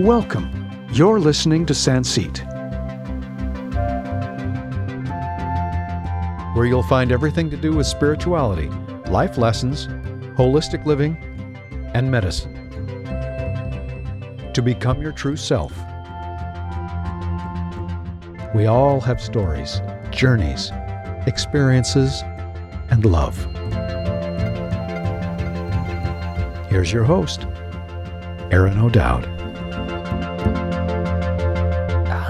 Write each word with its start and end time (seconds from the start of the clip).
Welcome. 0.00 0.88
You're 0.90 1.20
listening 1.20 1.66
to 1.66 1.74
Sanseet, 1.74 2.38
where 6.56 6.64
you'll 6.64 6.82
find 6.82 7.12
everything 7.12 7.50
to 7.50 7.58
do 7.58 7.72
with 7.72 7.86
spirituality, 7.86 8.68
life 9.10 9.36
lessons, 9.36 9.88
holistic 10.38 10.86
living, 10.86 11.18
and 11.92 12.10
medicine. 12.10 12.54
To 14.54 14.62
become 14.62 15.02
your 15.02 15.12
true 15.12 15.36
self. 15.36 15.76
We 18.54 18.64
all 18.64 18.98
have 19.00 19.20
stories, 19.20 19.82
journeys, 20.10 20.72
experiences, 21.26 22.22
and 22.90 23.04
love. 23.04 23.36
Here's 26.70 26.90
your 26.90 27.04
host, 27.04 27.46
Aaron 28.50 28.78
O'Dowd. 28.78 29.31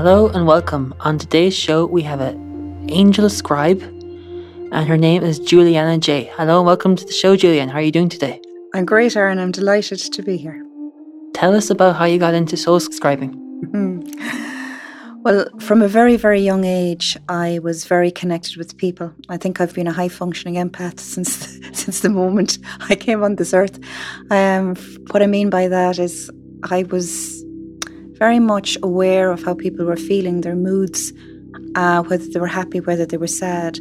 Hello 0.04 0.26
and 0.26 0.48
welcome. 0.48 0.92
On 0.98 1.16
today's 1.16 1.54
show, 1.54 1.86
we 1.86 2.02
have 2.02 2.20
an 2.20 2.88
angel 2.90 3.30
scribe, 3.30 3.80
and 3.80 4.88
her 4.88 4.96
name 4.96 5.22
is 5.22 5.38
Julianna 5.38 5.96
Jay. 5.98 6.24
Hello 6.34 6.58
and 6.58 6.66
welcome 6.66 6.96
to 6.96 7.04
the 7.04 7.12
show, 7.12 7.36
Julian. 7.36 7.68
How 7.68 7.78
are 7.78 7.82
you 7.82 7.92
doing 7.92 8.08
today? 8.08 8.40
I'm 8.74 8.84
great, 8.84 9.14
Aaron. 9.14 9.38
I'm 9.38 9.52
delighted 9.52 10.00
to 10.00 10.22
be 10.24 10.36
here. 10.36 10.60
Tell 11.34 11.54
us 11.54 11.70
about 11.70 11.94
how 11.94 12.06
you 12.06 12.18
got 12.18 12.34
into 12.34 12.56
soul 12.56 12.80
scribing. 12.80 13.38
Well, 15.24 15.46
from 15.60 15.82
a 15.82 15.86
very, 15.86 16.16
very 16.16 16.40
young 16.40 16.64
age, 16.64 17.16
I 17.28 17.60
was 17.60 17.84
very 17.84 18.10
connected 18.10 18.56
with 18.56 18.76
people. 18.76 19.12
I 19.28 19.36
think 19.36 19.60
I've 19.60 19.72
been 19.72 19.86
a 19.86 19.92
high 19.92 20.08
functioning 20.08 20.56
empath 20.56 20.98
since 20.98 21.60
since 21.72 22.00
the 22.00 22.10
moment 22.10 22.58
I 22.90 22.96
came 22.96 23.22
on 23.22 23.36
this 23.36 23.54
earth. 23.54 23.78
Um, 24.32 24.74
what 25.12 25.22
I 25.22 25.28
mean 25.28 25.48
by 25.48 25.68
that 25.68 26.00
is 26.00 26.28
I 26.64 26.82
was 26.90 27.41
very 28.22 28.38
much 28.38 28.78
aware 28.84 29.32
of 29.32 29.42
how 29.42 29.52
people 29.52 29.84
were 29.84 29.96
feeling, 29.96 30.42
their 30.42 30.54
moods, 30.54 31.12
uh, 31.74 32.00
whether 32.04 32.24
they 32.24 32.38
were 32.38 32.54
happy, 32.60 32.78
whether 32.78 33.04
they 33.04 33.16
were 33.16 33.34
sad. 33.44 33.78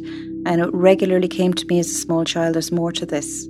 And 0.48 0.60
it 0.60 0.70
regularly 0.90 1.28
came 1.28 1.52
to 1.54 1.64
me 1.66 1.78
as 1.78 1.88
a 1.88 1.94
small 1.94 2.24
child, 2.24 2.56
there's 2.56 2.72
more 2.72 2.90
to 2.90 3.06
this. 3.06 3.46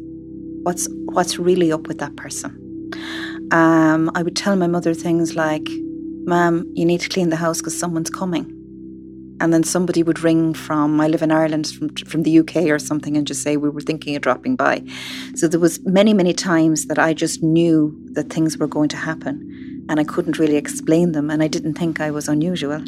What's 0.64 0.86
what's 1.16 1.38
really 1.38 1.72
up 1.72 1.86
with 1.88 1.98
that 2.00 2.14
person? 2.16 2.50
Um, 3.52 4.10
I 4.14 4.22
would 4.22 4.36
tell 4.36 4.54
my 4.54 4.66
mother 4.66 4.92
things 4.92 5.34
like, 5.34 5.66
Ma'am, 6.32 6.70
you 6.74 6.84
need 6.84 7.00
to 7.00 7.08
clean 7.08 7.30
the 7.30 7.40
house 7.44 7.58
because 7.60 7.78
someone's 7.78 8.10
coming. 8.10 8.46
And 9.42 9.52
then 9.52 9.64
somebody 9.64 10.04
would 10.04 10.20
ring 10.20 10.54
from, 10.54 11.00
I 11.00 11.08
live 11.08 11.20
in 11.20 11.32
Ireland, 11.32 11.66
from, 11.66 11.88
from 12.06 12.22
the 12.22 12.38
UK 12.38 12.56
or 12.66 12.78
something, 12.78 13.16
and 13.16 13.26
just 13.26 13.42
say, 13.42 13.56
We 13.56 13.70
were 13.70 13.80
thinking 13.80 14.14
of 14.14 14.22
dropping 14.22 14.54
by. 14.54 14.84
So 15.34 15.48
there 15.48 15.58
was 15.58 15.80
many, 15.84 16.14
many 16.14 16.32
times 16.32 16.86
that 16.86 16.98
I 16.98 17.12
just 17.12 17.42
knew 17.42 17.92
that 18.12 18.32
things 18.32 18.56
were 18.56 18.68
going 18.68 18.88
to 18.90 18.96
happen 18.96 19.86
and 19.88 19.98
I 19.98 20.04
couldn't 20.04 20.38
really 20.38 20.56
explain 20.56 21.10
them, 21.10 21.28
and 21.28 21.42
I 21.42 21.48
didn't 21.48 21.74
think 21.74 22.00
I 22.00 22.12
was 22.12 22.28
unusual. 22.28 22.84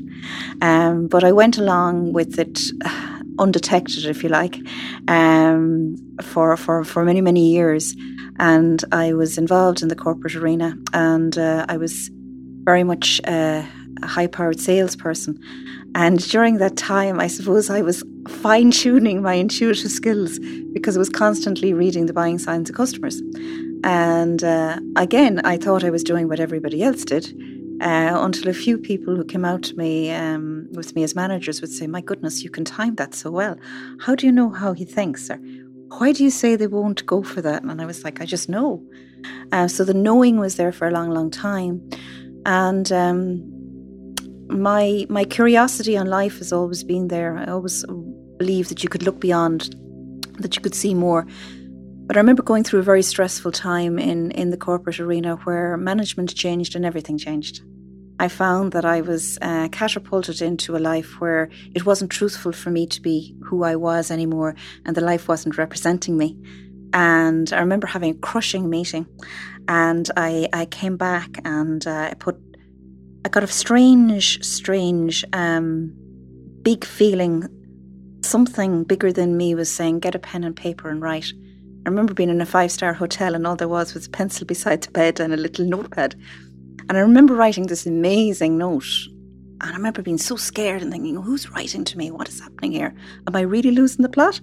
Um, 0.62 1.08
but 1.08 1.24
I 1.24 1.32
went 1.32 1.58
along 1.58 2.12
with 2.12 2.38
it 2.38 2.60
undetected, 3.38 4.06
if 4.06 4.22
you 4.22 4.28
like, 4.28 4.56
um, 5.08 5.96
for, 6.22 6.56
for, 6.56 6.84
for 6.84 7.04
many, 7.04 7.20
many 7.20 7.50
years. 7.50 7.96
And 8.38 8.84
I 8.92 9.12
was 9.12 9.38
involved 9.38 9.82
in 9.82 9.88
the 9.88 9.96
corporate 9.96 10.36
arena, 10.36 10.76
and 10.92 11.36
uh, 11.36 11.66
I 11.68 11.76
was 11.78 12.10
very 12.62 12.84
much 12.84 13.20
uh, 13.24 13.64
a 14.02 14.06
high 14.06 14.28
powered 14.28 14.60
salesperson. 14.60 15.40
And 15.94 16.18
during 16.28 16.58
that 16.58 16.76
time, 16.76 17.20
I 17.20 17.28
suppose 17.28 17.70
I 17.70 17.82
was 17.82 18.02
fine 18.28 18.70
tuning 18.70 19.22
my 19.22 19.34
intuitive 19.34 19.90
skills 19.90 20.38
because 20.72 20.96
I 20.96 20.98
was 20.98 21.08
constantly 21.08 21.72
reading 21.72 22.06
the 22.06 22.12
buying 22.12 22.38
signs 22.38 22.68
of 22.68 22.76
customers. 22.76 23.22
And 23.84 24.42
uh, 24.42 24.80
again, 24.96 25.40
I 25.44 25.56
thought 25.56 25.84
I 25.84 25.90
was 25.90 26.02
doing 26.02 26.26
what 26.26 26.40
everybody 26.40 26.82
else 26.82 27.04
did 27.04 27.26
uh, 27.80 28.16
until 28.20 28.48
a 28.48 28.54
few 28.54 28.78
people 28.78 29.14
who 29.14 29.24
came 29.24 29.44
out 29.44 29.62
to 29.64 29.76
me 29.76 30.10
um, 30.10 30.68
with 30.72 30.94
me 30.94 31.02
as 31.02 31.14
managers 31.14 31.60
would 31.60 31.70
say, 31.70 31.86
My 31.86 32.00
goodness, 32.00 32.42
you 32.42 32.50
can 32.50 32.64
time 32.64 32.94
that 32.96 33.14
so 33.14 33.30
well. 33.30 33.56
How 34.00 34.14
do 34.14 34.26
you 34.26 34.32
know 34.32 34.50
how 34.50 34.72
he 34.72 34.84
thinks? 34.84 35.30
Or 35.30 35.38
why 35.98 36.12
do 36.12 36.24
you 36.24 36.30
say 36.30 36.56
they 36.56 36.66
won't 36.66 37.04
go 37.06 37.22
for 37.22 37.42
that? 37.42 37.62
And 37.62 37.80
I 37.80 37.86
was 37.86 38.04
like, 38.04 38.20
I 38.20 38.26
just 38.26 38.48
know. 38.48 38.82
Uh, 39.52 39.68
so 39.68 39.84
the 39.84 39.94
knowing 39.94 40.38
was 40.38 40.56
there 40.56 40.72
for 40.72 40.88
a 40.88 40.90
long, 40.90 41.10
long 41.10 41.30
time. 41.30 41.88
And 42.46 42.90
um, 42.90 43.53
my 44.54 45.06
my 45.08 45.24
curiosity 45.24 45.96
on 45.96 46.06
life 46.06 46.38
has 46.38 46.52
always 46.52 46.84
been 46.84 47.08
there. 47.08 47.36
I 47.36 47.46
always 47.46 47.84
believed 48.38 48.70
that 48.70 48.82
you 48.82 48.88
could 48.88 49.02
look 49.02 49.20
beyond, 49.20 49.74
that 50.38 50.56
you 50.56 50.62
could 50.62 50.74
see 50.74 50.94
more. 50.94 51.26
But 52.06 52.16
I 52.16 52.20
remember 52.20 52.42
going 52.42 52.64
through 52.64 52.80
a 52.80 52.82
very 52.82 53.02
stressful 53.02 53.52
time 53.52 53.98
in, 53.98 54.30
in 54.32 54.50
the 54.50 54.58
corporate 54.58 55.00
arena 55.00 55.36
where 55.44 55.76
management 55.78 56.34
changed 56.34 56.76
and 56.76 56.84
everything 56.84 57.16
changed. 57.16 57.62
I 58.20 58.28
found 58.28 58.72
that 58.72 58.84
I 58.84 59.00
was 59.00 59.38
uh, 59.42 59.68
catapulted 59.72 60.42
into 60.42 60.76
a 60.76 60.78
life 60.78 61.18
where 61.20 61.48
it 61.74 61.86
wasn't 61.86 62.10
truthful 62.10 62.52
for 62.52 62.70
me 62.70 62.86
to 62.86 63.00
be 63.00 63.34
who 63.42 63.64
I 63.64 63.76
was 63.76 64.10
anymore, 64.10 64.54
and 64.84 64.94
the 64.94 65.00
life 65.00 65.28
wasn't 65.28 65.58
representing 65.58 66.16
me. 66.16 66.38
And 66.92 67.52
I 67.52 67.58
remember 67.58 67.88
having 67.88 68.10
a 68.10 68.18
crushing 68.18 68.70
meeting, 68.70 69.06
and 69.66 70.08
I, 70.16 70.48
I 70.52 70.66
came 70.66 70.96
back 70.96 71.40
and 71.44 71.84
uh, 71.86 72.10
I 72.10 72.14
put, 72.14 72.36
I 73.24 73.30
got 73.30 73.42
a 73.42 73.46
strange, 73.46 74.44
strange, 74.44 75.24
um, 75.32 75.92
big 76.62 76.84
feeling. 76.84 77.48
Something 78.22 78.84
bigger 78.84 79.12
than 79.12 79.36
me 79.36 79.54
was 79.54 79.70
saying, 79.70 80.00
"Get 80.00 80.14
a 80.14 80.18
pen 80.18 80.44
and 80.44 80.54
paper 80.54 80.90
and 80.90 81.00
write." 81.00 81.32
I 81.86 81.90
remember 81.90 82.14
being 82.14 82.30
in 82.30 82.40
a 82.40 82.46
five 82.46 82.70
star 82.70 82.92
hotel 82.92 83.34
and 83.34 83.46
all 83.46 83.56
there 83.56 83.68
was 83.68 83.94
was 83.94 84.06
a 84.06 84.10
pencil 84.10 84.46
beside 84.46 84.82
the 84.82 84.90
bed 84.90 85.20
and 85.20 85.32
a 85.32 85.36
little 85.36 85.66
notepad. 85.66 86.14
And 86.88 86.98
I 86.98 87.00
remember 87.00 87.34
writing 87.34 87.66
this 87.66 87.86
amazing 87.86 88.58
note. 88.58 88.86
And 89.60 89.70
I 89.70 89.76
remember 89.76 90.02
being 90.02 90.18
so 90.18 90.36
scared 90.36 90.82
and 90.82 90.90
thinking, 90.90 91.16
who's 91.16 91.50
writing 91.50 91.84
to 91.84 91.98
me? 91.98 92.10
What 92.10 92.28
is 92.28 92.40
happening 92.40 92.72
here? 92.72 92.94
Am 93.26 93.36
I 93.36 93.40
really 93.40 93.70
losing 93.70 94.02
the 94.02 94.08
plot? 94.08 94.40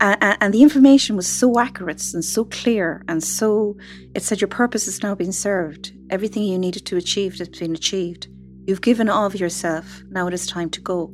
Uh, 0.00 0.36
and 0.40 0.52
the 0.52 0.62
information 0.62 1.16
was 1.16 1.26
so 1.26 1.58
accurate 1.58 2.02
and 2.14 2.24
so 2.24 2.44
clear 2.44 3.04
and 3.08 3.22
so, 3.22 3.76
it 4.14 4.22
said, 4.22 4.40
your 4.40 4.48
purpose 4.48 4.86
has 4.86 5.02
now 5.02 5.14
been 5.14 5.32
served. 5.32 5.92
Everything 6.10 6.44
you 6.44 6.58
needed 6.58 6.84
to 6.86 6.96
achieve 6.96 7.38
has 7.38 7.48
been 7.48 7.74
achieved. 7.74 8.28
You've 8.66 8.82
given 8.82 9.08
all 9.08 9.26
of 9.26 9.38
yourself. 9.38 10.02
Now 10.10 10.26
it 10.26 10.34
is 10.34 10.46
time 10.46 10.70
to 10.70 10.80
go. 10.80 11.12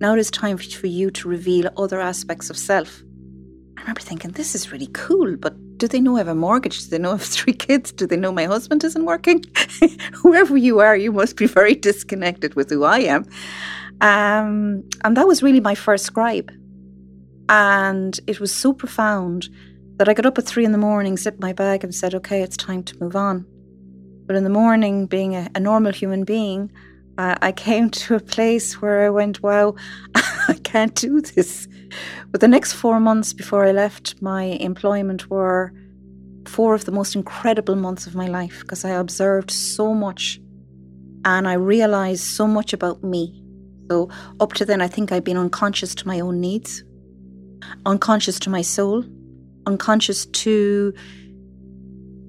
Now 0.00 0.14
it 0.14 0.18
is 0.18 0.30
time 0.30 0.58
for 0.58 0.86
you 0.86 1.10
to 1.12 1.28
reveal 1.28 1.70
other 1.76 2.00
aspects 2.00 2.50
of 2.50 2.58
self. 2.58 3.02
I 3.76 3.80
remember 3.80 4.00
thinking, 4.00 4.32
this 4.32 4.54
is 4.54 4.72
really 4.72 4.88
cool, 4.88 5.36
but 5.36 5.54
do 5.78 5.88
they 5.88 6.00
know 6.00 6.16
I 6.16 6.18
have 6.18 6.28
a 6.28 6.34
mortgage? 6.34 6.84
Do 6.84 6.90
they 6.90 6.98
know 6.98 7.10
I 7.10 7.12
have 7.12 7.22
three 7.38 7.52
kids? 7.52 7.92
Do 7.92 8.06
they 8.06 8.16
know 8.16 8.32
my 8.32 8.44
husband 8.44 8.84
isn't 8.84 9.04
working? 9.04 9.44
Whoever 10.14 10.56
you 10.56 10.80
are, 10.80 10.96
you 10.96 11.12
must 11.12 11.36
be 11.36 11.46
very 11.46 11.74
disconnected 11.74 12.54
with 12.54 12.70
who 12.70 12.84
I 12.84 13.00
am. 13.00 13.24
Um, 14.00 14.84
and 15.04 15.16
that 15.16 15.26
was 15.26 15.42
really 15.42 15.60
my 15.60 15.74
first 15.74 16.04
scribe. 16.04 16.50
And 17.48 18.18
it 18.26 18.40
was 18.40 18.54
so 18.54 18.72
profound 18.72 19.48
that 19.96 20.08
I 20.08 20.14
got 20.14 20.26
up 20.26 20.38
at 20.38 20.46
three 20.46 20.64
in 20.64 20.72
the 20.72 20.78
morning, 20.78 21.16
zipped 21.16 21.40
my 21.40 21.52
bag, 21.52 21.84
and 21.84 21.94
said, 21.94 22.14
okay, 22.14 22.42
it's 22.42 22.56
time 22.56 22.82
to 22.84 22.98
move 22.98 23.14
on. 23.14 23.46
But 24.26 24.36
in 24.36 24.44
the 24.44 24.50
morning, 24.50 25.06
being 25.06 25.36
a, 25.36 25.50
a 25.54 25.60
normal 25.60 25.92
human 25.92 26.24
being, 26.24 26.72
uh, 27.18 27.36
I 27.42 27.52
came 27.52 27.90
to 27.90 28.16
a 28.16 28.20
place 28.20 28.80
where 28.80 29.06
I 29.06 29.10
went, 29.10 29.42
wow, 29.42 29.74
I 30.14 30.58
can't 30.64 30.94
do 30.94 31.20
this. 31.20 31.68
But 32.30 32.40
the 32.40 32.48
next 32.48 32.72
four 32.72 32.98
months 32.98 33.32
before 33.32 33.64
I 33.64 33.72
left 33.72 34.20
my 34.20 34.44
employment 34.44 35.30
were 35.30 35.72
four 36.46 36.74
of 36.74 36.84
the 36.84 36.92
most 36.92 37.14
incredible 37.14 37.76
months 37.76 38.06
of 38.06 38.14
my 38.14 38.26
life 38.26 38.60
because 38.60 38.84
I 38.84 38.90
observed 38.90 39.50
so 39.50 39.94
much 39.94 40.40
and 41.24 41.48
I 41.48 41.54
realized 41.54 42.24
so 42.24 42.46
much 42.46 42.72
about 42.72 43.02
me. 43.02 43.40
So, 43.90 44.08
up 44.40 44.54
to 44.54 44.64
then, 44.64 44.80
I 44.80 44.88
think 44.88 45.12
I'd 45.12 45.24
been 45.24 45.36
unconscious 45.36 45.94
to 45.96 46.06
my 46.06 46.20
own 46.20 46.40
needs, 46.40 46.82
unconscious 47.86 48.38
to 48.40 48.50
my 48.50 48.62
soul, 48.62 49.04
unconscious 49.66 50.26
to 50.26 50.92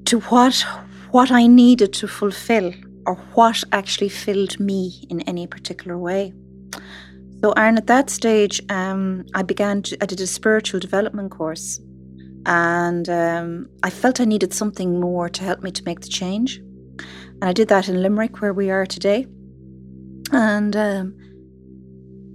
to 0.05 0.19
what 0.21 0.65
what 1.11 1.31
I 1.31 1.47
needed 1.47 1.93
to 1.93 2.07
fulfill 2.07 2.73
or 3.05 3.15
what 3.33 3.63
actually 3.71 4.09
filled 4.09 4.59
me 4.59 5.05
in 5.09 5.21
any 5.21 5.47
particular 5.47 5.97
way. 5.97 6.33
So, 7.41 7.51
Aaron, 7.51 7.77
at 7.77 7.87
that 7.87 8.09
stage, 8.09 8.61
um, 8.69 9.25
I 9.35 9.43
began 9.43 9.83
to, 9.83 9.97
I 10.01 10.05
did 10.05 10.19
a 10.19 10.27
spiritual 10.27 10.79
development 10.79 11.31
course 11.31 11.79
and 12.45 13.07
um, 13.09 13.69
I 13.83 13.89
felt 13.89 14.19
I 14.19 14.25
needed 14.25 14.53
something 14.53 14.99
more 14.99 15.29
to 15.29 15.43
help 15.43 15.61
me 15.61 15.71
to 15.71 15.83
make 15.83 16.01
the 16.01 16.07
change. 16.07 16.57
And 16.57 17.43
I 17.43 17.53
did 17.53 17.67
that 17.67 17.87
in 17.89 18.01
Limerick, 18.01 18.41
where 18.41 18.53
we 18.53 18.69
are 18.69 18.85
today. 18.85 19.27
And, 20.31 20.75
um, 20.75 21.15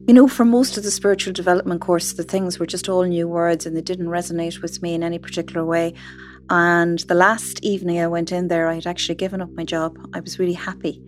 you 0.07 0.15
know, 0.15 0.27
for 0.29 0.45
most 0.45 0.77
of 0.77 0.83
the 0.83 0.91
spiritual 0.91 1.33
development 1.33 1.81
course, 1.81 2.15
the 2.15 2.23
things 2.23 2.59
were 2.59 2.67
just 2.67 2.89
all 2.89 3.05
new 3.05 3.29
words 3.29 3.67
and 3.67 3.77
they 3.77 3.83
didn't 3.83 4.07
resonate 4.07 4.61
with 4.63 4.83
me 4.83 4.95
in 4.95 5.03
any 5.03 5.19
particular 5.19 5.65
way. 5.65 5.95
And 6.49 6.99
the 7.01 7.15
last 7.15 7.63
evening 7.63 8.01
I 8.01 8.09
went 8.09 8.33
in 8.33 8.49
there, 8.49 8.69
I 8.69 8.75
had 8.75 8.87
actually 8.87 9.15
given 9.15 9.41
up 9.41 9.53
my 9.53 9.65
job. 9.65 9.97
I 10.13 10.21
was 10.21 10.39
really 10.39 10.55
happy. 10.55 11.01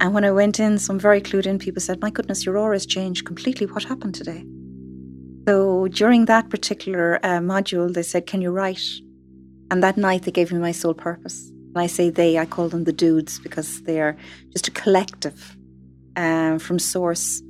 And 0.00 0.14
when 0.14 0.24
I 0.24 0.30
went 0.30 0.60
in, 0.60 0.78
some 0.78 0.98
very 0.98 1.20
clued 1.20 1.46
in 1.46 1.58
people 1.58 1.82
said, 1.82 2.00
My 2.00 2.10
goodness, 2.10 2.46
your 2.46 2.56
aura 2.56 2.76
has 2.76 2.86
changed 2.86 3.26
completely. 3.26 3.66
What 3.66 3.84
happened 3.84 4.14
today? 4.14 4.44
So 5.46 5.88
during 5.88 6.26
that 6.26 6.50
particular 6.50 7.18
uh, 7.22 7.40
module, 7.40 7.92
they 7.92 8.02
said, 8.02 8.26
Can 8.26 8.40
you 8.40 8.50
write? 8.50 8.82
And 9.70 9.82
that 9.82 9.98
night, 9.98 10.22
they 10.22 10.30
gave 10.30 10.52
me 10.52 10.58
my 10.58 10.72
soul 10.72 10.94
purpose. 10.94 11.50
And 11.50 11.78
I 11.78 11.86
say 11.86 12.10
they, 12.10 12.38
I 12.38 12.46
call 12.46 12.68
them 12.68 12.84
the 12.84 12.92
dudes 12.92 13.38
because 13.38 13.82
they 13.82 14.00
are 14.00 14.16
just 14.52 14.68
a 14.68 14.70
collective 14.70 15.56
um, 16.16 16.58
from 16.58 16.78
source. 16.78 17.42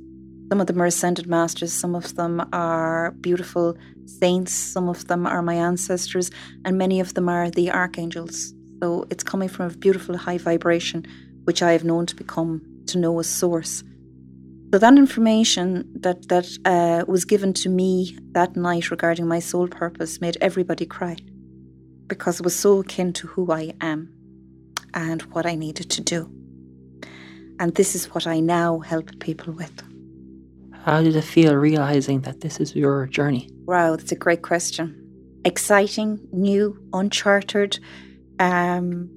Some 0.49 0.61
of 0.61 0.67
them 0.67 0.81
are 0.81 0.87
ascended 0.87 1.27
masters, 1.27 1.71
some 1.71 1.95
of 1.95 2.15
them 2.15 2.47
are 2.51 3.11
beautiful 3.21 3.77
saints, 4.05 4.51
some 4.51 4.89
of 4.89 5.07
them 5.07 5.27
are 5.27 5.43
my 5.43 5.53
ancestors, 5.53 6.31
and 6.65 6.77
many 6.77 6.99
of 6.99 7.13
them 7.13 7.29
are 7.29 7.51
the 7.51 7.71
archangels. 7.71 8.53
So 8.81 9.05
it's 9.11 9.23
coming 9.23 9.49
from 9.49 9.67
a 9.67 9.77
beautiful 9.77 10.17
high 10.17 10.39
vibration, 10.39 11.05
which 11.43 11.61
I 11.61 11.73
have 11.73 11.83
known 11.83 12.05
to 12.07 12.15
become 12.15 12.61
to 12.87 12.97
know 12.97 13.19
a 13.19 13.23
source. 13.23 13.83
So 14.71 14.79
that 14.79 14.97
information 14.97 15.85
that 16.01 16.27
that 16.29 16.47
uh, 16.65 17.05
was 17.07 17.25
given 17.25 17.53
to 17.53 17.69
me 17.69 18.17
that 18.31 18.55
night 18.55 18.91
regarding 18.91 19.27
my 19.27 19.39
soul 19.39 19.67
purpose 19.67 20.21
made 20.21 20.37
everybody 20.41 20.85
cry 20.85 21.17
because 22.07 22.39
it 22.39 22.43
was 22.43 22.55
so 22.55 22.79
akin 22.79 23.13
to 23.13 23.27
who 23.27 23.51
I 23.51 23.73
am 23.81 24.11
and 24.93 25.21
what 25.33 25.45
I 25.45 25.55
needed 25.55 25.89
to 25.91 26.01
do. 26.01 26.29
And 27.59 27.75
this 27.75 27.95
is 27.95 28.13
what 28.13 28.25
I 28.25 28.39
now 28.39 28.79
help 28.79 29.19
people 29.19 29.53
with. 29.53 29.88
How 30.83 31.01
did 31.01 31.15
it 31.15 31.23
feel 31.23 31.55
realizing 31.55 32.21
that 32.21 32.41
this 32.41 32.59
is 32.59 32.75
your 32.75 33.05
journey? 33.07 33.49
Wow, 33.65 33.95
that's 33.95 34.11
a 34.11 34.15
great 34.15 34.41
question. 34.41 34.95
Exciting, 35.45 36.19
new, 36.31 36.77
uncharted, 36.93 37.79
um, 38.39 39.09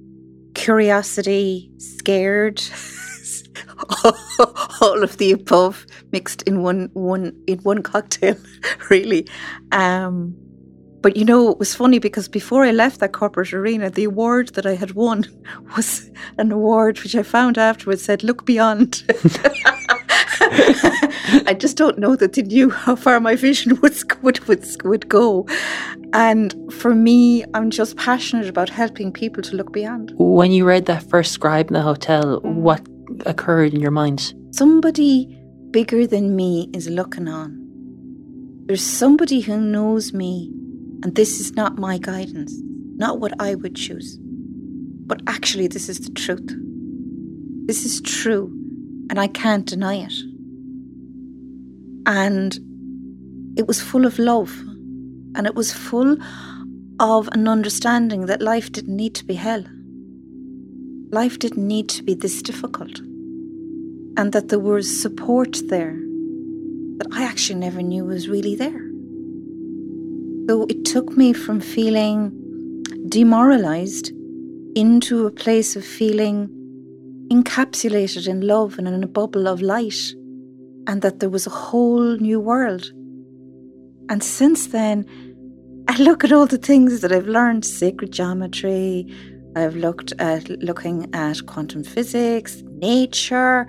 curiosity, 0.55 1.71
scared, 1.77 2.61
all 4.81 5.03
of 5.03 5.17
the 5.17 5.31
above 5.31 5.85
mixed 6.11 6.41
in 6.43 6.61
one 6.61 6.89
one 6.93 7.33
in 7.47 7.59
one 7.59 7.81
cocktail, 7.81 8.35
really. 8.89 9.27
Um, 9.71 10.35
but 11.01 11.17
you 11.17 11.25
know, 11.25 11.49
it 11.49 11.59
was 11.59 11.75
funny 11.75 11.99
because 11.99 12.27
before 12.27 12.63
I 12.63 12.71
left 12.71 12.99
that 12.99 13.13
corporate 13.13 13.53
arena, 13.53 13.89
the 13.89 14.05
award 14.05 14.49
that 14.55 14.65
I 14.65 14.75
had 14.75 14.91
won 14.91 15.25
was 15.75 16.09
an 16.37 16.51
award 16.51 16.99
which 16.99 17.15
I 17.15 17.23
found 17.23 17.57
afterwards 17.57 18.03
said, 18.03 18.23
Look 18.23 18.45
beyond. 18.45 19.03
I 21.47 21.55
just 21.57 21.77
don't 21.77 21.97
know 21.97 22.15
that 22.15 22.33
they 22.33 22.41
knew 22.43 22.69
how 22.69 22.95
far 22.95 23.19
my 23.19 23.35
vision 23.35 23.79
would, 23.81 24.23
would, 24.23 24.47
would, 24.47 24.65
would 24.83 25.09
go. 25.09 25.47
And 26.13 26.55
for 26.71 26.93
me, 26.93 27.43
I'm 27.53 27.69
just 27.69 27.97
passionate 27.97 28.47
about 28.47 28.69
helping 28.69 29.11
people 29.11 29.41
to 29.43 29.55
look 29.55 29.73
beyond. 29.73 30.13
When 30.17 30.51
you 30.51 30.65
read 30.65 30.85
that 30.85 31.09
first 31.09 31.31
scribe 31.31 31.69
in 31.69 31.73
the 31.73 31.81
hotel, 31.81 32.39
what 32.41 32.85
occurred 33.25 33.73
in 33.73 33.79
your 33.79 33.91
mind? 33.91 34.33
Somebody 34.51 35.39
bigger 35.71 36.05
than 36.05 36.35
me 36.35 36.69
is 36.73 36.87
looking 36.87 37.27
on. 37.27 37.59
There's 38.65 38.83
somebody 38.83 39.41
who 39.41 39.59
knows 39.59 40.13
me 40.13 40.51
and 41.03 41.15
this 41.15 41.41
is 41.41 41.53
not 41.53 41.77
my 41.77 41.97
guidance, 41.97 42.53
not 42.95 43.19
what 43.19 43.33
I 43.41 43.55
would 43.55 43.75
choose. 43.75 44.17
But 45.05 45.21
actually, 45.27 45.67
this 45.67 45.89
is 45.89 45.99
the 45.99 46.11
truth. 46.11 46.49
This 47.65 47.83
is 47.83 47.99
true, 48.01 48.47
and 49.09 49.19
I 49.19 49.27
can't 49.27 49.65
deny 49.65 49.95
it. 49.95 50.13
And 52.05 52.57
it 53.57 53.67
was 53.67 53.81
full 53.81 54.05
of 54.05 54.19
love, 54.19 54.51
and 55.35 55.47
it 55.47 55.55
was 55.55 55.71
full 55.71 56.17
of 56.99 57.29
an 57.31 57.47
understanding 57.47 58.25
that 58.25 58.41
life 58.41 58.71
didn't 58.71 58.95
need 58.95 59.15
to 59.15 59.25
be 59.25 59.35
hell. 59.35 59.63
Life 61.11 61.39
didn't 61.39 61.67
need 61.67 61.89
to 61.89 62.03
be 62.03 62.13
this 62.13 62.41
difficult, 62.41 62.99
and 64.17 64.31
that 64.31 64.49
there 64.49 64.59
was 64.59 65.01
support 65.01 65.61
there 65.69 65.97
that 66.97 67.07
I 67.11 67.23
actually 67.23 67.59
never 67.59 67.81
knew 67.81 68.05
was 68.05 68.27
really 68.27 68.55
there. 68.55 68.89
So 70.49 70.65
it 70.67 70.85
took 70.85 71.15
me 71.15 71.33
from 71.33 71.61
feeling 71.61 72.31
demoralized 73.07 74.11
into 74.75 75.25
a 75.25 75.31
place 75.31 75.75
of 75.75 75.85
feeling 75.85 76.49
encapsulated 77.31 78.27
in 78.27 78.41
love 78.41 78.77
and 78.77 78.87
in 78.87 79.03
a 79.03 79.07
bubble 79.07 79.47
of 79.47 79.61
light, 79.61 80.13
and 80.87 81.01
that 81.01 81.19
there 81.19 81.29
was 81.29 81.47
a 81.47 81.51
whole 81.51 82.17
new 82.17 82.39
world. 82.39 82.85
And 84.09 84.23
since 84.23 84.67
then, 84.67 85.05
I 85.87 85.97
look 85.97 86.23
at 86.23 86.31
all 86.31 86.45
the 86.45 86.57
things 86.57 87.01
that 87.01 87.11
I've 87.11 87.27
learned 87.27 87.65
sacred 87.65 88.11
geometry, 88.11 89.05
I've 89.55 89.75
looked 89.75 90.13
at 90.19 90.49
looking 90.61 91.13
at 91.13 91.45
quantum 91.45 91.83
physics, 91.83 92.63
nature, 92.77 93.67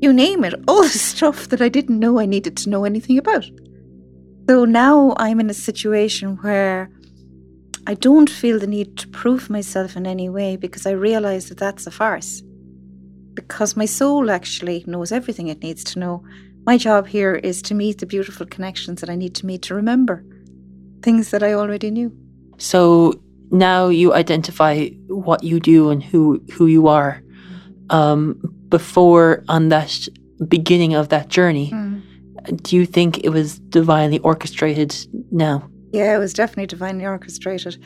you 0.00 0.12
name 0.12 0.44
it, 0.44 0.54
all 0.68 0.82
the 0.82 0.88
stuff 0.88 1.48
that 1.48 1.60
I 1.60 1.68
didn't 1.68 1.98
know 1.98 2.18
I 2.18 2.26
needed 2.26 2.56
to 2.58 2.70
know 2.70 2.84
anything 2.84 3.18
about. 3.18 3.44
So 4.48 4.64
now 4.64 5.14
I'm 5.18 5.40
in 5.40 5.50
a 5.50 5.54
situation 5.54 6.36
where 6.38 6.90
I 7.86 7.94
don't 7.94 8.30
feel 8.30 8.58
the 8.58 8.66
need 8.66 8.96
to 8.98 9.08
prove 9.08 9.50
myself 9.50 9.96
in 9.96 10.06
any 10.06 10.28
way 10.28 10.56
because 10.56 10.86
I 10.86 10.92
realize 10.92 11.48
that 11.48 11.58
that's 11.58 11.86
a 11.86 11.90
farce. 11.90 12.42
Because 13.34 13.76
my 13.76 13.86
soul 13.86 14.30
actually 14.30 14.84
knows 14.86 15.12
everything 15.12 15.48
it 15.48 15.62
needs 15.62 15.84
to 15.84 15.98
know. 15.98 16.24
My 16.68 16.76
job 16.76 17.06
here 17.06 17.34
is 17.34 17.62
to 17.62 17.74
meet 17.74 17.96
the 17.96 18.04
beautiful 18.04 18.44
connections 18.44 19.00
that 19.00 19.08
I 19.08 19.14
need 19.16 19.34
to 19.36 19.46
meet 19.46 19.62
to 19.62 19.74
remember 19.74 20.22
things 21.00 21.30
that 21.30 21.42
I 21.42 21.54
already 21.54 21.90
knew. 21.90 22.12
So 22.58 23.14
now 23.50 23.88
you 23.88 24.12
identify 24.12 24.90
what 25.06 25.42
you 25.42 25.60
do 25.60 25.88
and 25.88 26.04
who 26.04 26.42
who 26.52 26.66
you 26.66 26.86
are. 26.86 27.22
Um, 27.88 28.38
before 28.68 29.44
on 29.48 29.70
that 29.70 30.08
beginning 30.46 30.92
of 30.92 31.08
that 31.08 31.28
journey, 31.28 31.70
mm 31.72 32.02
do 32.62 32.76
you 32.76 32.86
think 32.86 33.18
it 33.24 33.30
was 33.30 33.58
divinely 33.58 34.18
orchestrated 34.20 34.94
now? 35.30 35.68
Yeah, 35.92 36.14
it 36.14 36.18
was 36.18 36.32
definitely 36.32 36.66
divinely 36.66 37.04
orchestrated. 37.04 37.76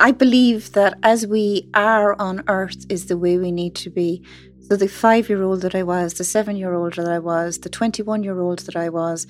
I 0.00 0.12
believe 0.12 0.72
that 0.72 0.98
as 1.02 1.26
we 1.26 1.68
are 1.74 2.18
on 2.18 2.42
earth 2.48 2.86
is 2.88 3.06
the 3.06 3.18
way 3.18 3.36
we 3.36 3.52
need 3.52 3.74
to 3.76 3.90
be. 3.90 4.24
So 4.60 4.74
the 4.76 4.88
five 4.88 5.28
year 5.28 5.42
old 5.42 5.60
that 5.60 5.74
I 5.74 5.82
was, 5.82 6.14
the 6.14 6.24
seven 6.24 6.56
year 6.56 6.72
old 6.72 6.94
that 6.94 7.06
I 7.06 7.18
was, 7.18 7.58
the 7.58 7.68
21 7.68 8.22
year 8.22 8.40
old 8.40 8.60
that 8.60 8.76
I 8.76 8.88
was, 8.88 9.26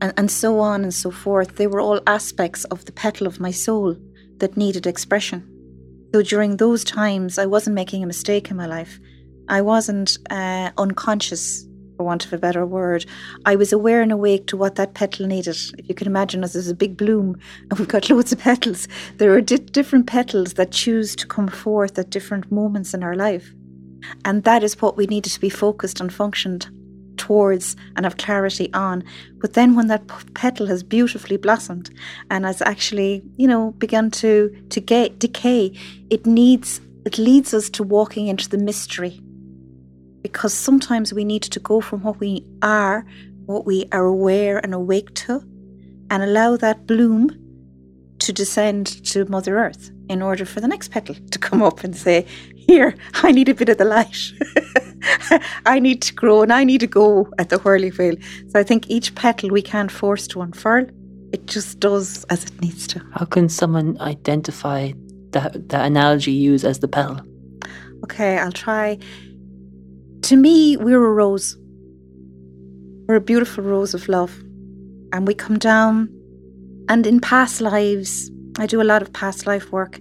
and, 0.00 0.12
and 0.16 0.30
so 0.30 0.60
on 0.60 0.84
and 0.84 0.94
so 0.94 1.10
forth, 1.10 1.56
they 1.56 1.66
were 1.66 1.80
all 1.80 2.00
aspects 2.06 2.62
of 2.66 2.84
the 2.84 2.92
petal 2.92 3.26
of 3.26 3.40
my 3.40 3.50
soul 3.50 3.96
that 4.36 4.56
needed 4.56 4.86
expression. 4.86 5.48
So 6.14 6.22
during 6.22 6.56
those 6.56 6.84
times, 6.84 7.36
I 7.36 7.46
wasn't 7.46 7.74
making 7.74 8.04
a 8.04 8.06
mistake 8.06 8.48
in 8.48 8.56
my 8.56 8.66
life. 8.66 9.00
I 9.48 9.60
wasn't 9.60 10.18
uh, 10.30 10.70
unconscious 10.78 11.66
for 12.02 12.06
want 12.06 12.26
of 12.26 12.32
a 12.32 12.38
better 12.38 12.66
word, 12.66 13.06
I 13.46 13.54
was 13.54 13.72
aware 13.72 14.02
and 14.02 14.10
awake 14.10 14.48
to 14.48 14.56
what 14.56 14.74
that 14.74 14.94
petal 14.94 15.26
needed. 15.26 15.56
If 15.78 15.88
you 15.88 15.94
can 15.94 16.08
imagine 16.08 16.42
us 16.42 16.56
as 16.56 16.68
a 16.68 16.74
big 16.74 16.96
bloom 16.96 17.38
and 17.70 17.78
we've 17.78 17.86
got 17.86 18.10
loads 18.10 18.32
of 18.32 18.40
petals, 18.40 18.88
there 19.18 19.32
are 19.32 19.40
di- 19.40 19.58
different 19.58 20.08
petals 20.08 20.54
that 20.54 20.72
choose 20.72 21.14
to 21.16 21.28
come 21.28 21.46
forth 21.46 21.96
at 21.98 22.10
different 22.10 22.50
moments 22.50 22.92
in 22.92 23.04
our 23.04 23.14
life. 23.14 23.54
And 24.24 24.42
that 24.42 24.64
is 24.64 24.82
what 24.82 24.96
we 24.96 25.06
needed 25.06 25.32
to 25.32 25.40
be 25.40 25.48
focused 25.48 26.00
and 26.00 26.12
functioned 26.12 26.68
towards 27.18 27.76
and 27.94 28.04
have 28.04 28.16
clarity 28.16 28.68
on. 28.74 29.04
But 29.40 29.52
then 29.52 29.76
when 29.76 29.86
that 29.86 30.02
petal 30.34 30.66
has 30.66 30.82
beautifully 30.82 31.36
blossomed 31.36 31.88
and 32.30 32.44
has 32.44 32.60
actually, 32.62 33.22
you 33.36 33.46
know, 33.46 33.70
begun 33.78 34.10
to 34.22 34.50
to 34.70 34.80
get, 34.80 35.20
decay, 35.20 35.78
it 36.10 36.26
needs 36.26 36.80
it 37.06 37.16
leads 37.18 37.54
us 37.54 37.70
to 37.70 37.84
walking 37.84 38.26
into 38.26 38.48
the 38.48 38.58
mystery 38.58 39.21
because 40.22 40.54
sometimes 40.54 41.12
we 41.12 41.24
need 41.24 41.42
to 41.42 41.60
go 41.60 41.80
from 41.80 42.02
what 42.02 42.20
we 42.20 42.44
are, 42.62 43.04
what 43.46 43.66
we 43.66 43.86
are 43.92 44.04
aware 44.04 44.58
and 44.58 44.72
awake 44.72 45.14
to, 45.14 45.40
and 46.10 46.22
allow 46.22 46.56
that 46.56 46.86
bloom 46.86 47.30
to 48.20 48.32
descend 48.32 48.86
to 49.04 49.24
Mother 49.24 49.58
Earth 49.58 49.90
in 50.08 50.22
order 50.22 50.44
for 50.44 50.60
the 50.60 50.68
next 50.68 50.90
petal 50.90 51.16
to 51.30 51.38
come 51.38 51.62
up 51.62 51.82
and 51.82 51.96
say, 51.96 52.24
Here, 52.54 52.94
I 53.14 53.32
need 53.32 53.48
a 53.48 53.54
bit 53.54 53.68
of 53.68 53.78
the 53.78 53.84
light. 53.84 54.32
I 55.66 55.80
need 55.80 56.02
to 56.02 56.14
grow 56.14 56.42
and 56.42 56.52
I 56.52 56.62
need 56.62 56.80
to 56.80 56.86
go 56.86 57.28
at 57.38 57.48
the 57.48 57.58
whirly 57.58 57.90
wheel. 57.90 58.14
So 58.48 58.60
I 58.60 58.62
think 58.62 58.88
each 58.88 59.14
petal 59.14 59.50
we 59.50 59.62
can't 59.62 59.90
force 59.90 60.28
to 60.28 60.42
unfurl. 60.42 60.86
It 61.32 61.46
just 61.46 61.80
does 61.80 62.24
as 62.24 62.44
it 62.44 62.60
needs 62.60 62.86
to. 62.88 63.02
How 63.14 63.24
can 63.24 63.48
someone 63.48 63.98
identify 64.00 64.92
that, 65.30 65.70
that 65.70 65.84
analogy 65.86 66.30
you 66.32 66.52
use 66.52 66.64
as 66.64 66.78
the 66.78 66.88
petal? 66.88 67.20
Okay, 68.04 68.38
I'll 68.38 68.52
try 68.52 68.98
to 70.22 70.36
me, 70.36 70.76
we're 70.76 71.04
a 71.04 71.12
rose. 71.12 71.56
We're 73.06 73.16
a 73.16 73.20
beautiful 73.20 73.64
rose 73.64 73.94
of 73.94 74.08
love. 74.08 74.38
And 75.12 75.26
we 75.26 75.34
come 75.34 75.58
down, 75.58 76.08
and 76.88 77.06
in 77.06 77.20
past 77.20 77.60
lives, 77.60 78.30
I 78.58 78.66
do 78.66 78.80
a 78.80 78.84
lot 78.84 79.02
of 79.02 79.12
past 79.12 79.46
life 79.46 79.72
work. 79.72 79.98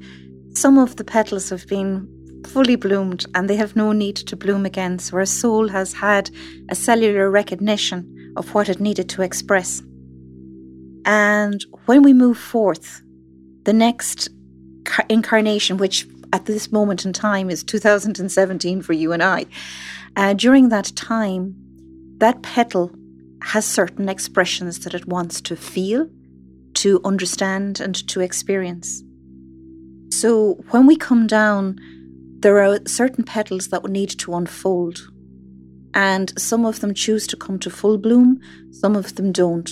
Some 0.54 0.78
of 0.78 0.96
the 0.96 1.04
petals 1.04 1.50
have 1.50 1.68
been 1.68 2.08
fully 2.48 2.76
bloomed 2.76 3.26
and 3.36 3.50
they 3.50 3.56
have 3.56 3.76
no 3.76 3.92
need 3.92 4.16
to 4.16 4.36
bloom 4.36 4.66
again. 4.66 5.00
So 5.00 5.18
our 5.18 5.26
soul 5.26 5.68
has 5.70 5.94
had 5.94 6.30
a 6.70 6.76
cellular 6.76 7.30
recognition 7.30 8.34
of 8.36 8.54
what 8.54 8.70
it 8.70 8.80
needed 8.80 9.10
to 9.10 9.22
express. 9.22 9.82
And 11.06 11.64
when 11.86 12.04
we 12.04 12.14
move 12.14 12.38
forth, 12.38 13.02
the 13.64 13.74
next 13.74 14.30
incarnation, 15.10 15.78
which 15.78 16.08
at 16.34 16.46
this 16.46 16.72
moment 16.72 17.06
in 17.06 17.14
time 17.14 17.50
is 17.50 17.64
2017 17.64 18.82
for 18.82 18.94
you 18.94 19.12
and 19.12 19.24
I, 19.24 19.46
uh, 20.16 20.34
during 20.34 20.70
that 20.70 20.92
time, 20.96 21.56
that 22.18 22.42
petal 22.42 22.92
has 23.42 23.66
certain 23.66 24.10
expressions 24.10 24.80
that 24.80 24.94
it 24.94 25.08
wants 25.08 25.42
to 25.42 25.56
feel, 25.56 26.08
to 26.76 27.02
understand, 27.04 27.80
and 27.80 27.96
to 28.08 28.22
experience. 28.22 29.04
So 30.12 30.64
when 30.70 30.86
we 30.86 30.96
come 30.96 31.26
down, 31.26 31.78
there 32.40 32.62
are 32.62 32.80
certain 32.86 33.24
petals 33.24 33.70
that 33.70 33.84
need 33.86 34.10
to 34.20 34.36
unfold. 34.36 35.00
And 35.94 36.32
some 36.40 36.66
of 36.66 36.80
them 36.80 36.94
choose 36.94 37.28
to 37.28 37.38
come 37.38 37.60
to 37.60 37.70
full 37.70 37.98
bloom, 37.98 38.40
some 38.72 38.96
of 38.96 39.16
them 39.16 39.32
don't. 39.32 39.70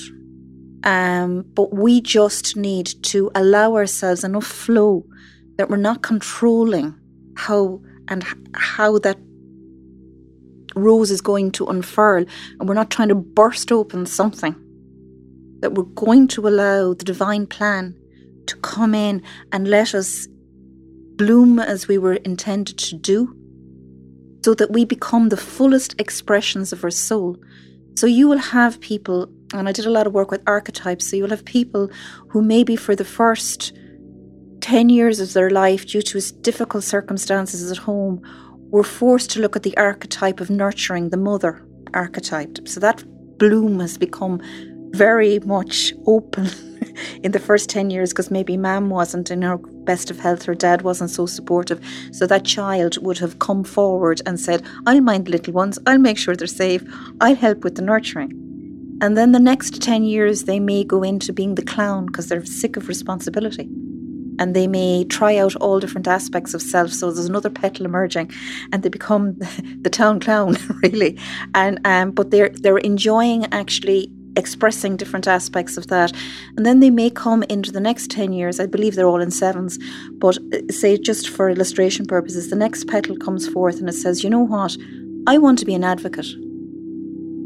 Um, 0.83 1.45
but 1.53 1.73
we 1.73 2.01
just 2.01 2.55
need 2.55 2.87
to 3.03 3.31
allow 3.35 3.75
ourselves 3.75 4.23
enough 4.23 4.45
flow 4.45 5.05
that 5.57 5.69
we're 5.69 5.77
not 5.77 6.01
controlling 6.01 6.95
how 7.35 7.81
and 8.07 8.23
how 8.53 8.97
that 8.99 9.17
rose 10.83 11.11
is 11.11 11.21
going 11.21 11.51
to 11.51 11.67
unfurl, 11.67 12.25
and 12.59 12.67
we're 12.67 12.75
not 12.75 12.89
trying 12.89 13.09
to 13.09 13.15
burst 13.15 13.71
open 13.71 14.05
something. 14.05 14.55
That 15.61 15.73
we're 15.73 15.83
going 15.83 16.27
to 16.29 16.47
allow 16.47 16.93
the 16.93 17.03
divine 17.03 17.45
plan 17.47 17.95
to 18.47 18.55
come 18.57 18.95
in 18.95 19.21
and 19.51 19.67
let 19.67 19.93
us 19.93 20.27
bloom 21.15 21.59
as 21.59 21.87
we 21.87 21.97
were 21.97 22.13
intended 22.13 22.77
to 22.77 22.95
do, 22.95 23.35
so 24.45 24.53
that 24.53 24.71
we 24.71 24.85
become 24.85 25.29
the 25.29 25.37
fullest 25.37 25.99
expressions 25.99 26.71
of 26.71 26.83
our 26.83 26.89
soul. 26.89 27.37
So 27.95 28.07
you 28.07 28.29
will 28.29 28.37
have 28.37 28.79
people, 28.79 29.27
and 29.53 29.67
I 29.67 29.73
did 29.73 29.85
a 29.85 29.91
lot 29.91 30.07
of 30.07 30.13
work 30.13 30.31
with 30.31 30.41
archetypes, 30.47 31.09
so 31.09 31.17
you'll 31.17 31.29
have 31.29 31.43
people 31.43 31.89
who 32.29 32.41
maybe 32.41 32.77
for 32.77 32.95
the 32.95 33.03
first 33.03 33.73
10 34.61 34.89
years 34.89 35.19
of 35.19 35.33
their 35.33 35.49
life, 35.49 35.85
due 35.85 36.01
to 36.01 36.21
difficult 36.41 36.83
circumstances 36.83 37.69
at 37.71 37.77
home, 37.77 38.21
were 38.69 38.83
forced 38.83 39.31
to 39.31 39.39
look 39.39 39.55
at 39.55 39.63
the 39.63 39.75
archetype 39.77 40.39
of 40.39 40.49
nurturing 40.49 41.09
the 41.09 41.17
mother 41.17 41.65
archetype. 41.93 42.67
So 42.67 42.79
that 42.79 43.03
bloom 43.37 43.79
has 43.79 43.97
become 43.97 44.41
very 44.91 45.39
much 45.39 45.93
open 46.05 46.49
in 47.23 47.31
the 47.31 47.39
first 47.39 47.69
10 47.69 47.89
years 47.89 48.11
because 48.11 48.31
maybe 48.31 48.57
mom 48.57 48.89
wasn't 48.89 49.31
in 49.31 49.41
her 49.41 49.57
best 49.57 50.11
of 50.11 50.19
health, 50.19 50.43
her 50.43 50.55
dad 50.55 50.81
wasn't 50.81 51.09
so 51.09 51.25
supportive. 51.25 51.83
So 52.11 52.27
that 52.27 52.45
child 52.45 53.03
would 53.03 53.17
have 53.19 53.39
come 53.39 53.63
forward 53.63 54.21
and 54.25 54.39
said, 54.39 54.63
I'll 54.85 55.01
mind 55.01 55.25
the 55.25 55.31
little 55.31 55.53
ones, 55.53 55.79
I'll 55.85 55.99
make 55.99 56.17
sure 56.17 56.35
they're 56.35 56.47
safe, 56.47 56.83
I'll 57.21 57.35
help 57.35 57.63
with 57.63 57.75
the 57.75 57.81
nurturing. 57.81 58.33
And 59.01 59.17
then 59.17 59.31
the 59.31 59.39
next 59.39 59.81
10 59.81 60.03
years, 60.03 60.43
they 60.43 60.59
may 60.59 60.83
go 60.83 61.03
into 61.03 61.31
being 61.31 61.55
the 61.55 61.63
clown 61.63 62.07
because 62.07 62.27
they're 62.27 62.45
sick 62.45 62.75
of 62.75 62.89
responsibility 62.89 63.69
and 64.39 64.55
they 64.55 64.65
may 64.65 65.03
try 65.03 65.37
out 65.37 65.55
all 65.57 65.79
different 65.79 66.07
aspects 66.07 66.53
of 66.55 66.61
self. 66.61 66.91
So 66.91 67.11
there's 67.11 67.27
another 67.27 67.49
petal 67.49 67.85
emerging, 67.85 68.31
and 68.71 68.81
they 68.81 68.89
become 68.89 69.33
the 69.81 69.89
town 69.91 70.19
clown, 70.19 70.57
really. 70.83 71.19
And 71.53 71.79
um, 71.85 72.11
but 72.11 72.31
they're 72.31 72.49
they're 72.49 72.79
enjoying 72.79 73.45
actually 73.53 74.11
expressing 74.35 74.95
different 74.95 75.27
aspects 75.27 75.77
of 75.77 75.87
that. 75.87 76.13
And 76.55 76.65
then 76.65 76.79
they 76.79 76.89
may 76.89 77.09
come 77.09 77.43
into 77.43 77.71
the 77.71 77.79
next 77.79 78.09
10 78.11 78.31
years. 78.31 78.59
I 78.59 78.67
believe 78.67 78.95
they're 78.95 79.07
all 79.07 79.21
in 79.21 79.31
sevens. 79.31 79.77
But 80.13 80.37
uh, 80.53 80.71
say, 80.71 80.97
just 80.97 81.29
for 81.29 81.49
illustration 81.49 82.05
purposes, 82.05 82.49
the 82.49 82.55
next 82.55 82.87
petal 82.87 83.17
comes 83.17 83.47
forth 83.49 83.79
and 83.79 83.89
it 83.89 83.93
says, 83.93 84.23
you 84.23 84.29
know 84.29 84.45
what? 84.45 84.77
I 85.27 85.37
want 85.37 85.59
to 85.59 85.65
be 85.65 85.73
an 85.73 85.83
advocate. 85.83 86.27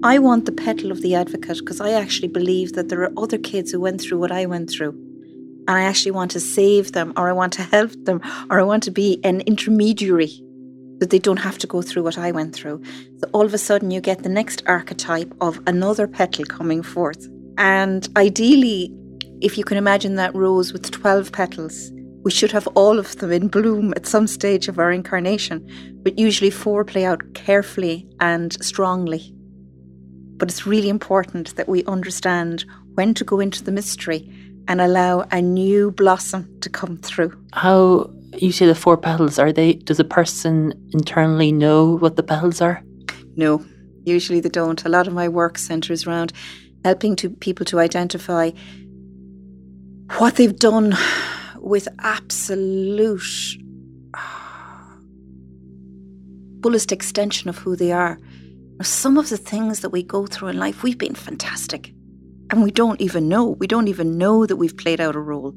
I 0.04 0.20
want 0.20 0.46
the 0.46 0.52
petal 0.52 0.92
of 0.92 1.02
the 1.02 1.16
advocate 1.16 1.60
because 1.60 1.82
I 1.82 1.92
actually 1.94 2.28
believe 2.28 2.74
that 2.74 2.90
there 2.90 3.02
are 3.02 3.14
other 3.18 3.38
kids 3.38 3.72
who 3.72 3.80
went 3.80 4.02
through 4.02 4.20
what 4.20 4.32
I 4.32 4.46
went 4.46 4.70
through 4.70 4.94
and 5.68 5.78
I 5.78 5.84
actually 5.84 6.12
want 6.12 6.32
to 6.32 6.40
save 6.40 6.92
them 6.92 7.14
or 7.16 7.30
I 7.30 7.34
want 7.34 7.54
to 7.54 7.64
help 7.64 7.92
them 8.06 8.22
or 8.50 8.60
I 8.60 8.64
want 8.64 8.84
to 8.84 8.92
be 8.92 9.20
an 9.24 9.42
intermediary 9.42 10.42
that 11.00 11.10
they 11.10 11.20
don't 11.20 11.38
have 11.38 11.58
to 11.60 11.68
go 11.68 11.82
through 11.82 12.04
what 12.04 12.18
I 12.18 12.32
went 12.32 12.54
through. 12.54 12.82
So 13.18 13.30
all 13.34 13.46
of 13.46 13.54
a 13.54 13.58
sudden 13.58 13.92
you 13.92 14.02
get 14.02 14.24
the 14.24 14.30
next 14.30 14.64
archetype 14.66 15.34
of 15.42 15.60
another 15.68 16.08
petal 16.08 16.46
coming 16.46 16.84
forth. 16.84 17.28
And 17.58 18.08
ideally, 18.16 18.94
if 19.42 19.58
you 19.58 19.64
can 19.64 19.78
imagine 19.78 20.16
that 20.16 20.36
rose 20.36 20.72
with 20.72 20.92
12 20.92 21.32
petals, 21.32 21.92
we 22.24 22.32
should 22.32 22.52
have 22.52 22.68
all 22.68 23.00
of 23.00 23.18
them 23.18 23.32
in 23.32 23.50
bloom 23.50 23.94
at 23.96 24.08
some 24.08 24.28
stage 24.28 24.70
of 24.70 24.80
our 24.80 24.92
incarnation, 24.92 25.68
but 26.04 26.18
usually 26.18 26.50
four 26.50 26.86
play 26.86 27.06
out 27.06 27.34
carefully 27.34 28.08
and 28.22 28.54
strongly. 28.64 29.34
But 30.38 30.50
it's 30.50 30.66
really 30.66 30.90
important 30.90 31.56
that 31.58 31.68
we 31.68 31.84
understand 31.86 32.66
when 32.96 33.14
to 33.16 33.26
go 33.26 33.40
into 33.40 33.64
the 33.64 33.72
mystery 33.72 34.30
and 34.68 34.82
allow 34.82 35.22
a 35.32 35.42
new 35.42 35.92
blossom 35.92 36.50
to 36.62 36.70
come 36.70 36.98
through. 36.98 37.34
How 37.54 38.10
you 38.34 38.52
say 38.52 38.66
the 38.66 38.76
four 38.76 38.98
petals 38.98 39.40
are 39.40 39.52
they 39.52 39.74
does 39.74 40.00
a 40.00 40.04
person 40.04 40.74
internally 40.92 41.52
know 41.52 41.98
what 41.98 42.16
the 42.16 42.24
petals 42.24 42.62
are? 42.62 42.84
No, 43.36 43.66
usually 44.06 44.40
they 44.40 44.50
don't. 44.50 44.84
A 44.86 44.90
lot 44.90 45.08
of 45.08 45.14
my 45.14 45.28
work 45.28 45.58
centers 45.58 46.08
around 46.08 46.34
helping 46.84 47.16
to 47.18 47.30
people 47.30 47.66
to 47.66 47.80
identify 47.80 48.52
what 50.18 50.36
they've 50.36 50.58
done 50.58 50.96
with 51.58 51.88
absolute 52.00 53.22
fullest 56.62 56.92
extension 56.92 57.50
of 57.50 57.58
who 57.58 57.76
they 57.76 57.92
are. 57.92 58.20
Some 58.82 59.18
of 59.18 59.30
the 59.30 59.38
things 59.38 59.80
that 59.80 59.90
we 59.90 60.04
go 60.04 60.26
through 60.26 60.50
in 60.50 60.58
life, 60.58 60.84
we've 60.84 60.98
been 60.98 61.16
fantastic 61.16 61.94
and 62.54 62.62
we 62.62 62.70
don't 62.70 63.02
even 63.02 63.28
know. 63.28 63.46
We 63.46 63.66
don't 63.66 63.88
even 63.88 64.16
know 64.20 64.46
that 64.46 64.58
we've 64.58 64.78
played 64.78 65.02
out 65.02 65.16
a 65.16 65.20
role. 65.20 65.56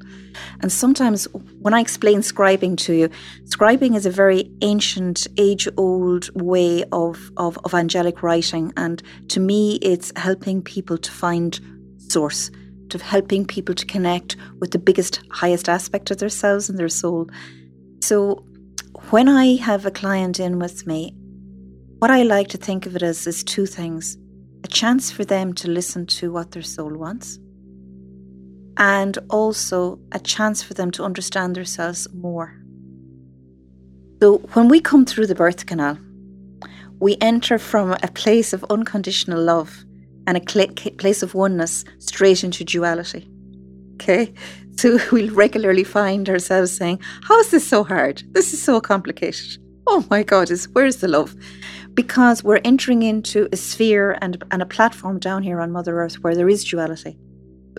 And 0.61 0.71
sometimes 0.71 1.25
when 1.61 1.75
I 1.75 1.79
explain 1.79 2.21
scribing 2.21 2.75
to 2.77 2.93
you, 2.93 3.09
scribing 3.43 3.95
is 3.95 4.07
a 4.07 4.09
very 4.09 4.51
ancient, 4.61 5.27
age 5.37 5.67
old 5.77 6.31
way 6.41 6.83
of, 6.91 7.29
of, 7.37 7.59
of 7.63 7.75
angelic 7.75 8.23
writing. 8.23 8.73
And 8.77 9.03
to 9.27 9.39
me, 9.39 9.75
it's 9.83 10.11
helping 10.15 10.63
people 10.63 10.97
to 10.97 11.11
find 11.11 11.59
source, 11.99 12.49
to 12.89 12.97
helping 12.97 13.45
people 13.45 13.75
to 13.75 13.85
connect 13.85 14.35
with 14.59 14.71
the 14.71 14.79
biggest, 14.79 15.21
highest 15.29 15.69
aspect 15.69 16.09
of 16.09 16.17
themselves 16.17 16.67
and 16.67 16.79
their 16.79 16.89
soul. 16.89 17.29
So 18.01 18.43
when 19.11 19.29
I 19.29 19.57
have 19.57 19.85
a 19.85 19.91
client 19.91 20.39
in 20.39 20.57
with 20.57 20.87
me, 20.87 21.13
what 21.99 22.09
I 22.09 22.23
like 22.23 22.47
to 22.47 22.57
think 22.57 22.87
of 22.87 22.95
it 22.95 23.03
as 23.03 23.27
is 23.27 23.43
two 23.43 23.67
things 23.67 24.17
a 24.67 24.69
chance 24.69 25.09
for 25.09 25.23
them 25.23 25.53
to 25.53 25.69
listen 25.69 26.05
to 26.05 26.29
what 26.29 26.51
their 26.51 26.61
soul 26.61 26.93
wants, 26.93 27.39
and 28.75 29.17
also 29.29 29.97
a 30.11 30.19
chance 30.19 30.61
for 30.61 30.73
them 30.73 30.91
to 30.91 31.03
understand 31.03 31.55
themselves 31.55 32.05
more. 32.13 32.53
So, 34.21 34.39
when 34.55 34.67
we 34.67 34.81
come 34.81 35.05
through 35.05 35.27
the 35.27 35.35
birth 35.35 35.65
canal, 35.67 35.97
we 36.99 37.15
enter 37.21 37.57
from 37.57 37.95
a 38.03 38.11
place 38.13 38.51
of 38.51 38.65
unconditional 38.69 39.41
love 39.41 39.85
and 40.25 40.35
a 40.35 40.91
place 40.97 41.23
of 41.23 41.33
oneness 41.33 41.85
straight 41.99 42.43
into 42.43 42.63
duality. 42.63 43.29
Okay? 43.95 44.33
So 44.79 44.99
we'll 45.11 45.33
regularly 45.33 45.83
find 45.83 46.29
ourselves 46.29 46.71
saying, 46.71 46.99
How 47.23 47.39
is 47.39 47.49
this 47.49 47.67
so 47.67 47.83
hard? 47.83 48.21
This 48.33 48.53
is 48.53 48.61
so 48.61 48.79
complicated. 48.79 49.57
Oh 49.87 50.05
my 50.11 50.21
God, 50.21 50.51
is 50.51 50.69
where's 50.73 50.97
the 50.97 51.07
love? 51.07 51.35
Because 51.97 52.43
we're 52.43 52.61
entering 52.63 53.01
into 53.01 53.49
a 53.51 53.57
sphere 53.57 54.19
and, 54.21 54.41
and 54.51 54.61
a 54.61 54.67
platform 54.67 55.17
down 55.17 55.41
here 55.41 55.59
on 55.59 55.71
Mother 55.71 55.99
Earth 55.99 56.23
where 56.23 56.35
there 56.35 56.47
is 56.47 56.63
duality. 56.63 57.17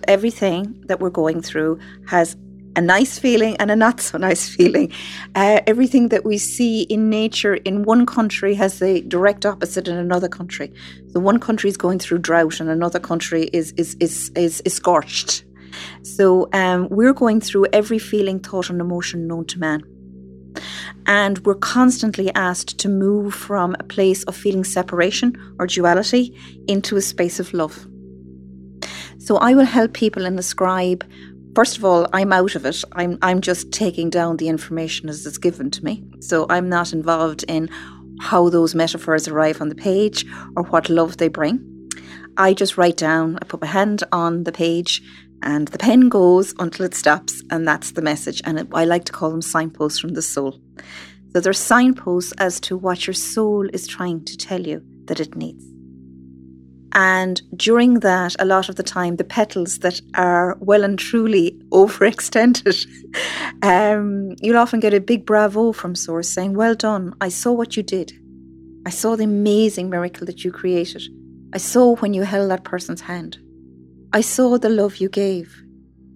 Everything 0.09 0.83
that 0.87 0.99
we're 0.99 1.09
going 1.09 1.41
through 1.41 1.79
has 2.05 2.35
a 2.75 2.81
nice 2.81 3.17
feeling 3.17 3.55
and 3.57 3.71
a 3.71 3.77
not 3.77 4.01
so 4.01 4.17
nice 4.29 4.53
feeling. 4.53 4.91
Uh, 5.35 5.61
everything 5.65 6.09
that 6.09 6.25
we 6.25 6.37
see 6.37 6.81
in 6.83 7.09
nature 7.09 7.55
in 7.55 7.83
one 7.83 8.05
country 8.05 8.53
has 8.55 8.79
the 8.79 9.01
direct 9.03 9.45
opposite 9.45 9.87
in 9.87 9.95
another 9.95 10.27
country. 10.27 10.73
The 11.13 11.21
one 11.21 11.39
country 11.39 11.69
is 11.69 11.77
going 11.77 11.99
through 11.99 12.17
drought 12.19 12.59
and 12.59 12.69
another 12.69 12.99
country 12.99 13.43
is 13.53 13.71
is 13.77 13.95
is 14.01 14.31
is, 14.35 14.61
is 14.65 14.73
scorched. 14.73 15.45
So 16.01 16.49
um, 16.51 16.89
we're 16.89 17.13
going 17.13 17.39
through 17.39 17.67
every 17.71 17.99
feeling, 17.99 18.41
thought, 18.41 18.69
and 18.69 18.81
emotion 18.81 19.27
known 19.27 19.45
to 19.45 19.59
man. 19.59 19.81
And 21.05 21.39
we're 21.45 21.55
constantly 21.55 22.33
asked 22.35 22.77
to 22.79 22.89
move 22.89 23.33
from 23.33 23.75
a 23.79 23.83
place 23.83 24.23
of 24.23 24.35
feeling 24.35 24.63
separation 24.63 25.35
or 25.59 25.67
duality 25.67 26.37
into 26.67 26.95
a 26.97 27.01
space 27.01 27.39
of 27.39 27.53
love. 27.53 27.87
So 29.17 29.37
I 29.37 29.53
will 29.53 29.65
help 29.65 29.93
people 29.93 30.25
in 30.25 30.35
the 30.35 30.43
scribe. 30.43 31.03
First 31.55 31.77
of 31.77 31.85
all, 31.85 32.07
I'm 32.13 32.31
out 32.31 32.55
of 32.55 32.65
it. 32.65 32.83
I'm 32.93 33.17
I'm 33.21 33.41
just 33.41 33.71
taking 33.71 34.09
down 34.09 34.37
the 34.37 34.47
information 34.47 35.09
as 35.09 35.25
it's 35.25 35.37
given 35.37 35.71
to 35.71 35.83
me. 35.83 36.03
So 36.19 36.45
I'm 36.49 36.69
not 36.69 36.93
involved 36.93 37.43
in 37.47 37.69
how 38.21 38.49
those 38.49 38.75
metaphors 38.75 39.27
arrive 39.27 39.61
on 39.61 39.69
the 39.69 39.75
page 39.75 40.25
or 40.55 40.63
what 40.63 40.89
love 40.89 41.17
they 41.17 41.27
bring. 41.27 41.65
I 42.37 42.53
just 42.53 42.77
write 42.77 42.97
down, 42.97 43.37
I 43.41 43.45
put 43.45 43.61
my 43.61 43.67
hand 43.67 44.03
on 44.11 44.43
the 44.43 44.51
page 44.51 45.01
and 45.41 45.67
the 45.69 45.77
pen 45.77 46.09
goes 46.09 46.53
until 46.59 46.85
it 46.85 46.93
stops, 46.93 47.41
and 47.49 47.67
that's 47.67 47.91
the 47.91 48.01
message. 48.01 48.41
And 48.45 48.59
it, 48.59 48.67
I 48.73 48.85
like 48.85 49.05
to 49.05 49.11
call 49.11 49.31
them 49.31 49.41
signposts 49.41 49.99
from 49.99 50.13
the 50.13 50.21
soul. 50.21 50.59
So 51.33 51.39
they're 51.39 51.53
signposts 51.53 52.33
as 52.39 52.59
to 52.61 52.77
what 52.77 53.05
your 53.05 53.13
soul 53.13 53.67
is 53.71 53.87
trying 53.87 54.25
to 54.25 54.37
tell 54.37 54.65
you 54.65 54.81
that 55.05 55.19
it 55.19 55.35
needs. 55.35 55.63
And 56.93 57.41
during 57.55 57.99
that, 57.99 58.35
a 58.39 58.45
lot 58.45 58.67
of 58.67 58.75
the 58.75 58.83
time, 58.83 59.17
the 59.17 59.23
petals 59.23 59.79
that 59.79 60.01
are 60.15 60.57
well 60.59 60.83
and 60.83 60.97
truly 60.97 61.59
overextended, 61.71 62.85
um, 63.61 64.35
you'll 64.41 64.57
often 64.57 64.79
get 64.79 64.93
a 64.93 64.99
big 64.99 65.25
bravo 65.25 65.71
from 65.71 65.95
Source 65.95 66.29
saying, 66.29 66.55
Well 66.55 66.75
done, 66.75 67.13
I 67.21 67.29
saw 67.29 67.51
what 67.51 67.77
you 67.77 67.83
did. 67.83 68.13
I 68.85 68.89
saw 68.89 69.15
the 69.15 69.25
amazing 69.25 69.89
miracle 69.89 70.25
that 70.25 70.43
you 70.43 70.51
created. 70.51 71.03
I 71.53 71.57
saw 71.57 71.95
when 71.95 72.13
you 72.13 72.23
held 72.23 72.49
that 72.49 72.63
person's 72.63 73.01
hand. 73.01 73.37
I 74.13 74.21
saw 74.21 74.57
the 74.57 74.69
love 74.69 74.97
you 74.97 75.09
gave, 75.09 75.61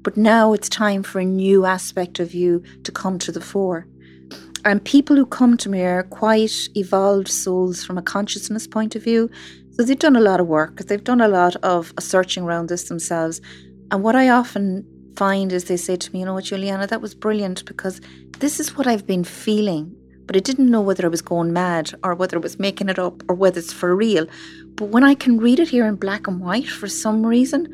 but 0.01 0.17
now 0.17 0.53
it's 0.53 0.69
time 0.69 1.03
for 1.03 1.19
a 1.19 1.25
new 1.25 1.65
aspect 1.65 2.19
of 2.19 2.33
you 2.33 2.63
to 2.83 2.91
come 2.91 3.19
to 3.19 3.31
the 3.31 3.41
fore. 3.41 3.87
And 4.65 4.83
people 4.83 5.15
who 5.15 5.25
come 5.25 5.57
to 5.57 5.69
me 5.69 5.81
are 5.81 6.03
quite 6.03 6.69
evolved 6.75 7.27
souls 7.27 7.83
from 7.83 7.97
a 7.97 8.01
consciousness 8.01 8.65
point 8.65 8.95
of 8.95 9.03
view. 9.03 9.29
So 9.71 9.83
they've 9.83 9.99
done 9.99 10.15
a 10.15 10.21
lot 10.21 10.39
of 10.39 10.47
work, 10.47 10.77
they've 10.77 11.03
done 11.03 11.21
a 11.21 11.27
lot 11.27 11.55
of 11.57 11.93
searching 11.99 12.43
around 12.43 12.69
this 12.69 12.83
themselves. 12.89 13.41
And 13.91 14.03
what 14.03 14.15
I 14.15 14.29
often 14.29 14.85
find 15.15 15.51
is 15.51 15.65
they 15.65 15.77
say 15.77 15.95
to 15.95 16.13
me, 16.13 16.19
you 16.19 16.25
know 16.25 16.33
what, 16.33 16.45
Julianna, 16.45 16.87
that 16.87 17.01
was 17.01 17.15
brilliant 17.15 17.65
because 17.65 17.99
this 18.39 18.59
is 18.59 18.77
what 18.77 18.87
I've 18.87 19.05
been 19.05 19.23
feeling. 19.23 19.95
But 20.25 20.37
I 20.37 20.39
didn't 20.39 20.71
know 20.71 20.81
whether 20.81 21.05
I 21.05 21.09
was 21.09 21.21
going 21.21 21.51
mad 21.51 21.91
or 22.03 22.15
whether 22.15 22.37
I 22.37 22.39
was 22.39 22.57
making 22.57 22.89
it 22.89 22.97
up 22.97 23.23
or 23.27 23.35
whether 23.35 23.59
it's 23.59 23.73
for 23.73 23.95
real. 23.95 24.25
But 24.75 24.85
when 24.85 25.03
I 25.03 25.15
can 25.15 25.37
read 25.37 25.59
it 25.59 25.69
here 25.69 25.85
in 25.85 25.95
black 25.95 26.27
and 26.27 26.39
white 26.39 26.69
for 26.69 26.87
some 26.87 27.25
reason, 27.25 27.67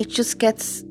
it 0.00 0.08
just 0.08 0.38
gets, 0.38 0.82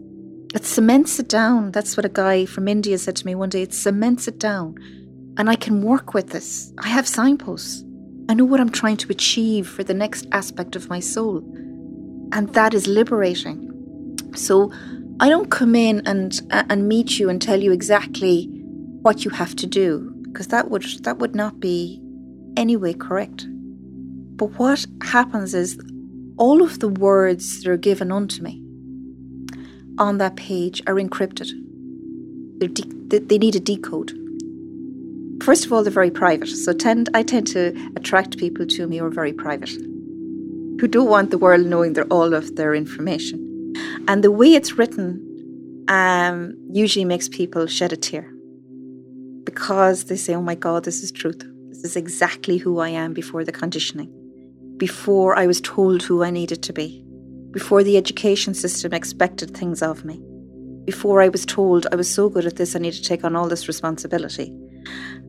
it 0.56 0.64
cements 0.64 1.20
it 1.20 1.28
down. 1.28 1.72
That's 1.72 1.98
what 1.98 2.06
a 2.06 2.10
guy 2.10 2.46
from 2.46 2.68
India 2.68 2.98
said 2.98 3.18
to 3.18 3.26
me 3.26 3.36
one 3.36 3.50
day. 3.50 3.64
It 3.64 3.74
cements 3.74 4.28
it 4.28 4.40
down. 4.40 4.76
And 5.38 5.50
I 5.50 5.56
can 5.56 5.82
work 5.82 6.14
with 6.14 6.30
this. 6.30 6.74
I 6.80 6.90
have 6.90 7.08
signposts. 7.08 7.84
I 8.30 8.34
know 8.34 8.46
what 8.46 8.60
I'm 8.60 8.70
trying 8.70 8.98
to 8.98 9.12
achieve 9.12 9.68
for 9.68 9.84
the 9.84 9.94
next 9.94 10.28
aspect 10.32 10.76
of 10.76 10.90
my 10.90 11.00
soul. 11.00 11.38
And 12.34 12.54
that 12.54 12.74
is 12.74 12.88
liberating. 12.88 13.68
So 14.36 14.72
I 15.20 15.30
don't 15.30 15.52
come 15.52 15.76
in 15.76 16.02
and 16.08 16.40
uh, 16.52 16.64
and 16.70 16.88
meet 16.88 17.20
you 17.20 17.30
and 17.30 17.42
tell 17.42 17.62
you 17.62 17.72
exactly 17.72 18.46
what 19.02 19.26
you 19.26 19.32
have 19.32 19.56
to 19.58 19.68
do 19.68 20.12
because 20.24 20.48
that 20.48 20.70
would 20.72 20.84
that 21.04 21.20
would 21.20 21.36
not 21.36 21.60
be 21.60 22.02
anyway 22.56 22.94
correct. 22.94 23.46
But 24.38 24.58
what 24.58 24.86
happens 25.04 25.54
is 25.54 25.80
all 26.38 26.64
of 26.64 26.80
the 26.80 26.88
words 26.88 27.62
that 27.62 27.70
are 27.70 27.78
given 27.78 28.12
unto 28.12 28.42
me 28.42 28.64
on 29.98 30.18
that 30.18 30.36
page 30.36 30.82
are 30.88 30.96
encrypted. 30.96 31.50
De- 32.60 33.20
they 33.20 33.38
need 33.38 33.56
a 33.56 33.60
decode. 33.60 34.21
First 35.42 35.66
of 35.66 35.74
all, 35.74 35.84
they're 35.84 35.92
very 35.92 36.12
private. 36.12 36.48
So 36.48 36.72
tend 36.72 37.10
I 37.16 37.24
tend 37.24 37.48
to 37.48 37.74
attract 37.96 38.38
people 38.38 38.66
to 38.68 38.88
me 38.88 38.98
who 38.98 39.06
are 39.06 39.10
very 39.10 39.34
private, 39.34 39.72
who 39.72 40.88
don't 40.88 41.10
want 41.10 41.32
the 41.32 41.40
world 41.40 41.66
knowing 41.66 41.94
their, 41.94 42.06
all 42.06 42.36
of 42.36 42.56
their 42.58 42.76
information. 42.76 43.74
And 44.08 44.24
the 44.24 44.32
way 44.32 44.54
it's 44.54 44.78
written 44.78 45.86
um, 45.88 46.56
usually 46.72 47.06
makes 47.06 47.28
people 47.28 47.66
shed 47.66 47.92
a 47.92 47.98
tear 47.98 48.32
because 49.44 50.06
they 50.06 50.16
say, 50.16 50.36
oh 50.36 50.44
my 50.44 50.56
God, 50.56 50.84
this 50.84 51.02
is 51.02 51.12
truth. 51.12 51.44
This 51.70 51.84
is 51.84 51.96
exactly 51.96 52.58
who 52.58 52.80
I 52.80 52.90
am 52.90 53.14
before 53.14 53.44
the 53.44 53.52
conditioning, 53.52 54.12
before 54.78 55.36
I 55.36 55.48
was 55.48 55.60
told 55.60 56.04
who 56.04 56.24
I 56.24 56.30
needed 56.30 56.62
to 56.64 56.74
be, 56.74 57.04
before 57.50 57.84
the 57.84 57.98
education 57.98 58.54
system 58.54 58.94
expected 58.94 59.58
things 59.58 59.82
of 59.82 60.06
me, 60.06 60.22
before 60.86 61.22
I 61.22 61.30
was 61.30 61.46
told 61.46 61.88
I 61.92 61.96
was 61.96 62.14
so 62.14 62.30
good 62.30 62.46
at 62.46 62.58
this, 62.58 62.76
I 62.76 62.80
need 62.80 62.94
to 62.94 63.02
take 63.02 63.24
on 63.24 63.36
all 63.36 63.48
this 63.48 63.68
responsibility. 63.68 64.56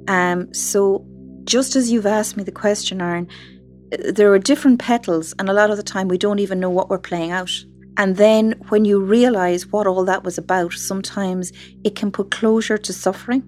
Um, 0.08 0.52
so, 0.54 1.06
just 1.44 1.76
as 1.76 1.90
you've 1.90 2.06
asked 2.06 2.36
me 2.36 2.44
the 2.44 2.52
question, 2.52 3.00
Aaron, 3.00 3.28
there 3.98 4.32
are 4.32 4.38
different 4.38 4.78
petals, 4.78 5.34
and 5.38 5.48
a 5.48 5.52
lot 5.52 5.70
of 5.70 5.76
the 5.76 5.82
time 5.82 6.08
we 6.08 6.18
don't 6.18 6.38
even 6.38 6.60
know 6.60 6.70
what 6.70 6.88
we're 6.88 6.98
playing 6.98 7.30
out. 7.30 7.52
And 7.96 8.16
then 8.16 8.52
when 8.68 8.84
you 8.84 9.00
realize 9.00 9.66
what 9.66 9.86
all 9.86 10.04
that 10.04 10.24
was 10.24 10.38
about, 10.38 10.72
sometimes 10.72 11.52
it 11.84 11.94
can 11.94 12.10
put 12.10 12.30
closure 12.30 12.78
to 12.78 12.92
suffering. 12.92 13.42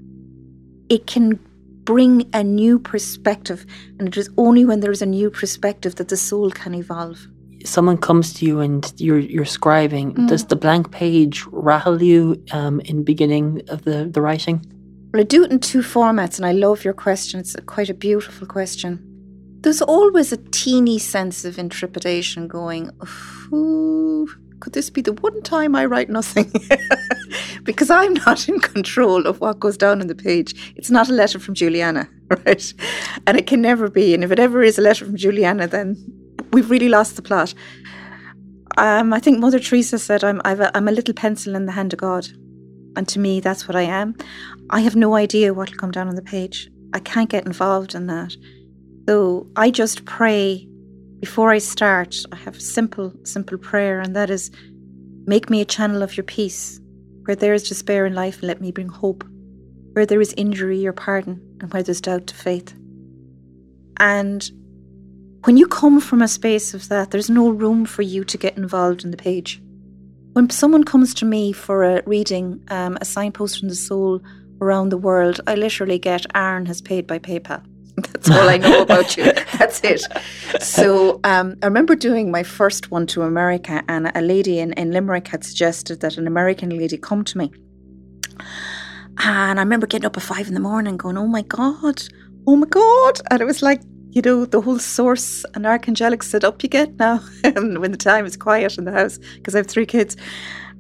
It 0.91 1.07
can 1.07 1.39
bring 1.85 2.29
a 2.35 2.43
new 2.43 2.79
perspective. 2.79 3.65
And 3.99 4.09
it 4.09 4.17
is 4.17 4.29
only 4.37 4.65
when 4.65 4.81
there 4.81 4.91
is 4.91 5.03
a 5.03 5.07
new 5.07 5.31
perspective 5.31 5.95
that 5.97 6.09
the 6.09 6.17
soul 6.17 6.51
can 6.51 6.75
evolve. 6.75 7.27
Someone 7.65 7.97
comes 7.97 8.35
to 8.35 8.45
you 8.45 8.61
and 8.61 8.93
you're 8.99 9.19
you're 9.19 9.47
scribing. 9.47 10.13
Mm. 10.13 10.29
Does 10.29 10.45
the 10.45 10.57
blank 10.57 10.91
page 10.91 11.45
rattle 11.51 12.03
you 12.03 12.45
um, 12.53 12.81
in 12.81 13.05
beginning 13.05 13.63
of 13.69 13.85
the, 13.85 14.05
the 14.05 14.21
writing? 14.21 14.61
Well, 15.15 15.21
I 15.21 15.25
do 15.27 15.45
it 15.45 15.53
in 15.53 15.61
two 15.61 15.79
formats, 15.79 16.39
and 16.39 16.45
I 16.45 16.51
love 16.51 16.83
your 16.83 16.93
question. 16.93 17.39
It's 17.39 17.55
quite 17.67 17.89
a 17.89 17.95
beautiful 17.95 18.49
question. 18.49 18.99
There's 19.61 19.81
always 19.81 20.33
a 20.33 20.37
teeny 20.37 20.99
sense 20.99 21.45
of 21.45 21.57
intrepidation 21.57 22.49
going, 22.49 22.91
Ooh, 23.53 24.27
could 24.59 24.73
this 24.73 24.91
be 24.91 25.03
the 25.03 25.13
one 25.13 25.41
time 25.43 25.77
I 25.77 25.85
write 25.85 26.11
nothing? 26.11 26.53
because 27.63 27.91
I'm 27.91 28.15
not 28.15 28.49
in 28.49 28.59
control 28.59 29.29
of 29.29 29.41
what 29.41 29.61
goes 29.61 29.77
down 29.77 30.01
on 30.01 30.09
the 30.09 30.17
page. 30.17 30.75
It's 30.75 30.91
not 30.91 31.09
a 31.09 31.13
letter 31.13 31.39
from 31.39 31.55
Julianna, 31.55 32.09
right? 32.45 32.75
And 33.29 33.39
it 33.39 33.47
can 33.47 33.63
never 33.63 33.89
be. 33.89 34.15
And 34.15 34.25
if 34.25 34.33
it 34.33 34.41
ever 34.41 34.65
is 34.65 34.81
a 34.81 34.83
letter 34.83 35.05
from 35.05 35.17
Julianna, 35.17 35.69
then 35.69 35.95
we've 36.53 36.71
really 36.71 36.89
lost 36.89 37.15
the 37.15 37.23
plot. 37.23 37.55
Um, 38.79 39.13
I 39.13 39.21
think 39.21 39.39
Mother 39.39 39.61
Teresa 39.61 40.01
said, 40.01 40.25
I'm, 40.25 40.41
a, 40.45 40.73
I'm 40.75 40.89
a 40.89 40.93
little 40.93 41.15
pencil 41.15 41.55
in 41.55 41.67
the 41.67 41.73
hand 41.73 41.93
of 41.93 42.01
God. 42.01 42.27
And 42.97 43.09
to 43.09 43.19
me, 43.19 43.41
that's 43.41 43.67
what 43.67 43.77
I 43.77 43.83
am. 43.83 44.17
I 44.71 44.81
have 44.81 44.97
no 44.97 45.15
idea 45.15 45.55
what 45.55 45.71
will 45.71 45.79
come 45.79 45.91
down 45.91 46.09
on 46.09 46.15
the 46.15 46.23
page. 46.23 46.71
I 46.93 47.01
can't 47.01 47.31
get 47.31 47.47
involved 47.47 47.95
in 47.95 48.07
that. 48.07 48.37
So 49.09 49.47
I 49.57 49.71
just 49.71 50.05
pray 50.05 50.69
before 51.21 51.53
I 51.53 51.59
start, 51.59 52.17
I 52.33 52.37
have 52.37 52.57
a 52.57 52.61
simple, 52.61 53.13
simple 53.25 53.57
prayer, 53.57 53.99
and 53.99 54.15
that 54.15 54.29
is 54.29 54.51
make 55.27 55.49
me 55.49 55.63
a 55.63 55.65
channel 55.65 56.03
of 56.03 56.17
your 56.17 56.25
peace. 56.25 56.79
Where 57.25 57.35
there 57.35 57.55
is 57.55 57.67
despair 57.67 58.05
in 58.05 58.15
life, 58.15 58.43
let 58.43 58.61
me 58.61 58.71
bring 58.71 58.89
hope. 58.89 59.25
Where 59.95 60.05
there 60.05 60.21
is 60.21 60.35
injury, 60.37 60.79
your 60.79 60.93
pardon, 60.93 61.41
and 61.61 61.73
where 61.73 61.83
there's 61.83 62.03
doubt 62.03 62.27
to 62.27 62.35
faith. 62.35 62.75
And 63.99 64.51
when 65.45 65.57
you 65.57 65.67
come 65.67 66.01
from 66.01 66.21
a 66.21 66.29
space 66.29 66.75
of 66.75 66.89
that, 66.89 67.11
there's 67.11 67.31
no 67.31 67.49
room 67.49 67.87
for 67.87 68.03
you 68.03 68.25
to 68.25 68.37
get 68.37 68.59
involved 68.59 69.03
in 69.03 69.11
the 69.11 69.17
page. 69.17 69.63
When 70.35 70.51
someone 70.51 70.83
comes 70.83 71.15
to 71.15 71.25
me 71.25 71.53
for 71.53 71.85
a 71.85 72.03
reading, 72.07 72.61
um, 72.69 72.99
a 73.01 73.05
signpost 73.05 73.61
from 73.61 73.69
the 73.69 73.77
soul 73.77 74.21
around 74.61 74.89
the 74.89 74.99
world, 74.99 75.41
I 75.47 75.55
literally 75.55 75.97
get 75.97 76.27
Aaron 76.35 76.67
has 76.67 76.83
paid 76.83 77.07
by 77.07 77.21
PayPal. 77.21 77.65
That's 77.97 78.29
all 78.29 78.49
I 78.49 78.57
know 78.57 78.83
about 78.83 79.17
you. 79.17 79.25
That's 79.59 79.81
it. 79.85 80.03
So 80.61 81.21
um, 81.23 81.57
I 81.63 81.67
remember 81.67 81.95
doing 81.95 82.33
my 82.33 82.43
first 82.43 82.91
one 82.91 83.07
to 83.09 83.23
America, 83.23 83.85
and 83.89 84.11
a 84.13 84.21
lady 84.21 84.59
in, 84.59 84.73
in 84.73 84.91
Limerick 84.91 85.29
had 85.29 85.45
suggested 85.45 86.01
that 86.01 86.19
an 86.19 86.27
American 86.27 86.71
lady 86.71 86.99
come 86.99 87.23
to 87.23 87.39
me. 87.39 87.53
And 89.19 89.61
I 89.61 89.63
remember 89.63 89.87
getting 89.87 90.07
up 90.07 90.17
at 90.17 90.23
five 90.25 90.49
in 90.49 90.55
the 90.55 90.61
morning 90.61 90.97
going, 90.97 91.17
oh 91.17 91.29
my 91.29 91.43
God, 91.43 92.03
oh 92.49 92.57
my 92.57 92.67
God. 92.67 93.21
And 93.31 93.41
it 93.41 93.45
was 93.45 93.63
like, 93.63 93.83
you 94.15 94.23
know, 94.23 94.45
the 94.45 94.61
whole 94.61 94.79
source 94.79 95.45
and 95.55 95.65
archangelic 95.65 96.23
set 96.23 96.45
up 96.45 96.63
you 96.63 96.69
get 96.69 96.97
now 96.99 97.19
when 97.43 97.91
the 97.91 97.97
time 97.97 98.25
is 98.25 98.37
quiet 98.37 98.79
in 98.79 98.85
the 98.85 98.93
house 98.93 99.19
because 99.37 99.57
I 99.57 99.59
have 99.59 99.67
three 99.67 99.87
kids. 99.87 100.17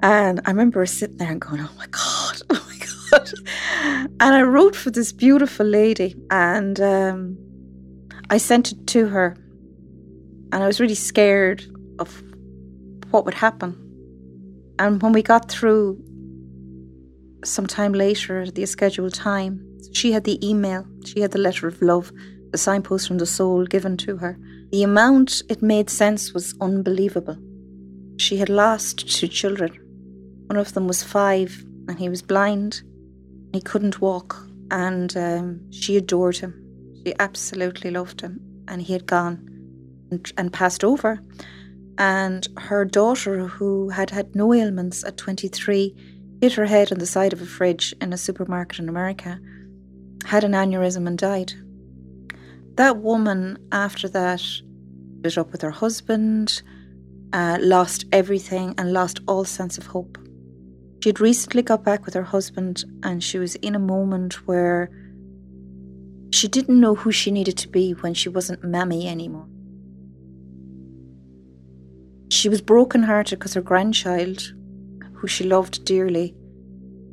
And 0.03 0.41
I 0.45 0.51
remember 0.51 0.87
sitting 0.87 1.17
there 1.17 1.33
and 1.33 1.41
going, 1.41 1.61
oh 1.61 1.71
my 1.77 1.87
God, 1.89 2.43
oh 2.51 2.67
my 2.69 2.87
God. 3.11 3.33
And 4.21 4.35
I 4.35 4.43
wrote 4.43 4.77
for 4.77 4.91
this 4.91 5.13
beautiful 5.13 5.67
lady 5.67 6.15
and 6.31 6.81
um, 6.81 7.37
I 8.31 8.37
sent 8.37 8.71
it 8.71 8.87
to 8.89 9.09
her. 9.09 9.37
And 10.53 10.63
I 10.63 10.69
was 10.69 10.79
really 10.79 10.95
scared 10.95 11.65
of 11.99 12.23
what 13.11 13.25
would 13.25 13.35
happen. 13.35 13.81
And 14.79 15.03
when 15.03 15.13
we 15.13 15.23
got 15.23 15.51
through 15.51 16.01
some 17.45 17.67
time 17.67 17.95
later, 17.95 18.43
at 18.43 18.55
the 18.55 18.65
scheduled 18.67 19.15
time, 19.15 19.61
she 19.93 20.13
had 20.13 20.23
the 20.23 20.39
email, 20.49 20.87
she 21.05 21.21
had 21.21 21.33
the 21.33 21.39
letter 21.39 21.67
of 21.67 21.83
love, 21.83 22.13
the 22.55 22.59
signpost 22.59 23.09
from 23.09 23.19
the 23.19 23.27
soul 23.27 23.67
given 23.67 23.97
to 23.97 24.17
her. 24.17 24.39
The 24.71 24.85
amount 24.85 25.43
it 25.49 25.61
made 25.61 25.91
sense 25.91 26.33
was 26.33 26.55
unbelievable. 26.61 27.37
She 28.17 28.37
had 28.37 28.49
lost 28.49 29.13
two 29.13 29.27
children. 29.27 29.73
One 30.47 30.57
of 30.57 30.73
them 30.73 30.87
was 30.87 31.03
five, 31.03 31.65
and 31.89 31.99
he 31.99 32.09
was 32.09 32.23
blind. 32.23 32.81
He 33.53 33.61
couldn't 33.61 34.01
walk, 34.01 34.37
and 34.71 35.17
um, 35.17 35.73
she 35.73 35.97
adored 35.97 36.37
him. 36.37 36.55
She 37.05 37.13
absolutely 37.19 37.91
loved 37.91 38.21
him, 38.21 38.39
and 38.69 38.81
he 38.81 38.93
had 38.93 39.07
gone 39.07 39.37
and, 40.13 40.33
and 40.39 40.53
passed 40.53 40.85
over. 40.85 41.21
And 41.99 42.47
her 42.57 42.85
daughter, 42.85 43.49
who 43.49 43.89
had 43.89 44.11
had 44.11 44.37
no 44.37 44.55
ailments 44.55 45.03
at 45.03 45.17
23, 45.17 45.93
hit 46.41 46.53
her 46.53 46.67
head 46.67 46.93
on 46.93 47.01
the 47.01 47.07
side 47.07 47.33
of 47.33 47.43
a 47.43 47.47
fridge 47.47 47.93
in 48.01 48.13
a 48.13 48.17
supermarket 48.17 48.79
in 48.79 48.89
America, 48.89 49.41
had 50.25 50.45
an 50.45 50.53
aneurysm, 50.53 51.09
and 51.09 51.19
died. 51.19 51.53
That 52.77 52.99
woman, 52.99 53.59
after 53.71 54.09
that, 54.09 54.41
split 54.41 55.39
up 55.39 55.53
with 55.53 55.63
her 55.63 55.71
husband, 55.71 56.63
uh, 57.33 57.59
lost 57.61 58.05
everything, 58.13 58.75
and 58.77 58.93
lost 58.93 59.21
all 59.29 59.45
sense 59.45 59.79
of 59.79 59.87
hope. 59.87 60.19
She 61.03 61.09
had 61.09 61.21
recently 61.21 61.63
got 61.63 61.85
back 61.85 62.05
with 62.05 62.15
her 62.15 62.23
husband, 62.23 62.85
and 63.03 63.23
she 63.23 63.39
was 63.39 63.55
in 63.57 63.75
a 63.75 63.79
moment 63.79 64.47
where 64.47 64.91
she 66.33 66.49
didn't 66.49 66.81
know 66.81 66.95
who 66.97 67.13
she 67.13 67.31
needed 67.31 67.57
to 67.59 67.69
be 67.69 67.93
when 67.93 68.13
she 68.13 68.29
wasn't 68.29 68.65
Mammy 68.65 69.07
anymore. 69.07 69.47
She 72.31 72.49
was 72.49 72.61
brokenhearted 72.61 73.39
because 73.39 73.55
her 73.55 73.63
grandchild, 73.63 74.53
who 75.15 75.29
she 75.29 75.45
loved 75.45 75.85
dearly, 75.85 76.35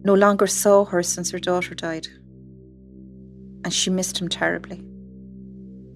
no 0.03 0.15
longer 0.15 0.47
saw 0.47 0.85
her 0.85 1.03
since 1.03 1.29
her 1.29 1.39
daughter 1.39 1.75
died. 1.75 2.07
And 3.63 3.71
she 3.71 3.91
missed 3.91 4.19
him 4.19 4.27
terribly. 4.27 4.83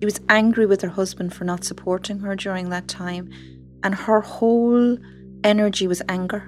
Was 0.05 0.21
angry 0.29 0.65
with 0.67 0.81
her 0.81 0.89
husband 0.89 1.33
for 1.33 1.45
not 1.45 1.63
supporting 1.63 2.19
her 2.19 2.35
during 2.35 2.69
that 2.69 2.87
time, 2.87 3.29
and 3.83 3.95
her 3.95 4.21
whole 4.21 4.97
energy 5.43 5.87
was 5.87 6.01
anger 6.07 6.43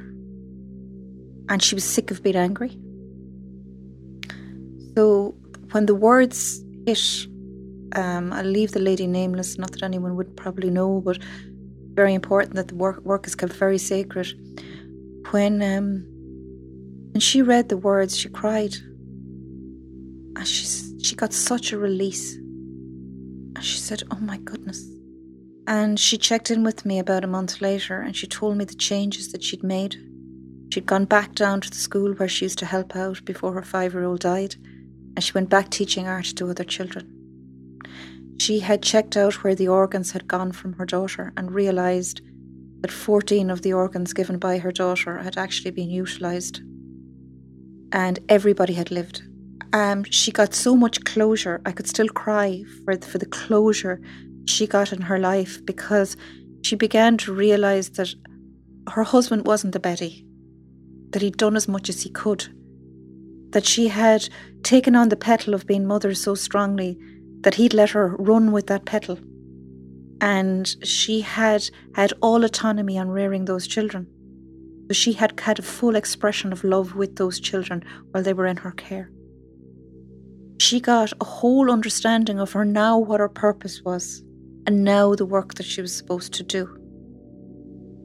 and 1.49 1.61
she 1.61 1.75
was 1.75 1.83
sick 1.83 2.11
of 2.11 2.23
being 2.23 2.35
angry. 2.35 2.77
So 4.95 5.35
when 5.71 5.85
the 5.85 5.95
words 5.95 6.63
hit, 6.85 7.27
um, 7.95 8.33
I'll 8.33 8.43
leave 8.43 8.71
the 8.71 8.79
lady 8.79 9.07
nameless, 9.07 9.57
not 9.57 9.71
that 9.71 9.83
anyone 9.83 10.15
would 10.15 10.35
probably 10.35 10.69
know, 10.69 11.01
but 11.01 11.19
very 11.93 12.13
important 12.13 12.55
that 12.55 12.67
the 12.67 12.75
work, 12.75 13.03
work 13.03 13.27
is 13.27 13.35
kept 13.35 13.53
very 13.53 13.77
sacred. 13.77 14.27
When, 15.31 15.61
um, 15.61 16.05
when 17.11 17.19
she 17.19 17.41
read 17.41 17.69
the 17.69 17.77
words, 17.77 18.17
she 18.17 18.29
cried. 18.29 18.75
And 20.35 20.47
she, 20.47 20.65
she 21.01 21.15
got 21.15 21.33
such 21.33 21.71
a 21.71 21.77
release. 21.77 22.37
And 23.57 23.65
she 23.65 23.79
said, 23.79 24.03
Oh 24.11 24.19
my 24.19 24.37
goodness. 24.37 24.87
And 25.65 25.99
she 25.99 26.19
checked 26.19 26.51
in 26.51 26.63
with 26.63 26.85
me 26.85 26.99
about 26.99 27.23
a 27.23 27.27
month 27.27 27.59
later 27.59 27.99
and 27.99 28.15
she 28.15 28.27
told 28.27 28.55
me 28.55 28.65
the 28.65 28.75
changes 28.75 29.31
that 29.31 29.43
she'd 29.43 29.63
made. 29.63 29.95
She'd 30.71 30.85
gone 30.85 31.05
back 31.05 31.33
down 31.33 31.61
to 31.61 31.69
the 31.71 31.75
school 31.75 32.13
where 32.13 32.29
she 32.29 32.45
used 32.45 32.59
to 32.59 32.67
help 32.67 32.95
out 32.95 33.25
before 33.25 33.53
her 33.53 33.63
five 33.63 33.93
year 33.93 34.03
old 34.03 34.19
died, 34.19 34.55
and 35.15 35.23
she 35.23 35.33
went 35.33 35.49
back 35.49 35.71
teaching 35.71 36.07
art 36.07 36.25
to 36.35 36.51
other 36.51 36.63
children. 36.63 37.11
She 38.39 38.59
had 38.59 38.83
checked 38.83 39.17
out 39.17 39.43
where 39.43 39.55
the 39.55 39.69
organs 39.69 40.11
had 40.11 40.27
gone 40.27 40.51
from 40.51 40.73
her 40.73 40.85
daughter 40.85 41.33
and 41.35 41.51
realised 41.51 42.21
that 42.81 42.91
14 42.91 43.49
of 43.49 43.63
the 43.63 43.73
organs 43.73 44.13
given 44.13 44.37
by 44.37 44.59
her 44.59 44.71
daughter 44.71 45.17
had 45.17 45.35
actually 45.35 45.71
been 45.71 45.89
utilised. 45.89 46.61
And 47.91 48.19
everybody 48.29 48.73
had 48.73 48.91
lived. 48.91 49.23
Um, 49.73 50.03
she 50.05 50.31
got 50.31 50.53
so 50.53 50.75
much 50.75 51.03
closure. 51.03 51.61
I 51.65 51.71
could 51.71 51.87
still 51.87 52.07
cry 52.07 52.63
for, 52.85 52.97
for 52.97 53.17
the 53.17 53.25
closure 53.25 54.01
she 54.45 54.65
got 54.65 54.93
in 54.93 55.01
her 55.01 55.19
life 55.19 55.63
because 55.65 56.15
she 56.63 56.75
began 56.75 57.17
to 57.17 57.33
realise 57.33 57.89
that 57.89 58.13
her 58.89 59.03
husband 59.03 59.45
wasn't 59.45 59.73
the 59.73 59.79
Betty, 59.79 60.25
that 61.11 61.21
he'd 61.21 61.37
done 61.37 61.55
as 61.55 61.67
much 61.67 61.89
as 61.89 62.03
he 62.03 62.09
could, 62.09 62.47
that 63.51 63.65
she 63.65 63.89
had 63.89 64.27
taken 64.63 64.95
on 64.95 65.09
the 65.09 65.15
petal 65.15 65.53
of 65.53 65.67
being 65.67 65.85
mother 65.85 66.13
so 66.13 66.35
strongly 66.35 66.97
that 67.41 67.55
he'd 67.55 67.73
let 67.73 67.91
her 67.91 68.15
run 68.17 68.51
with 68.51 68.67
that 68.67 68.85
petal. 68.85 69.19
And 70.19 70.75
she 70.83 71.21
had 71.21 71.69
had 71.93 72.13
all 72.21 72.43
autonomy 72.43 72.97
on 72.97 73.09
rearing 73.09 73.45
those 73.45 73.67
children. 73.67 74.07
So 74.87 74.93
she 74.93 75.13
had 75.13 75.39
had 75.39 75.59
a 75.59 75.63
full 75.63 75.95
expression 75.95 76.51
of 76.51 76.63
love 76.63 76.95
with 76.95 77.17
those 77.17 77.39
children 77.39 77.83
while 78.11 78.23
they 78.23 78.33
were 78.33 78.47
in 78.47 78.57
her 78.57 78.71
care. 78.71 79.11
She 80.59 80.79
got 80.79 81.13
a 81.21 81.25
whole 81.25 81.71
understanding 81.71 82.39
of 82.39 82.51
her 82.53 82.65
now 82.65 82.97
what 82.97 83.19
her 83.19 83.29
purpose 83.29 83.81
was, 83.83 84.23
and 84.65 84.83
now 84.83 85.15
the 85.15 85.25
work 85.25 85.55
that 85.55 85.65
she 85.65 85.81
was 85.81 85.95
supposed 85.95 86.33
to 86.33 86.43
do. 86.43 86.77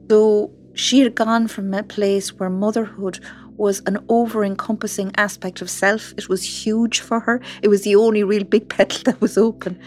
So 0.09 0.51
she 0.73 0.99
had 0.99 1.15
gone 1.15 1.47
from 1.47 1.73
a 1.73 1.83
place 1.83 2.33
where 2.33 2.49
motherhood 2.49 3.19
was 3.57 3.81
an 3.85 3.97
over 4.09 4.43
encompassing 4.43 5.11
aspect 5.17 5.61
of 5.61 5.69
self. 5.69 6.13
It 6.17 6.27
was 6.29 6.43
huge 6.43 6.99
for 6.99 7.19
her. 7.19 7.41
It 7.61 7.67
was 7.67 7.83
the 7.83 7.95
only 7.95 8.23
real 8.23 8.43
big 8.43 8.69
petal 8.75 9.03
that 9.05 9.21
was 9.21 9.37
open. 9.37 9.79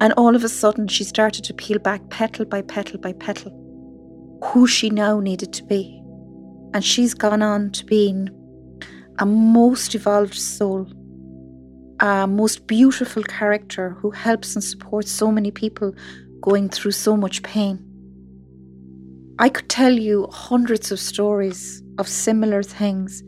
And 0.00 0.12
all 0.16 0.36
of 0.36 0.44
a 0.44 0.48
sudden, 0.48 0.88
she 0.88 1.04
started 1.04 1.44
to 1.44 1.54
peel 1.54 1.78
back 1.78 2.08
petal 2.10 2.44
by 2.44 2.62
petal 2.62 2.98
by 2.98 3.12
petal 3.12 3.52
who 4.44 4.66
she 4.66 4.90
now 4.90 5.20
needed 5.20 5.52
to 5.52 5.64
be. 5.64 6.00
And 6.74 6.84
she's 6.84 7.14
gone 7.14 7.42
on 7.42 7.70
to 7.72 7.84
being 7.84 8.28
a 9.18 9.26
most 9.26 9.94
evolved 9.94 10.34
soul, 10.34 10.86
a 12.00 12.26
most 12.26 12.66
beautiful 12.66 13.22
character 13.22 13.90
who 13.90 14.10
helps 14.10 14.54
and 14.54 14.62
supports 14.62 15.10
so 15.10 15.32
many 15.32 15.50
people 15.50 15.92
going 16.40 16.68
through 16.68 16.92
so 16.92 17.16
much 17.16 17.42
pain. 17.42 17.84
I 19.40 19.48
could 19.48 19.68
tell 19.68 19.92
you 19.92 20.28
hundreds 20.32 20.90
of 20.92 21.00
stories 21.00 21.82
of 21.98 22.08
similar 22.08 22.62
things. 22.62 23.22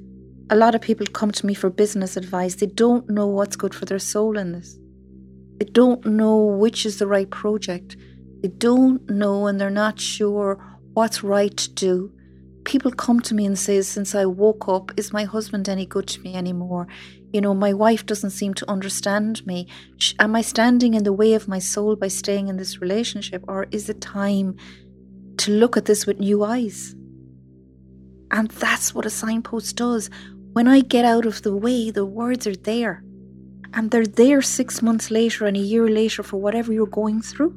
A 0.50 0.56
lot 0.56 0.74
of 0.74 0.80
people 0.80 1.06
come 1.06 1.30
to 1.32 1.46
me 1.46 1.54
for 1.54 1.70
business 1.70 2.16
advice. 2.16 2.56
They 2.56 2.66
don't 2.66 3.08
know 3.08 3.26
what's 3.26 3.56
good 3.56 3.74
for 3.74 3.84
their 3.84 3.98
soul 3.98 4.36
in 4.38 4.52
this. 4.52 4.78
They 5.58 5.66
don't 5.66 6.04
know 6.06 6.36
which 6.36 6.86
is 6.86 6.98
the 6.98 7.06
right 7.06 7.30
project. 7.30 7.96
They 8.42 8.48
don't 8.48 9.08
know 9.08 9.46
and 9.46 9.60
they're 9.60 9.70
not 9.70 10.00
sure 10.00 10.58
what's 10.94 11.22
right 11.22 11.56
to 11.56 11.70
do. 11.70 12.12
People 12.70 12.92
come 12.92 13.18
to 13.20 13.34
me 13.34 13.44
and 13.46 13.58
say, 13.58 13.82
Since 13.82 14.14
I 14.14 14.26
woke 14.26 14.68
up, 14.68 14.92
is 14.96 15.12
my 15.12 15.24
husband 15.24 15.68
any 15.68 15.86
good 15.86 16.06
to 16.06 16.20
me 16.20 16.36
anymore? 16.36 16.86
You 17.32 17.40
know, 17.40 17.52
my 17.52 17.72
wife 17.72 18.06
doesn't 18.06 18.30
seem 18.30 18.54
to 18.54 18.70
understand 18.70 19.44
me. 19.44 19.66
Am 20.20 20.36
I 20.36 20.42
standing 20.42 20.94
in 20.94 21.02
the 21.02 21.12
way 21.12 21.34
of 21.34 21.48
my 21.48 21.58
soul 21.58 21.96
by 21.96 22.08
staying 22.08 22.46
in 22.46 22.56
this 22.56 22.80
relationship? 22.80 23.44
Or 23.48 23.66
is 23.72 23.88
it 23.88 24.00
time 24.00 24.56
to 25.40 25.50
look 25.52 25.76
at 25.76 25.86
this 25.86 26.06
with 26.06 26.20
new 26.20 26.44
eyes. 26.44 26.94
And 28.30 28.50
that's 28.50 28.94
what 28.94 29.06
a 29.06 29.10
signpost 29.10 29.74
does. 29.74 30.10
When 30.52 30.68
I 30.68 30.80
get 30.80 31.06
out 31.06 31.24
of 31.24 31.40
the 31.42 31.56
way, 31.56 31.90
the 31.90 32.04
words 32.04 32.46
are 32.46 32.56
there. 32.56 33.02
And 33.72 33.90
they're 33.90 34.06
there 34.06 34.42
six 34.42 34.82
months 34.82 35.10
later 35.10 35.46
and 35.46 35.56
a 35.56 35.60
year 35.60 35.88
later 35.88 36.22
for 36.22 36.36
whatever 36.36 36.72
you're 36.74 36.86
going 36.86 37.22
through. 37.22 37.54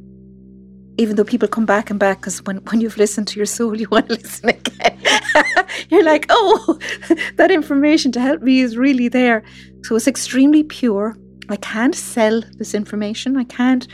Even 0.98 1.16
though 1.16 1.24
people 1.24 1.48
come 1.48 1.66
back 1.66 1.90
and 1.90 2.00
back, 2.00 2.20
because 2.20 2.44
when, 2.44 2.58
when 2.58 2.80
you've 2.80 2.98
listened 2.98 3.28
to 3.30 3.40
your 3.40 3.46
soul, 3.46 3.76
you 3.80 3.88
want 3.90 4.08
to 4.08 4.14
listen 4.14 4.50
again. 4.50 5.00
you're 5.90 6.04
like, 6.04 6.26
oh, 6.30 6.80
that 7.36 7.52
information 7.52 8.12
to 8.12 8.20
help 8.20 8.42
me 8.42 8.62
is 8.62 8.78
really 8.78 9.08
there. 9.08 9.44
So 9.84 9.96
it's 9.96 10.08
extremely 10.08 10.64
pure. 10.64 11.18
I 11.50 11.58
can't 11.58 11.96
sell 11.96 12.42
this 12.58 12.74
information. 12.74 13.38
I 13.38 13.44
can't 13.44 13.88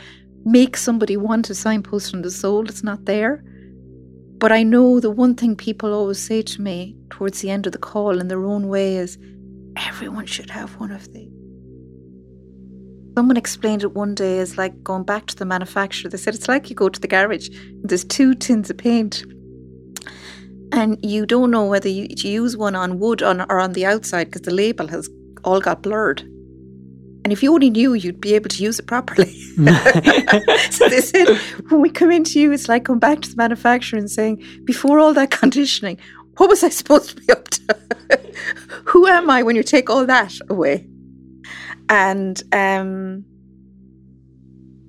make 0.44 0.76
somebody 0.76 1.16
want 1.16 1.50
a 1.50 1.54
signpost 1.54 2.10
from 2.10 2.22
the 2.22 2.30
soul. 2.30 2.68
It's 2.68 2.84
not 2.84 3.04
there. 3.04 3.42
But 4.38 4.52
I 4.52 4.62
know 4.62 5.00
the 5.00 5.10
one 5.10 5.34
thing 5.34 5.54
people 5.56 5.92
always 5.92 6.18
say 6.18 6.42
to 6.42 6.62
me 6.62 6.96
towards 7.10 7.40
the 7.40 7.50
end 7.50 7.66
of 7.66 7.72
the 7.72 7.78
call 7.78 8.20
in 8.20 8.28
their 8.28 8.44
own 8.44 8.68
way 8.68 8.96
is 8.96 9.18
everyone 9.76 10.26
should 10.26 10.48
have 10.50 10.70
one 10.80 10.90
of 10.90 11.12
these. 11.12 11.30
Someone 13.20 13.36
explained 13.36 13.82
it 13.82 13.92
one 13.92 14.14
day 14.14 14.38
as 14.38 14.56
like 14.56 14.82
going 14.82 15.02
back 15.02 15.26
to 15.26 15.36
the 15.36 15.44
manufacturer. 15.44 16.08
They 16.08 16.16
said 16.16 16.34
it's 16.34 16.48
like 16.48 16.70
you 16.70 16.74
go 16.74 16.88
to 16.88 16.98
the 16.98 17.06
garage, 17.06 17.50
there's 17.82 18.02
two 18.02 18.34
tins 18.34 18.70
of 18.70 18.78
paint, 18.78 19.24
and 20.72 20.96
you 21.04 21.26
don't 21.26 21.50
know 21.50 21.66
whether 21.66 21.90
you, 21.90 22.06
use 22.16 22.56
one 22.56 22.74
on 22.74 22.98
wood 22.98 23.22
on, 23.22 23.42
or 23.42 23.60
on 23.60 23.74
the 23.74 23.84
outside 23.84 24.28
because 24.28 24.40
the 24.40 24.54
label 24.54 24.88
has 24.88 25.10
all 25.44 25.60
got 25.60 25.82
blurred. 25.82 26.22
And 27.22 27.30
if 27.30 27.42
you 27.42 27.52
only 27.52 27.68
knew, 27.68 27.92
you'd 27.92 28.22
be 28.22 28.34
able 28.34 28.48
to 28.48 28.62
use 28.62 28.78
it 28.78 28.86
properly. 28.86 29.30
so 30.70 30.88
they 30.88 31.02
said, 31.02 31.28
when 31.68 31.82
we 31.82 31.90
come 31.90 32.10
into 32.10 32.40
you, 32.40 32.52
it's 32.52 32.70
like 32.70 32.84
going 32.84 33.00
back 33.00 33.20
to 33.20 33.28
the 33.28 33.36
manufacturer 33.36 33.98
and 33.98 34.10
saying, 34.10 34.42
before 34.64 34.98
all 34.98 35.12
that 35.12 35.30
conditioning, 35.30 35.98
what 36.38 36.48
was 36.48 36.64
I 36.64 36.70
supposed 36.70 37.10
to 37.10 37.16
be 37.16 37.30
up 37.30 37.48
to? 37.48 37.76
Who 38.86 39.06
am 39.06 39.28
I 39.28 39.42
when 39.42 39.56
you 39.56 39.62
take 39.62 39.90
all 39.90 40.06
that 40.06 40.32
away? 40.48 40.86
And 41.90 42.42
um, 42.52 43.26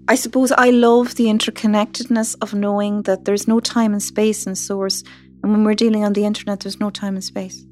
I 0.07 0.15
suppose 0.15 0.51
I 0.53 0.69
love 0.69 1.15
the 1.15 1.25
interconnectedness 1.25 2.35
of 2.41 2.53
knowing 2.53 3.01
that 3.03 3.25
there's 3.25 3.47
no 3.47 3.59
time 3.59 3.91
and 3.91 4.03
space 4.03 4.47
in 4.47 4.55
source. 4.55 5.03
And 5.43 5.51
when 5.51 5.63
we're 5.65 5.75
dealing 5.75 6.05
on 6.05 6.13
the 6.13 6.25
internet, 6.25 6.61
there's 6.61 6.79
no 6.79 6.91
time 6.91 7.15
and 7.15 7.23
space. 7.23 7.65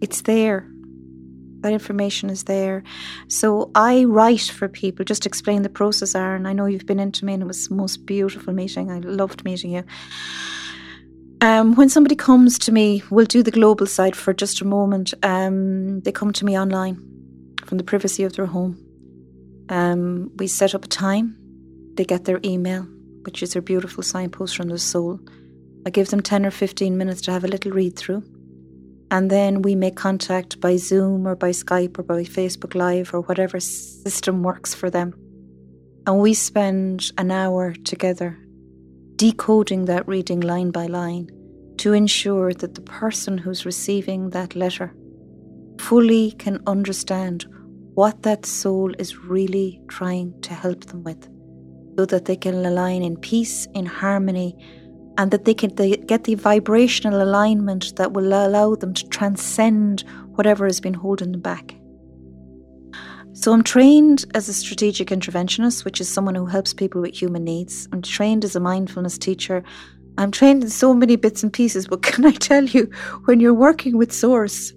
It's 0.00 0.22
there 0.22 0.68
that 1.66 1.72
information 1.72 2.30
is 2.30 2.44
there. 2.44 2.82
So 3.28 3.70
I 3.74 4.04
write 4.04 4.42
for 4.42 4.68
people, 4.68 5.04
just 5.04 5.26
explain 5.26 5.62
the 5.62 5.68
process, 5.68 6.14
Aaron. 6.14 6.46
I 6.46 6.52
know 6.52 6.66
you've 6.66 6.86
been 6.86 7.00
into 7.00 7.24
me 7.24 7.34
and 7.34 7.42
it 7.42 7.46
was 7.46 7.68
the 7.68 7.74
most 7.74 8.06
beautiful 8.06 8.52
meeting. 8.52 8.90
I 8.90 8.98
loved 9.00 9.44
meeting 9.44 9.72
you. 9.72 9.84
Um, 11.42 11.74
when 11.74 11.88
somebody 11.90 12.16
comes 12.16 12.58
to 12.60 12.72
me, 12.72 13.02
we'll 13.10 13.26
do 13.26 13.42
the 13.42 13.50
global 13.50 13.86
side 13.86 14.16
for 14.16 14.32
just 14.32 14.60
a 14.62 14.64
moment. 14.64 15.12
Um, 15.22 16.00
they 16.00 16.12
come 16.12 16.32
to 16.32 16.44
me 16.44 16.58
online 16.58 16.96
from 17.64 17.78
the 17.78 17.84
privacy 17.84 18.22
of 18.24 18.32
their 18.34 18.46
home. 18.46 18.82
Um, 19.68 20.30
we 20.36 20.46
set 20.46 20.74
up 20.74 20.84
a 20.84 20.88
time. 20.88 21.36
They 21.94 22.04
get 22.04 22.24
their 22.24 22.40
email, 22.44 22.82
which 23.22 23.42
is 23.42 23.52
their 23.52 23.62
beautiful 23.62 24.02
signpost 24.02 24.56
from 24.56 24.68
the 24.68 24.78
soul. 24.78 25.20
I 25.84 25.90
give 25.90 26.08
them 26.08 26.22
10 26.22 26.46
or 26.46 26.50
15 26.50 26.96
minutes 26.96 27.20
to 27.22 27.32
have 27.32 27.44
a 27.44 27.48
little 27.48 27.72
read 27.72 27.96
through. 27.96 28.22
And 29.10 29.30
then 29.30 29.62
we 29.62 29.74
make 29.74 29.94
contact 29.94 30.60
by 30.60 30.76
Zoom 30.76 31.28
or 31.28 31.36
by 31.36 31.50
Skype 31.50 31.98
or 31.98 32.02
by 32.02 32.24
Facebook 32.24 32.74
Live 32.74 33.12
or 33.14 33.20
whatever 33.20 33.60
system 33.60 34.42
works 34.42 34.74
for 34.74 34.90
them. 34.90 35.14
And 36.06 36.20
we 36.20 36.34
spend 36.34 37.12
an 37.18 37.30
hour 37.30 37.74
together 37.74 38.38
decoding 39.16 39.86
that 39.86 40.06
reading 40.06 40.40
line 40.40 40.70
by 40.70 40.86
line 40.86 41.28
to 41.78 41.92
ensure 41.92 42.52
that 42.52 42.74
the 42.74 42.80
person 42.82 43.38
who's 43.38 43.66
receiving 43.66 44.30
that 44.30 44.54
letter 44.54 44.94
fully 45.78 46.32
can 46.32 46.62
understand 46.66 47.46
what 47.94 48.22
that 48.22 48.44
soul 48.44 48.92
is 48.98 49.16
really 49.16 49.80
trying 49.88 50.38
to 50.42 50.52
help 50.52 50.84
them 50.86 51.02
with 51.02 51.28
so 51.98 52.04
that 52.04 52.26
they 52.26 52.36
can 52.36 52.66
align 52.66 53.02
in 53.02 53.16
peace, 53.16 53.66
in 53.74 53.86
harmony, 53.86 54.54
and 55.18 55.30
that 55.30 55.44
they 55.44 55.54
can 55.54 55.74
they 55.76 55.96
get 55.96 56.24
the 56.24 56.34
vibrational 56.34 57.22
alignment 57.22 57.96
that 57.96 58.12
will 58.12 58.28
allow 58.28 58.74
them 58.74 58.92
to 58.92 59.08
transcend 59.08 60.04
whatever 60.34 60.66
has 60.66 60.80
been 60.80 60.94
holding 60.94 61.32
them 61.32 61.40
back. 61.40 61.75
So, 63.36 63.52
I'm 63.52 63.62
trained 63.62 64.24
as 64.32 64.48
a 64.48 64.54
strategic 64.54 65.08
interventionist, 65.08 65.84
which 65.84 66.00
is 66.00 66.08
someone 66.08 66.34
who 66.34 66.46
helps 66.46 66.72
people 66.72 67.02
with 67.02 67.14
human 67.14 67.44
needs. 67.44 67.86
I'm 67.92 68.00
trained 68.00 68.44
as 68.44 68.56
a 68.56 68.60
mindfulness 68.60 69.18
teacher. 69.18 69.62
I'm 70.16 70.30
trained 70.30 70.64
in 70.64 70.70
so 70.70 70.94
many 70.94 71.16
bits 71.16 71.42
and 71.42 71.52
pieces, 71.52 71.86
but 71.86 72.02
can 72.08 72.24
I 72.24 72.32
tell 72.32 72.64
you, 72.64 72.90
when 73.26 73.38
you're 73.38 73.52
working 73.52 73.98
with 73.98 74.10
Source, 74.10 74.72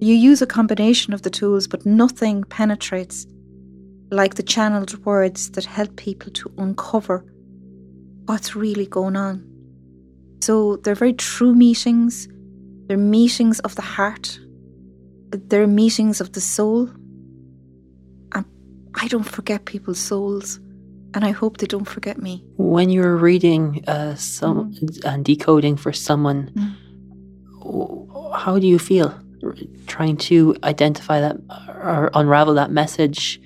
you 0.00 0.16
use 0.16 0.42
a 0.42 0.46
combination 0.46 1.14
of 1.14 1.22
the 1.22 1.30
tools, 1.30 1.68
but 1.68 1.86
nothing 1.86 2.42
penetrates 2.42 3.24
like 4.10 4.34
the 4.34 4.42
channeled 4.42 4.98
words 5.06 5.50
that 5.52 5.64
help 5.64 5.94
people 5.94 6.32
to 6.32 6.52
uncover 6.58 7.24
what's 8.26 8.56
really 8.56 8.86
going 8.86 9.14
on. 9.14 9.48
So 10.40 10.78
they're 10.78 10.96
very 10.96 11.12
true 11.12 11.54
meetings, 11.54 12.26
they're 12.88 12.96
meetings 12.96 13.60
of 13.60 13.76
the 13.76 13.82
heart, 13.82 14.40
they're 15.30 15.68
meetings 15.68 16.20
of 16.20 16.32
the 16.32 16.40
soul. 16.40 16.90
I 18.94 19.08
don't 19.08 19.24
forget 19.24 19.64
people's 19.64 19.98
souls, 19.98 20.58
and 21.14 21.24
I 21.24 21.30
hope 21.30 21.58
they 21.58 21.66
don't 21.66 21.88
forget 21.88 22.20
me. 22.20 22.44
When 22.56 22.90
you're 22.90 23.16
reading 23.16 23.84
uh, 23.86 24.14
some 24.16 24.72
mm. 24.74 25.04
and 25.04 25.24
decoding 25.24 25.76
for 25.76 25.92
someone, 25.92 26.50
mm. 26.54 28.34
how 28.36 28.58
do 28.58 28.66
you 28.66 28.78
feel 28.78 29.18
trying 29.86 30.16
to 30.16 30.56
identify 30.62 31.20
that 31.20 31.36
or 31.68 32.10
unravel 32.14 32.54
that 32.54 32.70
message 32.70 33.40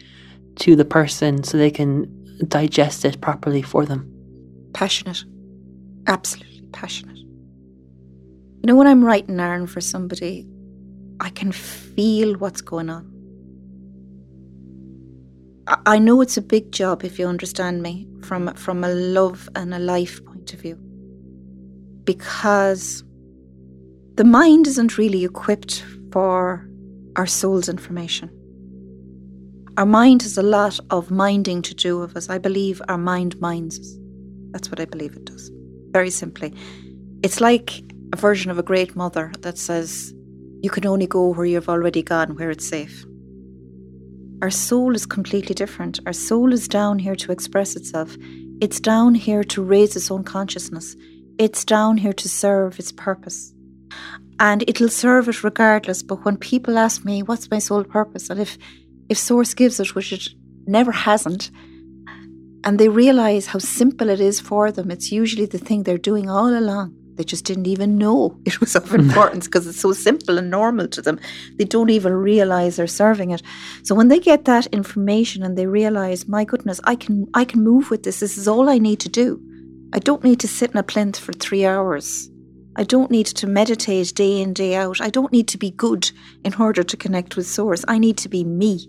to 0.56 0.76
the 0.76 0.84
person 0.84 1.42
so 1.42 1.56
they 1.56 1.70
can 1.70 2.06
digest 2.48 3.04
it 3.04 3.20
properly 3.20 3.62
for 3.62 3.86
them? 3.86 4.12
Passionate. 4.72 5.24
Absolutely 6.06 6.56
passionate. 6.72 7.16
You 7.16 8.72
know, 8.72 8.76
when 8.76 8.86
I'm 8.86 9.04
writing 9.04 9.40
Aaron 9.40 9.66
for 9.66 9.80
somebody, 9.80 10.46
I 11.20 11.30
can 11.30 11.52
feel 11.52 12.34
what's 12.34 12.60
going 12.60 12.90
on. 12.90 13.15
I 15.68 15.98
know 15.98 16.20
it's 16.20 16.36
a 16.36 16.42
big 16.42 16.70
job 16.70 17.04
if 17.04 17.18
you 17.18 17.26
understand 17.26 17.82
me 17.82 18.06
from 18.22 18.54
from 18.54 18.84
a 18.84 18.88
love 18.88 19.48
and 19.56 19.74
a 19.74 19.80
life 19.80 20.24
point 20.24 20.52
of 20.52 20.60
view. 20.60 20.76
Because 22.04 23.02
the 24.14 24.24
mind 24.24 24.68
isn't 24.68 24.96
really 24.96 25.24
equipped 25.24 25.84
for 26.12 26.68
our 27.16 27.26
soul's 27.26 27.68
information. 27.68 28.30
Our 29.76 29.86
mind 29.86 30.22
has 30.22 30.38
a 30.38 30.42
lot 30.42 30.78
of 30.90 31.10
minding 31.10 31.62
to 31.62 31.74
do 31.74 31.98
with 31.98 32.16
us. 32.16 32.30
I 32.30 32.38
believe 32.38 32.80
our 32.88 32.96
mind 32.96 33.38
minds 33.40 33.80
us. 33.80 33.98
That's 34.52 34.70
what 34.70 34.80
I 34.80 34.84
believe 34.84 35.16
it 35.16 35.24
does. 35.24 35.50
Very 35.90 36.10
simply. 36.10 36.54
It's 37.22 37.40
like 37.40 37.82
a 38.12 38.16
version 38.16 38.50
of 38.50 38.58
a 38.58 38.62
great 38.62 38.94
mother 38.94 39.32
that 39.40 39.58
says, 39.58 40.14
You 40.62 40.70
can 40.70 40.86
only 40.86 41.06
go 41.06 41.28
where 41.28 41.44
you've 41.44 41.68
already 41.68 42.02
gone, 42.02 42.36
where 42.36 42.50
it's 42.50 42.66
safe. 42.66 43.04
Our 44.42 44.50
soul 44.50 44.94
is 44.94 45.06
completely 45.06 45.54
different. 45.54 45.98
Our 46.04 46.12
soul 46.12 46.52
is 46.52 46.68
down 46.68 46.98
here 46.98 47.16
to 47.16 47.32
express 47.32 47.74
itself. 47.74 48.16
It's 48.60 48.80
down 48.80 49.14
here 49.14 49.42
to 49.44 49.62
raise 49.62 49.96
its 49.96 50.10
own 50.10 50.24
consciousness. 50.24 50.94
It's 51.38 51.64
down 51.64 51.96
here 51.96 52.12
to 52.12 52.28
serve 52.28 52.78
its 52.78 52.92
purpose. 52.92 53.54
And 54.38 54.62
it'll 54.68 54.90
serve 54.90 55.28
it 55.28 55.42
regardless. 55.42 56.02
But 56.02 56.24
when 56.24 56.36
people 56.36 56.76
ask 56.76 57.04
me, 57.04 57.22
what's 57.22 57.50
my 57.50 57.58
soul 57.58 57.82
purpose? 57.84 58.28
And 58.28 58.38
if, 58.38 58.58
if 59.08 59.16
Source 59.16 59.54
gives 59.54 59.80
it, 59.80 59.94
which 59.94 60.12
it 60.12 60.28
never 60.66 60.92
hasn't, 60.92 61.50
and 62.62 62.78
they 62.78 62.88
realize 62.88 63.46
how 63.46 63.58
simple 63.58 64.10
it 64.10 64.20
is 64.20 64.40
for 64.40 64.70
them, 64.70 64.90
it's 64.90 65.12
usually 65.12 65.46
the 65.46 65.58
thing 65.58 65.82
they're 65.82 65.96
doing 65.96 66.28
all 66.28 66.58
along. 66.58 66.94
They 67.16 67.24
just 67.24 67.44
didn't 67.44 67.66
even 67.66 67.98
know 67.98 68.38
it 68.44 68.60
was 68.60 68.76
of 68.76 68.92
importance 68.94 69.46
because 69.46 69.66
it's 69.66 69.80
so 69.80 69.92
simple 69.92 70.38
and 70.38 70.50
normal 70.50 70.88
to 70.88 71.02
them. 71.02 71.18
They 71.56 71.64
don't 71.64 71.90
even 71.90 72.12
realize 72.12 72.76
they're 72.76 72.86
serving 72.86 73.30
it. 73.30 73.42
So 73.82 73.94
when 73.94 74.08
they 74.08 74.20
get 74.20 74.44
that 74.44 74.66
information 74.66 75.42
and 75.42 75.56
they 75.56 75.66
realize, 75.66 76.28
my 76.28 76.44
goodness, 76.44 76.80
I 76.84 76.96
can 76.96 77.26
I 77.34 77.44
can 77.44 77.62
move 77.64 77.90
with 77.90 78.02
this. 78.02 78.20
This 78.20 78.38
is 78.38 78.48
all 78.48 78.68
I 78.68 78.78
need 78.78 79.00
to 79.00 79.08
do. 79.08 79.40
I 79.92 79.98
don't 79.98 80.24
need 80.24 80.40
to 80.40 80.48
sit 80.48 80.70
in 80.72 80.76
a 80.76 80.82
plinth 80.82 81.18
for 81.18 81.32
three 81.32 81.64
hours. 81.64 82.28
I 82.78 82.82
don't 82.82 83.10
need 83.10 83.26
to 83.26 83.46
meditate 83.46 84.14
day 84.14 84.42
in, 84.42 84.52
day 84.52 84.74
out. 84.74 85.00
I 85.00 85.08
don't 85.08 85.32
need 85.32 85.48
to 85.48 85.58
be 85.58 85.70
good 85.70 86.10
in 86.44 86.52
order 86.54 86.82
to 86.82 86.96
connect 86.96 87.34
with 87.34 87.46
Source. 87.46 87.84
I 87.88 87.98
need 87.98 88.18
to 88.18 88.28
be 88.28 88.44
me. 88.44 88.86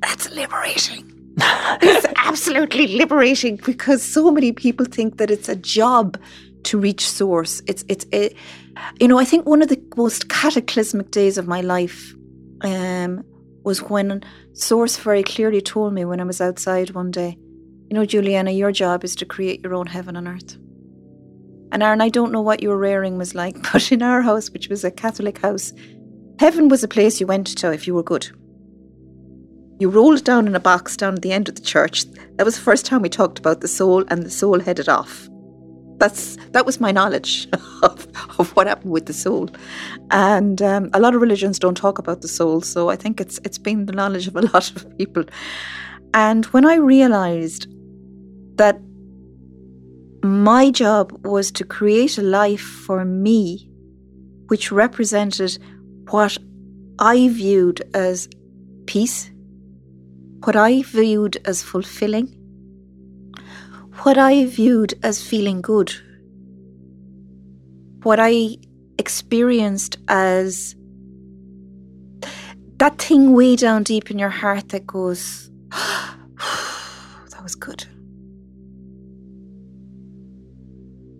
That's 0.00 0.28
liberating. 0.32 1.11
It's 1.38 2.06
absolutely 2.16 2.86
liberating 2.88 3.56
because 3.56 4.02
so 4.02 4.30
many 4.30 4.52
people 4.52 4.86
think 4.86 5.18
that 5.18 5.30
it's 5.30 5.48
a 5.48 5.56
job 5.56 6.16
to 6.64 6.78
reach 6.78 7.08
source. 7.08 7.62
It's 7.66 7.84
it's 7.88 8.06
it, 8.12 8.36
you 9.00 9.08
know 9.08 9.18
I 9.18 9.24
think 9.24 9.46
one 9.46 9.62
of 9.62 9.68
the 9.68 9.82
most 9.96 10.28
cataclysmic 10.28 11.10
days 11.10 11.38
of 11.38 11.48
my 11.48 11.60
life 11.60 12.14
um, 12.62 13.24
was 13.64 13.82
when 13.82 14.22
source 14.52 14.96
very 14.96 15.22
clearly 15.22 15.60
told 15.60 15.92
me 15.92 16.04
when 16.04 16.20
I 16.20 16.24
was 16.24 16.40
outside 16.40 16.90
one 16.90 17.10
day, 17.10 17.36
you 17.88 17.94
know 17.94 18.04
Julianna, 18.04 18.52
your 18.52 18.72
job 18.72 19.04
is 19.04 19.16
to 19.16 19.24
create 19.24 19.62
your 19.62 19.74
own 19.74 19.86
heaven 19.86 20.16
on 20.16 20.28
earth. 20.28 20.56
And 21.72 21.82
Aaron, 21.82 22.02
I 22.02 22.10
don't 22.10 22.32
know 22.32 22.42
what 22.42 22.62
your 22.62 22.76
rearing 22.76 23.16
was 23.16 23.34
like, 23.34 23.56
but 23.72 23.90
in 23.90 24.02
our 24.02 24.22
house, 24.22 24.50
which 24.50 24.68
was 24.68 24.84
a 24.84 24.90
Catholic 24.90 25.38
house, 25.38 25.72
heaven 26.38 26.68
was 26.68 26.84
a 26.84 26.88
place 26.88 27.20
you 27.20 27.26
went 27.26 27.46
to 27.58 27.72
if 27.72 27.86
you 27.86 27.94
were 27.94 28.02
good. 28.02 28.30
You 29.82 29.88
rolled 29.88 30.22
down 30.22 30.46
in 30.46 30.54
a 30.54 30.60
box 30.60 30.96
down 30.96 31.14
at 31.14 31.22
the 31.22 31.32
end 31.32 31.48
of 31.48 31.56
the 31.56 31.60
church. 31.60 32.04
That 32.36 32.44
was 32.44 32.54
the 32.54 32.60
first 32.60 32.86
time 32.86 33.02
we 33.02 33.08
talked 33.08 33.40
about 33.40 33.62
the 33.62 33.66
soul, 33.66 34.04
and 34.06 34.22
the 34.22 34.30
soul 34.30 34.60
headed 34.60 34.88
off. 34.88 35.28
That's 35.96 36.36
that 36.52 36.64
was 36.64 36.80
my 36.80 36.92
knowledge 36.92 37.48
of, 37.82 38.06
of 38.38 38.54
what 38.54 38.68
happened 38.68 38.92
with 38.92 39.06
the 39.06 39.12
soul, 39.12 39.50
and 40.12 40.62
um, 40.62 40.88
a 40.92 41.00
lot 41.00 41.16
of 41.16 41.20
religions 41.20 41.58
don't 41.58 41.76
talk 41.76 41.98
about 41.98 42.20
the 42.20 42.28
soul. 42.28 42.60
So 42.60 42.90
I 42.90 42.94
think 42.94 43.20
it's 43.20 43.40
it's 43.42 43.58
been 43.58 43.86
the 43.86 43.92
knowledge 43.92 44.28
of 44.28 44.36
a 44.36 44.42
lot 44.54 44.70
of 44.70 44.96
people. 44.98 45.24
And 46.14 46.44
when 46.46 46.64
I 46.64 46.76
realised 46.76 47.66
that 48.58 48.80
my 50.22 50.70
job 50.70 51.26
was 51.26 51.50
to 51.50 51.64
create 51.64 52.18
a 52.18 52.22
life 52.22 52.60
for 52.86 53.04
me, 53.04 53.68
which 54.46 54.70
represented 54.70 55.58
what 56.08 56.38
I 57.00 57.26
viewed 57.30 57.82
as 57.94 58.28
peace, 58.86 59.32
what 60.44 60.56
I 60.56 60.82
viewed 60.82 61.40
as 61.44 61.62
fulfilling, 61.62 62.26
what 64.02 64.18
I 64.18 64.46
viewed 64.46 64.94
as 65.02 65.22
feeling 65.22 65.60
good, 65.60 65.92
what 68.02 68.18
I 68.18 68.56
experienced 68.98 69.98
as 70.08 70.74
that 72.78 72.98
thing 72.98 73.32
way 73.32 73.54
down 73.54 73.84
deep 73.84 74.10
in 74.10 74.18
your 74.18 74.30
heart 74.30 74.70
that 74.70 74.86
goes, 74.86 75.50
that 75.70 77.42
was 77.42 77.54
good. 77.54 77.86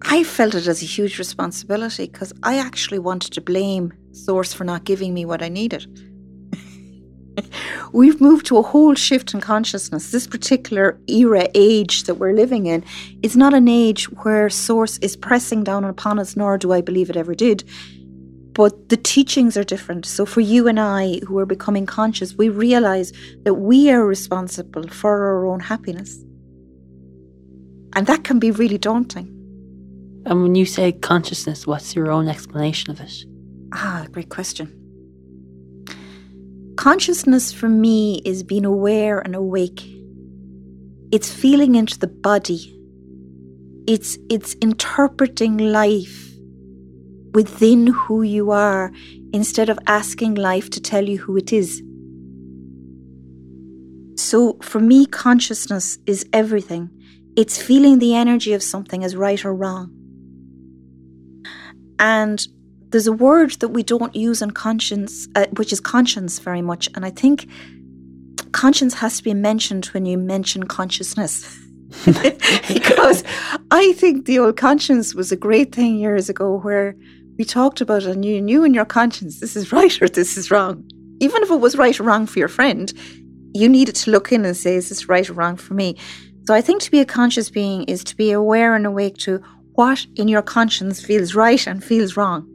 I 0.05 0.25
felt 0.25 0.55
it 0.55 0.67
as 0.67 0.83
a 0.83 0.87
huge 0.87 1.19
responsibility 1.19 2.07
because 2.07 2.33
I 2.43 2.59
actually 2.59 2.99
wanted 2.99 3.33
to 3.35 3.41
blame 3.41 3.93
Source 4.11 4.53
for 4.53 4.65
not 4.65 4.85
giving 4.85 5.15
me 5.15 5.25
what 5.25 5.43
I 5.43 5.49
needed. 5.49 5.87
We've 7.93 8.23
moved 8.23 8.47
to 8.47 8.57
a 8.57 8.63
whole 8.63 8.95
shift 8.95 9.35
in 9.35 9.43
consciousness. 9.43 10.11
This 10.11 10.27
particular 10.27 10.99
era, 11.09 11.49
age 11.55 12.05
that 12.05 12.15
we're 12.15 12.33
living 12.33 12.65
in, 12.65 12.83
is 13.23 13.37
not 13.37 13.53
an 13.53 13.69
age 13.69 14.11
where 14.23 14.49
Source 14.49 14.97
is 14.99 15.15
pressing 15.15 15.63
down 15.63 15.85
upon 15.85 16.19
us, 16.19 16.35
nor 16.35 16.57
do 16.57 16.73
I 16.73 16.81
believe 16.81 17.11
it 17.11 17.17
ever 17.17 17.35
did. 17.35 17.65
But 18.55 18.89
the 18.89 18.97
teachings 18.97 19.59
are 19.59 19.65
different. 19.65 20.07
So, 20.07 20.25
for 20.25 20.41
you 20.41 20.69
and 20.69 20.81
I 20.81 21.21
who 21.27 21.39
are 21.39 21.47
becoming 21.47 21.85
conscious, 21.85 22.35
we 22.35 22.49
realize 22.49 23.13
that 23.45 23.55
we 23.55 23.91
are 23.91 24.07
responsible 24.07 24.89
for 24.89 25.11
our 25.11 25.47
own 25.47 25.61
happiness. 25.61 26.25
And 27.95 28.07
that 28.07 28.25
can 28.25 28.39
be 28.39 28.51
really 28.51 28.79
daunting. 28.79 29.29
And 30.25 30.43
when 30.43 30.55
you 30.55 30.65
say 30.65 30.93
consciousness, 30.93 31.67
what's 31.67 31.95
your 31.95 32.11
own 32.11 32.29
explanation 32.29 32.91
of 32.91 33.01
it? 33.01 33.25
Ah, 33.75 34.07
great 34.11 34.31
question. 34.31 34.82
Consciousness 36.77 37.53
for 37.53 37.69
me 37.69 38.23
is 38.25 38.43
being 38.43 38.65
aware 38.65 39.21
and 39.21 39.35
awake. 39.35 39.83
It's 41.13 41.31
feeling 41.31 41.75
into 41.75 41.99
the 41.99 42.07
body. 42.07 42.79
It's 43.87 44.19
it's 44.31 44.55
interpreting 44.55 45.59
life 45.59 46.33
within 47.35 47.89
who 47.89 48.23
you 48.23 48.51
are 48.51 48.93
instead 49.33 49.69
of 49.69 49.79
asking 49.87 50.35
life 50.35 50.71
to 50.71 50.81
tell 50.81 51.07
you 51.09 51.19
who 51.19 51.37
it 51.37 51.53
is. 51.53 51.83
So 54.17 54.59
for 54.63 54.81
me 54.81 55.07
consciousness 55.07 55.99
is 56.07 56.27
everything. 56.33 56.91
It's 57.37 57.61
feeling 57.61 57.99
the 57.99 58.15
energy 58.15 58.53
of 58.53 58.63
something 58.63 59.05
as 59.05 59.17
right 59.17 59.45
or 59.45 59.55
wrong. 59.55 59.91
And 61.99 62.47
there's 62.93 63.07
a 63.07 63.13
word 63.13 63.53
that 63.53 63.69
we 63.69 63.83
don't 63.83 64.15
use 64.15 64.43
in 64.43 64.53
conscience, 64.53 65.27
uh, 65.35 65.47
which 65.57 65.73
is 65.73 65.81
conscience 65.81 66.39
very 66.39 66.63
much. 66.63 66.89
And 66.95 67.05
I 67.05 67.11
think 67.11 67.49
conscience 68.53 68.95
has 68.95 69.17
to 69.17 69.25
be 69.25 69.35
mentioned 69.35 69.87
when 69.87 70.07
you 70.07 70.19
mention 70.19 70.65
consciousness. 70.65 71.59
because 72.05 73.23
I 73.71 73.93
think 73.93 74.25
the 74.25 74.39
old 74.39 74.57
conscience 74.57 75.15
was 75.15 75.31
a 75.31 75.37
great 75.37 75.75
thing 75.75 75.99
years 75.99 76.29
ago 76.29 76.59
where 76.59 76.97
we 77.39 77.45
talked 77.45 77.81
about 77.81 78.05
and 78.05 78.25
you 78.25 78.41
knew 78.41 78.65
in 78.65 78.73
your 78.73 78.85
conscience 78.85 79.41
this 79.41 79.57
is 79.57 79.73
right 79.73 80.01
or 80.01 80.09
this 80.09 80.37
is 80.37 80.51
wrong. 80.51 80.85
Even 81.21 81.43
if 81.43 81.51
it 81.51 81.61
was 81.61 81.77
right 81.77 81.99
or 81.99 82.05
wrong 82.05 82.27
for 82.27 82.39
your 82.39 82.49
friend, 82.49 82.93
you 83.55 83.69
needed 83.69 83.95
to 83.97 84.11
look 84.11 84.33
in 84.33 84.45
and 84.45 84.57
say, 84.57 84.77
is 84.77 84.89
this 84.89 85.09
right 85.09 85.29
or 85.29 85.35
wrong 85.35 85.57
for 85.57 85.75
me? 85.75 85.97
So 86.47 86.55
I 86.55 86.61
think 86.61 86.83
to 86.83 86.91
be 86.91 87.01
a 87.01 87.05
conscious 87.05 87.51
being 87.51 87.85
is 87.85 88.03
to 88.05 88.17
be 88.17 88.33
aware 88.33 88.75
and 88.75 88.87
awake 88.87 89.17
to 89.19 89.43
what 89.75 90.07
in 90.17 90.29
your 90.29 90.43
conscience 90.43 91.01
feels 91.01 91.35
right 91.35 91.67
and 91.67 91.83
feels 91.83 92.17
wrong. 92.17 92.52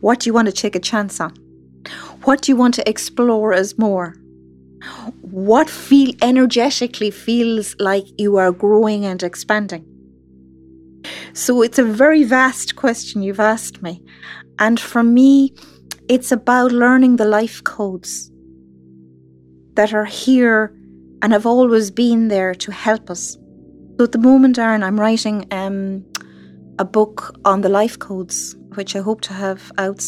What 0.00 0.20
do 0.20 0.28
you 0.28 0.34
want 0.34 0.46
to 0.46 0.52
take 0.52 0.74
a 0.74 0.80
chance 0.80 1.20
on? 1.20 1.34
What 2.24 2.42
do 2.42 2.52
you 2.52 2.56
want 2.56 2.74
to 2.74 2.88
explore 2.88 3.52
as 3.52 3.78
more? 3.78 4.14
What 5.20 5.70
feel 5.70 6.12
energetically 6.22 7.10
feels 7.10 7.76
like 7.78 8.04
you 8.18 8.36
are 8.36 8.52
growing 8.52 9.04
and 9.04 9.22
expanding? 9.22 9.86
So 11.32 11.62
it's 11.62 11.78
a 11.78 11.84
very 11.84 12.24
vast 12.24 12.76
question 12.76 13.22
you've 13.22 13.40
asked 13.40 13.82
me. 13.82 14.02
And 14.58 14.78
for 14.78 15.02
me, 15.02 15.54
it's 16.08 16.32
about 16.32 16.72
learning 16.72 17.16
the 17.16 17.24
life 17.24 17.62
codes 17.64 18.30
that 19.74 19.94
are 19.94 20.04
here 20.04 20.74
and 21.22 21.32
have 21.32 21.46
always 21.46 21.90
been 21.90 22.28
there 22.28 22.54
to 22.54 22.72
help 22.72 23.10
us. 23.10 23.38
So 23.98 24.04
at 24.04 24.12
the 24.12 24.18
moment, 24.18 24.58
Aaron, 24.58 24.82
I'm 24.82 24.98
writing 24.98 25.46
um, 25.50 26.04
a 26.78 26.84
book 26.84 27.38
on 27.44 27.60
the 27.60 27.68
life 27.68 27.98
codes, 27.98 28.56
which 28.74 28.96
I 28.96 29.00
hope 29.00 29.20
to 29.22 29.32
have 29.32 29.72
out 29.78 30.00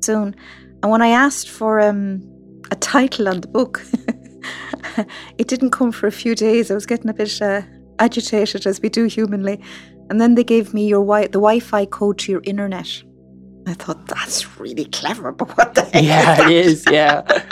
soon. 0.00 0.34
And 0.82 0.90
when 0.90 1.02
I 1.02 1.08
asked 1.08 1.48
for 1.48 1.80
um, 1.80 2.22
a 2.70 2.76
title 2.76 3.28
on 3.28 3.40
the 3.40 3.48
book, 3.48 3.84
it 5.38 5.48
didn't 5.48 5.70
come 5.70 5.92
for 5.92 6.06
a 6.06 6.12
few 6.12 6.34
days. 6.34 6.70
I 6.70 6.74
was 6.74 6.86
getting 6.86 7.10
a 7.10 7.14
bit 7.14 7.40
uh, 7.42 7.62
agitated, 7.98 8.66
as 8.66 8.80
we 8.80 8.88
do 8.88 9.04
humanly. 9.04 9.62
And 10.08 10.20
then 10.20 10.34
they 10.34 10.44
gave 10.44 10.74
me 10.74 10.88
your 10.88 11.00
wi- 11.00 11.28
the 11.28 11.38
Wi-Fi 11.38 11.86
code 11.86 12.18
to 12.20 12.32
your 12.32 12.40
Inner-net. 12.44 13.02
I 13.66 13.74
thought 13.74 14.06
that's 14.06 14.58
really 14.58 14.86
clever, 14.86 15.32
but 15.32 15.56
what 15.56 15.74
the 15.74 15.82
heck? 15.82 16.02
Yeah, 16.02 16.48
is 16.48 16.50
it 16.50 16.50
is. 16.50 16.84
Yeah. 16.90 17.46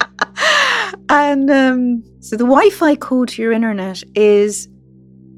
and 1.08 1.50
um, 1.50 2.02
so 2.20 2.36
the 2.36 2.44
Wi-Fi 2.44 2.96
code 2.96 3.28
to 3.28 3.42
your 3.42 3.52
Inner-net 3.52 4.02
is 4.14 4.68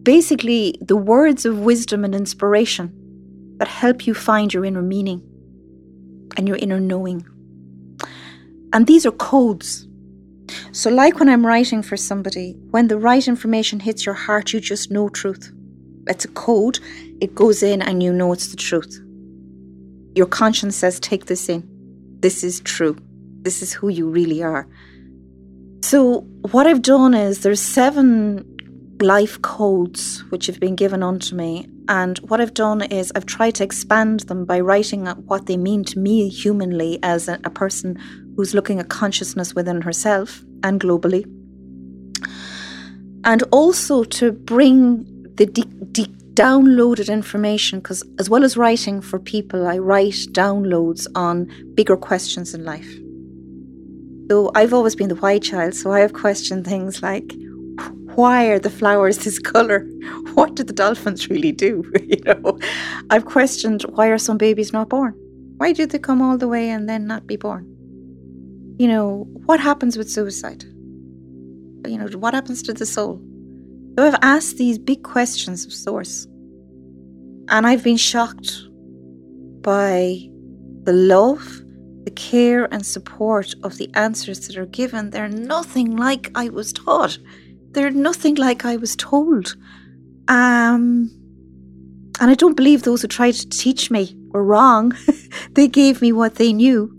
basically 0.02 0.78
the 0.80 0.96
words 0.96 1.44
of 1.44 1.58
wisdom 1.58 2.04
and 2.04 2.14
inspiration 2.14 2.99
that 3.60 3.68
help 3.68 4.06
you 4.06 4.14
find 4.14 4.52
your 4.54 4.64
inner 4.64 4.80
meaning 4.80 5.22
and 6.38 6.48
your 6.48 6.56
inner 6.56 6.80
knowing. 6.80 7.24
And 8.72 8.86
these 8.86 9.04
are 9.04 9.12
codes. 9.12 9.86
So, 10.72 10.88
like 10.88 11.20
when 11.20 11.28
I'm 11.28 11.46
writing 11.46 11.82
for 11.82 11.98
somebody, 11.98 12.56
when 12.70 12.88
the 12.88 12.98
right 12.98 13.28
information 13.28 13.78
hits 13.78 14.06
your 14.06 14.14
heart, 14.14 14.54
you 14.54 14.60
just 14.60 14.90
know 14.90 15.10
truth. 15.10 15.52
It's 16.08 16.24
a 16.24 16.28
code, 16.28 16.78
it 17.20 17.34
goes 17.34 17.62
in, 17.62 17.82
and 17.82 18.02
you 18.02 18.14
know 18.14 18.32
it's 18.32 18.48
the 18.48 18.56
truth. 18.56 18.98
Your 20.14 20.26
conscience 20.26 20.76
says, 20.76 20.98
Take 20.98 21.26
this 21.26 21.50
in. 21.50 21.62
This 22.20 22.42
is 22.42 22.60
true. 22.60 22.96
This 23.42 23.60
is 23.60 23.74
who 23.74 23.90
you 23.90 24.08
really 24.08 24.42
are. 24.42 24.66
So, 25.82 26.20
what 26.50 26.66
I've 26.66 26.82
done 26.82 27.12
is 27.12 27.40
there's 27.40 27.60
seven 27.60 28.49
life 29.02 29.40
codes 29.42 30.24
which 30.30 30.46
have 30.46 30.60
been 30.60 30.76
given 30.76 31.02
onto 31.02 31.34
me. 31.34 31.68
And 31.88 32.18
what 32.18 32.40
I've 32.40 32.54
done 32.54 32.82
is 32.82 33.12
I've 33.14 33.26
tried 33.26 33.54
to 33.56 33.64
expand 33.64 34.20
them 34.20 34.44
by 34.44 34.60
writing 34.60 35.06
what 35.06 35.46
they 35.46 35.56
mean 35.56 35.84
to 35.84 35.98
me 35.98 36.28
humanly 36.28 36.98
as 37.02 37.28
a, 37.28 37.38
a 37.44 37.50
person 37.50 37.98
who's 38.36 38.54
looking 38.54 38.78
at 38.78 38.88
consciousness 38.88 39.54
within 39.54 39.82
herself 39.82 40.44
and 40.62 40.80
globally. 40.80 41.24
And 43.24 43.42
also 43.50 44.04
to 44.04 44.32
bring 44.32 45.04
the 45.34 45.46
de- 45.46 45.64
de- 45.92 46.14
downloaded 46.34 47.12
information, 47.12 47.80
because 47.80 48.02
as 48.18 48.30
well 48.30 48.44
as 48.44 48.56
writing 48.56 49.00
for 49.00 49.18
people, 49.18 49.66
I 49.66 49.78
write 49.78 50.14
downloads 50.32 51.06
on 51.14 51.50
bigger 51.74 51.96
questions 51.96 52.54
in 52.54 52.64
life. 52.64 52.90
So 54.30 54.52
I've 54.54 54.72
always 54.72 54.94
been 54.94 55.08
the 55.08 55.16
why 55.16 55.38
child, 55.38 55.74
so 55.74 55.92
I 55.92 56.00
have 56.00 56.12
questioned 56.12 56.64
things 56.64 57.02
like 57.02 57.34
why 58.16 58.46
are 58.46 58.58
the 58.58 58.70
flowers 58.70 59.18
this 59.18 59.38
color? 59.38 59.86
What 60.34 60.54
do 60.54 60.62
the 60.62 60.72
dolphins 60.72 61.28
really 61.28 61.52
do? 61.52 61.84
you 62.02 62.22
know, 62.24 62.58
I've 63.10 63.24
questioned 63.24 63.82
why 63.82 64.06
are 64.08 64.18
some 64.18 64.38
babies 64.38 64.72
not 64.72 64.88
born? 64.88 65.14
Why 65.56 65.72
do 65.72 65.86
they 65.86 65.98
come 65.98 66.22
all 66.22 66.38
the 66.38 66.48
way 66.48 66.70
and 66.70 66.88
then 66.88 67.06
not 67.06 67.26
be 67.26 67.36
born? 67.36 67.66
You 68.78 68.88
know, 68.88 69.26
what 69.44 69.60
happens 69.60 69.98
with 69.98 70.10
suicide? 70.10 70.64
You 71.86 71.98
know, 71.98 72.06
what 72.18 72.32
happens 72.32 72.62
to 72.62 72.72
the 72.72 72.86
soul? 72.86 73.20
So 73.98 74.06
I've 74.06 74.18
asked 74.22 74.56
these 74.56 74.78
big 74.78 75.02
questions 75.02 75.66
of 75.66 75.72
Source, 75.72 76.26
and 77.48 77.66
I've 77.66 77.84
been 77.84 77.98
shocked 77.98 78.62
by 79.60 80.30
the 80.84 80.92
love, 80.92 81.44
the 82.04 82.12
care, 82.12 82.72
and 82.72 82.86
support 82.86 83.54
of 83.62 83.76
the 83.76 83.90
answers 83.94 84.46
that 84.46 84.56
are 84.56 84.66
given. 84.66 85.10
They're 85.10 85.28
nothing 85.28 85.96
like 85.96 86.30
I 86.34 86.48
was 86.48 86.72
taught. 86.72 87.18
They're 87.72 87.90
nothing 87.90 88.34
like 88.36 88.64
I 88.64 88.76
was 88.76 88.96
told. 88.96 89.56
Um, 90.28 91.10
and 92.20 92.30
I 92.30 92.34
don't 92.34 92.56
believe 92.56 92.82
those 92.82 93.02
who 93.02 93.08
tried 93.08 93.34
to 93.34 93.48
teach 93.48 93.90
me 93.90 94.16
were 94.28 94.44
wrong. 94.44 94.92
they 95.52 95.68
gave 95.68 96.02
me 96.02 96.12
what 96.12 96.36
they 96.36 96.52
knew. 96.52 96.96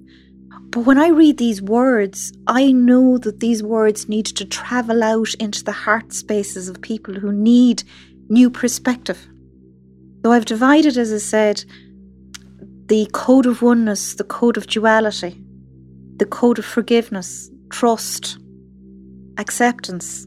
But 0.72 0.86
when 0.86 0.98
I 0.98 1.10
read 1.10 1.38
these 1.38 1.62
words, 1.62 2.32
I 2.48 2.72
know 2.72 3.18
that 3.18 3.42
these 3.42 3.62
words 3.62 4.08
need 4.08 4.26
to 4.28 4.46
travel 4.46 5.04
out 5.04 5.34
into 5.36 5.64
the 5.64 5.74
heart 5.74 6.14
spaces 6.14 6.70
of 6.70 6.82
people 6.82 7.14
who 7.14 7.34
need 7.34 7.84
new 8.30 8.50
perspective. 8.50 9.28
So 10.24 10.32
I've 10.32 10.46
divided, 10.46 10.98
as 10.98 11.12
I 11.12 11.18
said, 11.18 11.66
the 12.86 13.10
code 13.12 13.46
of 13.46 13.62
oneness, 13.62 14.16
the 14.16 14.24
code 14.24 14.56
of 14.56 14.68
duality, 14.68 15.42
the 16.18 16.26
code 16.26 16.58
of 16.58 16.66
forgiveness, 16.66 17.50
trust, 17.70 18.38
acceptance, 19.38 20.26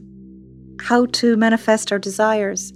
how 0.81 1.05
to 1.07 1.37
manifest 1.37 1.91
our 1.91 1.99
desires. 1.99 2.73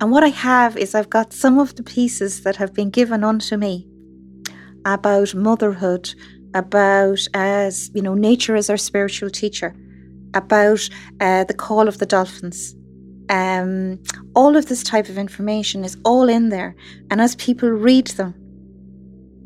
And 0.00 0.10
what 0.10 0.24
I 0.24 0.28
have 0.28 0.76
is 0.76 0.94
I've 0.94 1.10
got 1.10 1.32
some 1.32 1.58
of 1.58 1.76
the 1.76 1.82
pieces 1.82 2.42
that 2.42 2.56
have 2.56 2.74
been 2.74 2.90
given 2.90 3.22
unto 3.24 3.56
me 3.56 3.86
about 4.84 5.34
motherhood, 5.34 6.14
about 6.54 7.20
as 7.34 7.90
you 7.94 8.02
know 8.02 8.14
nature 8.14 8.56
as 8.56 8.68
our 8.68 8.76
spiritual 8.76 9.30
teacher 9.30 9.74
about 10.34 10.88
uh, 11.20 11.44
the 11.44 11.54
call 11.54 11.88
of 11.88 11.98
the 11.98 12.06
dolphins. 12.06 12.74
Um, 13.28 14.02
all 14.34 14.56
of 14.56 14.66
this 14.66 14.82
type 14.82 15.08
of 15.08 15.16
information 15.16 15.84
is 15.84 15.96
all 16.04 16.28
in 16.28 16.48
there. 16.48 16.74
And 17.10 17.20
as 17.20 17.36
people 17.36 17.70
read 17.70 18.08
them 18.08 18.34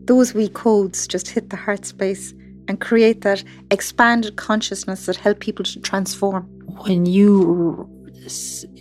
those 0.06 0.34
wee 0.34 0.48
codes 0.48 1.06
just 1.06 1.28
hit 1.28 1.50
the 1.50 1.56
heart 1.56 1.84
space 1.84 2.32
and 2.68 2.80
create 2.80 3.20
that 3.22 3.42
expanded 3.70 4.36
consciousness 4.36 5.06
that 5.06 5.16
help 5.16 5.40
people 5.40 5.64
to 5.64 5.80
transform 5.80 6.44
when 6.84 7.06
you 7.06 7.88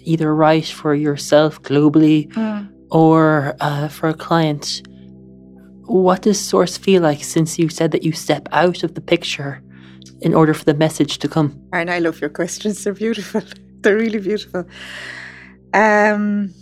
either 0.03 0.33
write 0.35 0.67
for 0.67 0.93
yourself 0.93 1.61
globally 1.61 2.27
mm. 2.33 2.69
or 2.91 3.55
uh, 3.59 3.87
for 3.87 4.09
a 4.09 4.13
client 4.13 4.81
what 5.87 6.23
does 6.23 6.39
Source 6.39 6.77
feel 6.77 7.01
like 7.01 7.23
since 7.23 7.59
you 7.59 7.69
said 7.69 7.91
that 7.91 8.03
you 8.03 8.11
step 8.11 8.47
out 8.51 8.83
of 8.83 8.95
the 8.95 9.01
picture 9.01 9.61
in 10.21 10.33
order 10.33 10.53
for 10.53 10.65
the 10.65 10.73
message 10.73 11.19
to 11.19 11.27
come? 11.27 11.61
And 11.73 11.91
I 11.91 11.99
love 11.99 12.21
your 12.21 12.29
questions. 12.29 12.83
They're 12.83 12.93
beautiful. 12.93 13.41
They're 13.81 13.95
really 13.95 14.19
beautiful. 14.19 14.65
Um, 15.73 16.53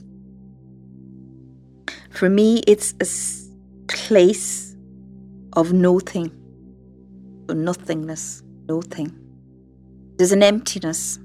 for 2.12 2.29
me, 2.29 2.62
it's 2.67 2.93
a 2.99 3.91
place 3.91 4.75
of 5.53 5.71
nothing, 5.71 6.31
so 7.49 7.56
nothingness, 7.56 8.43
nothing. 8.67 9.12
There's 10.17 10.32
an 10.32 10.43
emptiness, 10.43 11.19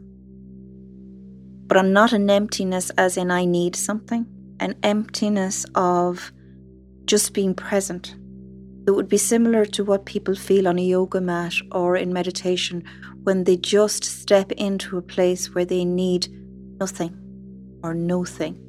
but 1.67 1.77
I'm 1.77 1.93
not 1.93 2.13
an 2.13 2.31
emptiness 2.31 2.91
as 2.91 3.17
in 3.17 3.31
I 3.31 3.45
need 3.45 3.77
something, 3.77 4.27
an 4.61 4.75
emptiness 4.83 5.67
of 5.75 6.33
just 7.05 7.35
being 7.35 7.55
present. 7.55 8.15
It 8.87 8.93
would 8.93 9.09
be 9.09 9.19
similar 9.19 9.67
to 9.67 9.85
what 9.85 10.07
people 10.07 10.35
feel 10.35 10.67
on 10.67 10.79
a 10.79 10.83
yoga 10.83 11.21
mat 11.21 11.55
or 11.73 11.97
in 11.97 12.13
meditation 12.13 12.83
when 13.23 13.45
they 13.45 13.57
just 13.57 14.05
step 14.05 14.51
into 14.53 14.97
a 14.97 15.03
place 15.03 15.55
where 15.55 15.67
they 15.67 15.85
need 15.85 16.29
nothing 16.81 17.15
or 17.83 17.93
nothing. 17.93 18.68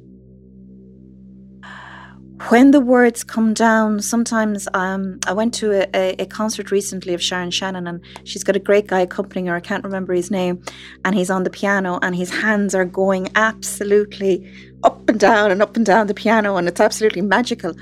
When 2.48 2.70
the 2.70 2.80
words 2.80 3.22
come 3.22 3.54
down, 3.54 4.00
sometimes 4.00 4.66
um, 4.74 5.20
I 5.26 5.32
went 5.32 5.52
to 5.54 5.86
a, 5.94 6.14
a, 6.18 6.26
concert 6.26 6.70
recently 6.70 7.12
of 7.14 7.22
Sharon 7.22 7.50
Shannon, 7.50 7.86
and 7.86 8.00
she's 8.24 8.42
got 8.42 8.56
a 8.56 8.58
great 8.58 8.86
guy 8.86 9.00
accompanying 9.00 9.46
her. 9.46 9.54
I 9.54 9.60
can't 9.60 9.84
remember 9.84 10.14
his 10.14 10.30
name, 10.30 10.62
and 11.04 11.14
he's 11.14 11.30
on 11.30 11.44
the 11.44 11.50
piano, 11.50 11.98
and 12.02 12.16
his 12.16 12.30
hands 12.30 12.74
are 12.74 12.86
going 12.86 13.28
absolutely 13.36 14.50
up 14.82 15.08
and 15.08 15.20
down 15.20 15.50
and 15.50 15.62
up 15.62 15.76
and 15.76 15.84
down 15.84 16.06
the 16.06 16.14
piano, 16.14 16.56
and 16.56 16.66
it's 16.66 16.80
absolutely 16.80 17.22
magical. 17.22 17.74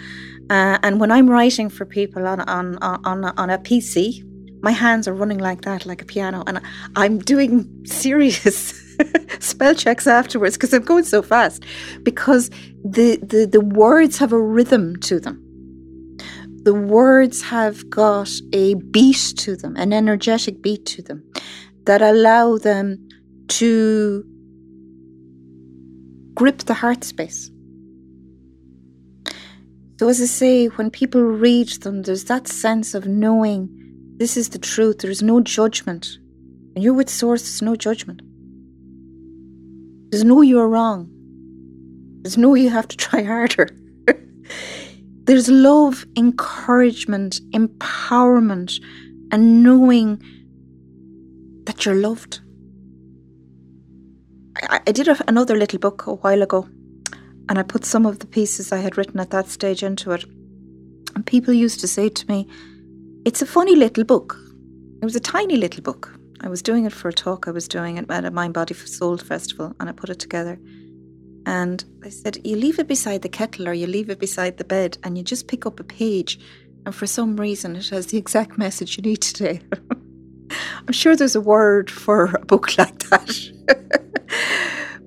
Uh, 0.50 0.78
and 0.82 0.98
when 0.98 1.12
I'm 1.12 1.30
writing 1.30 1.70
for 1.70 1.86
people 1.86 2.26
on, 2.26 2.40
on, 2.40 2.78
on, 2.82 3.24
on 3.24 3.50
a 3.50 3.59
PC, 3.59 4.24
my 4.61 4.72
hands 4.72 5.06
are 5.06 5.14
running 5.14 5.38
like 5.38 5.62
that, 5.62 5.86
like 5.86 6.02
a 6.02 6.04
piano. 6.04 6.42
And 6.46 6.61
I'm 6.96 7.18
doing 7.20 7.68
serious 7.86 8.88
spell 9.40 9.74
checks 9.74 10.07
afterwards 10.07 10.57
because 10.57 10.72
I'm 10.72 10.82
going 10.82 11.05
so 11.05 11.22
fast. 11.22 11.64
Because 12.03 12.51
the, 12.84 13.16
the, 13.22 13.49
the 13.51 13.61
words 13.61 14.18
have 14.18 14.32
a 14.32 14.40
rhythm 14.40 14.96
to 15.01 15.20
them. 15.20 15.44
The 16.64 16.74
words 16.74 17.42
have 17.42 17.88
got 17.88 18.30
a 18.53 18.74
beat 18.74 19.34
to 19.38 19.57
them, 19.57 19.76
an 19.76 19.92
energetic 19.92 20.62
beat 20.62 20.84
to 20.86 21.03
them 21.03 21.24
that 21.84 22.03
allow 22.03 22.59
them 22.59 23.09
to 23.49 24.24
grip 26.34 26.59
the 26.59 26.74
heart 26.74 27.05
space 27.05 27.51
So, 29.99 30.09
as 30.09 30.20
I 30.22 30.26
say, 30.26 30.66
when 30.68 30.90
people 30.90 31.22
read 31.22 31.70
them, 31.82 32.03
there's 32.03 32.24
that 32.24 32.46
sense 32.46 32.94
of 32.94 33.07
knowing 33.09 33.68
this 34.18 34.36
is 34.36 34.51
the 34.51 34.59
truth. 34.59 34.99
There's 34.99 35.22
no 35.22 35.40
judgment. 35.40 36.18
And 36.76 36.84
you're 36.84 36.94
with 36.94 37.11
Source, 37.11 37.42
there's 37.42 37.62
no 37.62 37.74
judgment. 37.74 38.22
There's 40.11 40.24
no 40.24 40.42
you're 40.42 40.68
wrong. 40.68 41.11
There's 42.22 42.38
no 42.38 42.54
you 42.54 42.70
have 42.70 42.88
to 42.88 42.96
try 43.06 43.22
harder. 43.22 43.68
there's 45.24 45.48
love, 45.48 46.06
encouragement, 46.16 47.40
empowerment, 47.52 48.82
and 49.30 49.62
knowing 49.62 50.22
that 51.64 51.84
you're 51.84 51.94
loved. 51.94 52.40
I, 54.56 54.80
I 54.86 54.92
did 54.92 55.09
a, 55.09 55.16
another 55.28 55.56
little 55.56 55.78
book 55.78 56.06
a 56.06 56.14
while 56.14 56.42
ago 56.42 56.68
and 57.48 57.59
I 57.59 57.62
put 57.62 57.84
some 57.84 58.06
of 58.06 58.18
the 58.18 58.26
pieces 58.26 58.72
I 58.72 58.78
had 58.78 58.96
written 58.96 59.20
at 59.20 59.30
that 59.30 59.48
stage 59.48 59.82
into 59.82 60.12
it. 60.12 60.24
And 61.14 61.24
people 61.24 61.54
used 61.54 61.80
to 61.80 61.88
say 61.88 62.09
to 62.09 62.26
me, 62.26 62.46
It's 63.24 63.42
a 63.42 63.46
funny 63.46 63.74
little 63.74 64.04
book. 64.04 64.36
It 65.00 65.04
was 65.04 65.16
a 65.16 65.20
tiny 65.20 65.56
little 65.56 65.82
book. 65.82 66.17
I 66.41 66.49
was 66.49 66.62
doing 66.62 66.84
it 66.84 66.93
for 66.93 67.09
a 67.09 67.12
talk 67.12 67.49
I 67.49 67.51
was 67.51 67.68
doing 67.68 67.97
it 67.99 68.11
at 68.11 68.24
a 68.24 68.30
Mind 68.30 68.55
Body 68.55 68.74
Soul 68.74 69.16
Festival, 69.16 69.74
and 69.80 69.89
I 69.89 69.93
put 69.93 70.11
it 70.11 70.18
together. 70.18 70.59
And 71.47 71.84
I 72.05 72.11
said, 72.11 72.39
You 72.45 72.57
leave 72.57 72.78
it 72.78 72.86
beside 72.86 73.22
the 73.22 73.28
kettle 73.28 73.68
or 73.68 73.72
you 73.72 73.86
leave 73.86 74.11
it 74.11 74.18
beside 74.18 74.57
the 74.57 74.64
bed, 74.64 74.99
and 75.03 75.16
you 75.18 75.24
just 75.24 75.49
pick 75.49 75.66
up 75.66 75.80
a 75.80 75.84
page, 75.84 76.39
and 76.86 76.95
for 76.95 77.07
some 77.07 77.36
reason 77.36 77.76
it 77.76 77.89
has 77.89 78.07
the 78.07 78.18
exact 78.18 78.59
message 78.59 78.97
you 78.97 79.03
need 79.03 79.22
today. 79.22 79.61
I'm 80.86 80.93
sure 80.93 81.16
there's 81.16 81.36
a 81.36 81.41
word 81.41 81.91
for 81.91 82.26
a 82.34 82.45
book 82.47 82.78
like 82.78 82.99
that. 83.11 83.59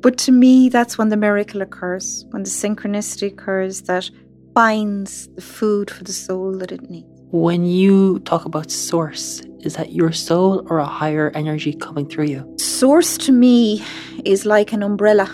But 0.01 0.17
to 0.19 0.31
me, 0.31 0.67
that's 0.67 0.97
when 0.97 1.09
the 1.09 1.17
miracle 1.17 1.61
occurs, 1.61 2.25
when 2.31 2.43
the 2.43 2.49
synchronicity 2.49 3.27
occurs 3.27 3.83
that 3.83 4.09
finds 4.55 5.27
the 5.35 5.41
food 5.41 5.91
for 5.91 6.03
the 6.03 6.11
soul 6.11 6.57
that 6.57 6.71
it 6.71 6.89
needs. 6.89 7.07
When 7.31 7.65
you 7.65 8.19
talk 8.19 8.45
about 8.45 8.71
source, 8.71 9.43
is 9.63 9.75
that 9.75 9.93
your 9.93 10.11
soul 10.11 10.65
or 10.69 10.79
a 10.79 10.85
higher 10.85 11.31
energy 11.35 11.73
coming 11.73 12.07
through 12.07 12.25
you? 12.25 12.55
Source 12.59 13.17
to 13.19 13.31
me 13.31 13.83
is 14.25 14.45
like 14.45 14.73
an 14.73 14.83
umbrella 14.83 15.29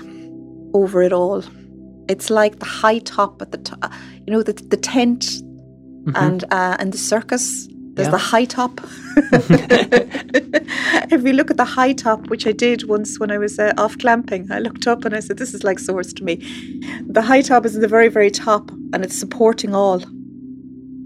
over 0.74 1.02
it 1.02 1.14
all. 1.14 1.44
It's 2.10 2.30
like 2.30 2.60
the 2.60 2.66
high 2.66 3.00
top 3.00 3.42
at 3.42 3.52
the 3.52 3.58
top, 3.58 3.92
you 4.26 4.34
know, 4.34 4.44
the, 4.44 4.54
the 4.54 4.78
tent 4.78 5.22
mm-hmm. 5.24 6.16
and 6.16 6.44
uh, 6.52 6.78
and 6.80 6.94
the 6.94 6.98
circus 6.98 7.68
there's 7.98 8.08
yeah. 8.08 8.12
the 8.12 8.18
high 8.20 8.46
top. 8.46 8.80
if 11.12 11.24
you 11.24 11.34
look 11.34 11.50
at 11.50 11.58
the 11.58 11.66
high 11.66 11.94
top, 11.94 12.30
which 12.30 12.46
I 12.46 12.52
did 12.52 12.88
once 12.88 13.20
when 13.20 13.32
I 13.32 13.40
was 13.40 13.58
uh, 13.58 13.74
off 13.76 13.98
clamping, 13.98 14.52
I 14.52 14.60
looked 14.60 14.86
up 14.86 15.04
and 15.04 15.16
I 15.16 15.20
said, 15.20 15.40
This 15.40 15.56
is 15.56 15.64
like 15.64 15.80
source 15.80 16.14
to 16.14 16.24
me. 16.24 16.36
The 17.08 17.24
high 17.24 17.42
top 17.42 17.66
is 17.66 17.74
in 17.76 17.82
the 17.82 17.88
very, 17.88 18.08
very 18.08 18.30
top 18.30 18.70
and 18.94 19.04
it's 19.04 19.18
supporting 19.18 19.74
all. 19.74 20.04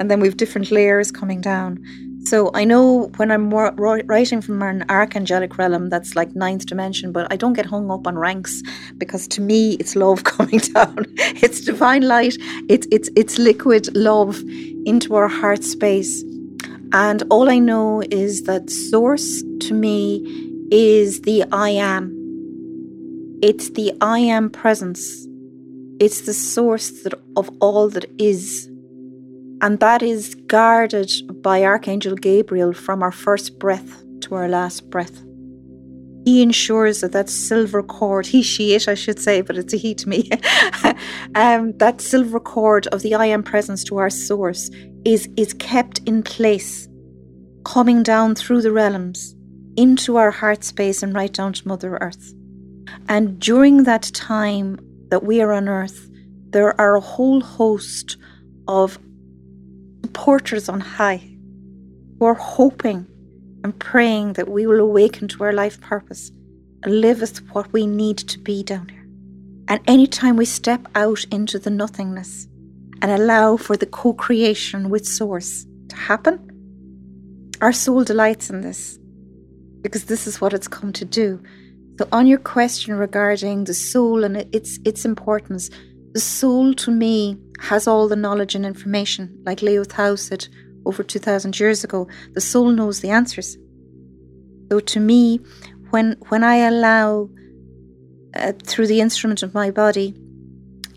And 0.01 0.11
then 0.11 0.19
we've 0.19 0.35
different 0.35 0.69
layers 0.69 1.13
coming 1.13 1.39
down. 1.39 1.81
So 2.23 2.51
I 2.53 2.63
know 2.65 3.11
when 3.17 3.31
I'm 3.31 3.49
writing 3.49 4.41
from 4.41 4.61
an 4.61 4.85
archangelic 4.87 5.57
realm, 5.57 5.89
that's 5.89 6.15
like 6.15 6.35
ninth 6.35 6.65
dimension, 6.67 7.11
but 7.11 7.27
I 7.31 7.35
don't 7.35 7.53
get 7.53 7.65
hung 7.65 7.89
up 7.89 8.05
on 8.05 8.17
ranks 8.17 8.61
because 8.97 9.27
to 9.29 9.41
me 9.41 9.73
it's 9.73 9.95
love 9.95 10.23
coming 10.35 10.59
down. 10.59 11.05
It's 11.17 11.61
divine 11.61 12.03
light. 12.03 12.35
It's 12.69 12.87
it's 12.91 13.09
it's 13.15 13.37
liquid 13.37 13.95
love 13.95 14.41
into 14.85 15.15
our 15.15 15.27
heart 15.27 15.63
space. 15.63 16.23
And 16.93 17.23
all 17.29 17.49
I 17.49 17.59
know 17.59 18.03
is 18.11 18.43
that 18.43 18.69
source 18.69 19.43
to 19.61 19.73
me 19.73 20.21
is 20.71 21.21
the 21.21 21.43
I 21.51 21.69
am. 21.69 22.17
It's 23.41 23.71
the 23.71 23.93
I 24.01 24.19
am 24.19 24.49
presence. 24.49 25.27
It's 25.99 26.21
the 26.21 26.33
source 26.33 26.91
that, 27.03 27.13
of 27.35 27.49
all 27.59 27.89
that 27.89 28.05
is. 28.19 28.70
And 29.61 29.79
that 29.79 30.01
is 30.01 30.33
guarded 30.47 31.11
by 31.43 31.63
Archangel 31.63 32.15
Gabriel 32.15 32.73
from 32.73 33.03
our 33.03 33.11
first 33.11 33.59
breath 33.59 34.03
to 34.21 34.33
our 34.33 34.47
last 34.47 34.89
breath. 34.89 35.23
He 36.25 36.41
ensures 36.41 37.01
that 37.01 37.11
that 37.11 37.29
silver 37.29 37.83
cord, 37.83 38.25
he, 38.25 38.41
she, 38.41 38.73
it, 38.73 38.87
I 38.87 38.95
should 38.95 39.19
say, 39.19 39.41
but 39.41 39.57
it's 39.57 39.73
a 39.73 39.77
he 39.77 39.93
to 39.95 40.09
me, 40.09 40.29
um, 41.35 41.77
that 41.77 42.01
silver 42.01 42.39
cord 42.39 42.87
of 42.87 43.03
the 43.03 43.13
I 43.13 43.27
am 43.27 43.43
presence 43.43 43.83
to 43.85 43.97
our 43.97 44.09
source 44.09 44.71
is, 45.05 45.29
is 45.37 45.53
kept 45.53 45.99
in 46.07 46.23
place, 46.23 46.87
coming 47.63 48.01
down 48.01 48.33
through 48.35 48.61
the 48.61 48.71
realms 48.71 49.35
into 49.77 50.17
our 50.17 50.31
heart 50.31 50.63
space 50.63 51.01
and 51.03 51.13
right 51.13 51.33
down 51.33 51.53
to 51.53 51.67
Mother 51.67 51.97
Earth. 52.01 52.33
And 53.07 53.39
during 53.39 53.83
that 53.83 54.03
time 54.13 54.79
that 55.09 55.23
we 55.23 55.41
are 55.41 55.51
on 55.51 55.69
Earth, 55.69 56.09
there 56.49 56.79
are 56.81 56.95
a 56.95 57.01
whole 57.01 57.41
host 57.41 58.17
of 58.67 58.99
supporters 60.21 60.69
on 60.69 60.79
high 60.79 61.19
who 62.19 62.25
are 62.25 62.35
hoping 62.35 63.07
and 63.63 63.79
praying 63.79 64.33
that 64.33 64.47
we 64.47 64.67
will 64.67 64.79
awaken 64.79 65.27
to 65.27 65.43
our 65.43 65.51
life 65.51 65.81
purpose 65.81 66.31
and 66.83 67.01
live 67.01 67.23
as 67.23 67.39
what 67.53 67.73
we 67.73 67.87
need 67.87 68.19
to 68.19 68.37
be 68.37 68.61
down 68.61 68.87
here. 68.87 69.03
And 69.67 69.79
anytime 69.87 70.35
we 70.35 70.45
step 70.45 70.85
out 70.93 71.23
into 71.31 71.57
the 71.57 71.71
nothingness, 71.71 72.47
and 73.01 73.09
allow 73.11 73.57
for 73.57 73.75
the 73.75 73.87
co 73.87 74.13
creation 74.13 74.91
with 74.91 75.07
Source 75.07 75.65
to 75.89 75.95
happen. 75.95 76.37
Our 77.59 77.73
soul 77.73 78.03
delights 78.03 78.51
in 78.51 78.61
this 78.61 78.99
because 79.81 80.05
this 80.05 80.27
is 80.27 80.39
what 80.39 80.53
it's 80.53 80.67
come 80.67 80.93
to 80.93 81.03
do. 81.03 81.41
So, 81.97 82.07
on 82.11 82.27
your 82.27 82.37
question 82.37 82.93
regarding 82.93 83.63
the 83.63 83.73
soul 83.73 84.23
and 84.23 84.37
its, 84.53 84.77
its 84.85 85.03
importance, 85.03 85.71
the 86.13 86.19
soul 86.19 86.75
to 86.75 86.91
me 86.91 87.39
has 87.61 87.87
all 87.87 88.07
the 88.07 88.15
knowledge 88.15 88.55
and 88.55 88.65
information, 88.65 89.41
like 89.45 89.61
Lao 89.61 89.83
Tzu 89.83 90.17
said 90.17 90.47
over 90.85 91.03
2,000 91.03 91.59
years 91.59 91.83
ago. 91.83 92.07
The 92.33 92.41
soul 92.41 92.71
knows 92.71 92.99
the 92.99 93.09
answers. 93.09 93.57
So, 94.69 94.79
to 94.79 94.99
me, 94.99 95.39
when, 95.91 96.17
when 96.29 96.43
I 96.43 96.55
allow 96.55 97.29
uh, 98.35 98.53
through 98.63 98.87
the 98.87 99.01
instrument 99.01 99.43
of 99.43 99.53
my 99.53 99.69
body 99.71 100.15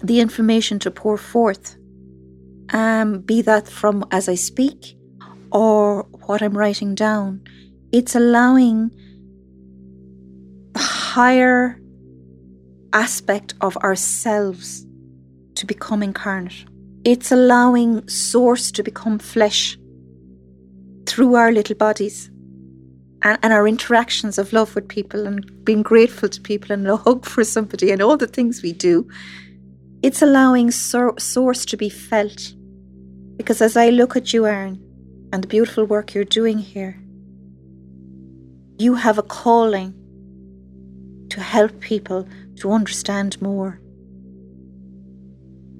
the 0.03 0.21
information 0.21 0.79
to 0.81 0.91
pour 0.91 1.17
forth, 1.17 1.77
um, 2.73 3.21
be 3.21 3.43
that 3.43 3.69
from 3.69 4.05
as 4.11 4.29
I 4.29 4.35
speak 4.35 4.97
or 5.53 6.03
what 6.27 6.43
I'm 6.43 6.57
writing 6.57 6.95
down. 6.95 7.43
It's 7.93 8.15
allowing 8.15 8.91
the 10.73 10.81
higher 10.81 11.81
aspect 12.93 13.55
of 13.61 13.77
ourselves 13.79 14.87
to 15.57 15.67
become 15.67 16.03
incarnate. 16.03 16.65
It's 17.05 17.33
allowing 17.33 18.09
source 18.09 18.71
to 18.73 18.83
become 18.83 19.19
flesh 19.19 19.77
through 21.07 21.35
our 21.35 21.53
little 21.53 21.77
bodies 21.77 22.31
and, 23.23 23.39
and 23.43 23.53
our 23.53 23.69
interactions 23.69 24.39
of 24.39 24.53
love 24.53 24.75
with 24.75 24.89
people 24.89 25.27
and 25.27 25.65
being 25.65 25.83
grateful 25.83 26.29
to 26.29 26.41
people 26.41 26.73
and 26.73 26.89
a 26.89 26.97
hug 26.97 27.27
for 27.27 27.45
somebody 27.45 27.91
and 27.91 28.01
all 28.01 28.17
the 28.17 28.27
things 28.27 28.63
we 28.63 28.73
do 28.73 29.09
it's 30.05 30.21
allowing 30.21 30.71
source 30.71 31.65
to 31.65 31.79
be 31.79 31.89
felt. 31.89 32.53
Because 33.39 33.63
as 33.63 33.75
I 33.75 33.89
look 33.89 34.17
at 34.17 34.35
you, 34.35 34.45
Aaron, 34.45 34.79
and 35.33 35.43
the 35.43 35.49
beautiful 35.49 35.87
work 35.87 36.13
you're 36.13 36.25
doing 36.25 36.59
here, 36.59 37.01
you 38.79 38.97
have 38.97 39.17
a 39.17 39.23
calling 39.23 39.95
to 41.31 41.41
help 41.41 41.81
people 41.81 42.29
to 42.57 42.71
understand 42.71 43.41
more, 43.41 43.81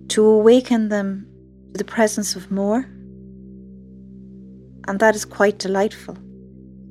to 0.09 0.25
awaken 0.25 0.89
them 0.89 1.27
to 1.73 1.79
the 1.79 1.85
presence 1.85 2.37
of 2.37 2.51
more. 2.51 2.87
And 4.87 5.01
that 5.01 5.15
is 5.15 5.25
quite 5.25 5.59
delightful. 5.59 6.17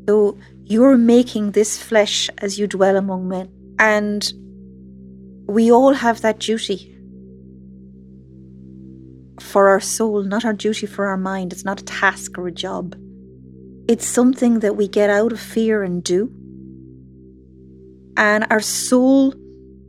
So 0.08 0.38
you're 0.64 0.98
making 0.98 1.52
this 1.52 1.82
flesh 1.82 2.30
as 2.40 2.58
you 2.60 2.68
dwell 2.68 2.98
among 2.98 3.28
men. 3.28 3.50
And 3.80 4.32
we 5.48 5.72
all 5.72 5.94
have 5.94 6.22
that 6.22 6.40
duty 6.40 6.90
for 9.40 9.68
our 9.68 9.80
soul, 9.80 10.24
not 10.24 10.46
our 10.46 10.54
duty 10.54 10.86
for 10.88 11.06
our 11.06 11.18
mind. 11.18 11.54
It's 11.54 11.66
not 11.66 11.82
a 11.82 11.86
task 11.86 12.38
or 12.38 12.48
a 12.48 12.52
job. 12.52 12.96
It's 13.88 14.06
something 14.06 14.60
that 14.60 14.76
we 14.76 14.88
get 14.88 15.10
out 15.10 15.32
of 15.34 15.40
fear 15.40 15.84
and 15.84 16.04
do. 16.04 16.32
And 18.16 18.46
our 18.50 18.62
soul, 18.62 19.34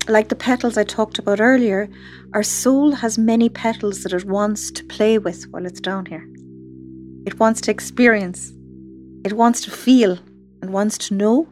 like 0.08 0.28
the 0.28 0.34
petals 0.36 0.76
I 0.76 0.84
talked 0.84 1.18
about 1.18 1.40
earlier, 1.40 1.88
our 2.32 2.42
soul 2.42 2.92
has 2.92 3.16
many 3.18 3.48
petals 3.48 4.02
that 4.02 4.12
it 4.12 4.24
wants 4.24 4.70
to 4.72 4.84
play 4.84 5.18
with 5.18 5.44
while 5.50 5.66
it's 5.66 5.80
down 5.80 6.06
here. 6.06 6.28
It 7.26 7.38
wants 7.40 7.60
to 7.62 7.70
experience, 7.70 8.52
it 9.24 9.32
wants 9.32 9.60
to 9.62 9.70
feel, 9.70 10.18
and 10.60 10.72
wants 10.72 10.98
to 10.98 11.14
know. 11.14 11.48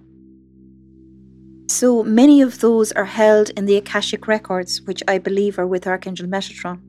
So 1.68 2.02
many 2.02 2.42
of 2.42 2.60
those 2.60 2.92
are 2.92 3.06
held 3.06 3.50
in 3.50 3.66
the 3.66 3.76
Akashic 3.76 4.26
records, 4.26 4.82
which 4.82 5.02
I 5.08 5.18
believe 5.18 5.58
are 5.58 5.66
with 5.66 5.86
Archangel 5.86 6.26
Metatron. 6.26 6.80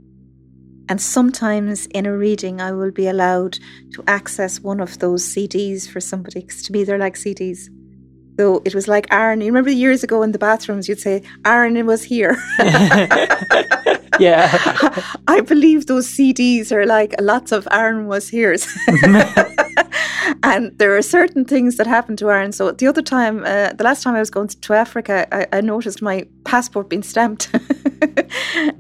And 0.89 0.99
sometimes 1.01 1.85
in 1.87 2.05
a 2.05 2.17
reading, 2.17 2.59
I 2.59 2.73
will 2.73 2.91
be 2.91 3.07
allowed 3.07 3.57
to 3.93 4.03
access 4.05 4.59
one 4.59 4.81
of 4.81 4.99
those 4.99 5.23
CDs 5.23 5.89
for 5.89 6.01
somebody, 6.01 6.41
to 6.41 6.71
me, 6.71 6.83
they're 6.83 6.97
like 6.97 7.15
CDs. 7.15 7.69
So 8.37 8.61
it 8.65 8.73
was 8.73 8.87
like 8.87 9.07
Aaron. 9.11 9.41
You 9.41 9.47
remember 9.47 9.69
years 9.69 10.03
ago 10.03 10.23
in 10.23 10.31
the 10.31 10.39
bathrooms, 10.39 10.89
you'd 10.89 10.99
say, 10.99 11.21
Aaron 11.45 11.85
was 11.85 12.03
here. 12.03 12.37
Yeah. 14.19 14.49
I 15.27 15.41
believe 15.41 15.87
those 15.87 16.07
CDs 16.07 16.71
are 16.71 16.85
like 16.85 17.13
lots 17.19 17.51
of 17.51 17.67
Aaron 17.71 18.07
was 18.07 18.29
here's. 18.29 18.67
and 20.43 20.77
there 20.77 20.95
are 20.95 21.01
certain 21.01 21.45
things 21.45 21.77
that 21.77 21.87
happen 21.87 22.15
to 22.17 22.29
Aaron. 22.29 22.51
So 22.51 22.71
the 22.71 22.87
other 22.87 23.01
time, 23.01 23.43
uh, 23.45 23.73
the 23.73 23.83
last 23.83 24.03
time 24.03 24.15
I 24.15 24.19
was 24.19 24.29
going 24.29 24.49
to 24.49 24.73
Africa, 24.73 25.27
I, 25.31 25.57
I 25.57 25.61
noticed 25.61 26.01
my 26.01 26.27
passport 26.43 26.89
being 26.89 27.03
stamped. 27.03 27.49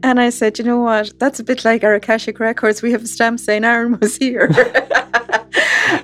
and 0.03 0.19
I 0.19 0.29
said, 0.29 0.59
you 0.59 0.65
know 0.65 0.79
what? 0.79 1.11
That's 1.19 1.39
a 1.39 1.43
bit 1.43 1.65
like 1.65 1.83
our 1.83 1.95
Akashic 1.95 2.39
Records. 2.39 2.81
We 2.81 2.91
have 2.91 3.03
a 3.03 3.07
stamp 3.07 3.39
saying 3.39 3.63
Aaron 3.63 3.99
was 3.99 4.17
here. 4.17 4.49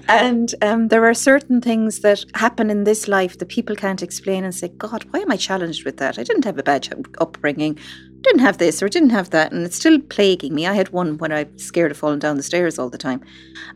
And 0.07 0.53
um, 0.61 0.87
there 0.87 1.05
are 1.05 1.13
certain 1.13 1.61
things 1.61 1.99
that 1.99 2.25
happen 2.35 2.69
in 2.69 2.83
this 2.83 3.07
life 3.07 3.37
that 3.37 3.49
people 3.49 3.75
can't 3.75 4.03
explain 4.03 4.43
and 4.43 4.53
say, 4.53 4.69
God, 4.69 5.05
why 5.11 5.19
am 5.19 5.31
I 5.31 5.37
challenged 5.37 5.85
with 5.85 5.97
that? 5.97 6.19
I 6.19 6.23
didn't 6.23 6.45
have 6.45 6.57
a 6.57 6.63
bad 6.63 6.87
upbringing 7.19 7.77
didn't 8.21 8.39
have 8.39 8.57
this 8.57 8.81
or 8.83 8.89
didn't 8.89 9.11
have 9.11 9.29
that, 9.31 9.51
and 9.51 9.65
it's 9.65 9.77
still 9.77 9.99
plaguing 9.99 10.53
me. 10.53 10.67
I 10.67 10.73
had 10.73 10.89
one 10.89 11.17
when 11.17 11.31
I 11.31 11.43
was 11.43 11.63
scared 11.63 11.91
of 11.91 11.97
falling 11.97 12.19
down 12.19 12.37
the 12.37 12.43
stairs 12.43 12.77
all 12.77 12.89
the 12.89 12.97
time. 12.97 13.21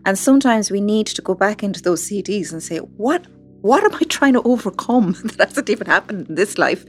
And 0.05 0.17
sometimes 0.17 0.71
we 0.71 0.81
need 0.81 1.07
to 1.07 1.21
go 1.21 1.33
back 1.33 1.63
into 1.63 1.81
those 1.81 2.03
CDs 2.03 2.51
and 2.51 2.61
say, 2.61 2.77
what 2.77 3.25
what 3.61 3.81
am 3.85 3.95
I 3.95 4.03
trying 4.09 4.33
to 4.33 4.41
overcome 4.41 5.13
that 5.37 5.47
hasn't 5.47 5.69
even 5.69 5.87
happened 5.87 6.27
in 6.27 6.35
this 6.35 6.57
life? 6.57 6.83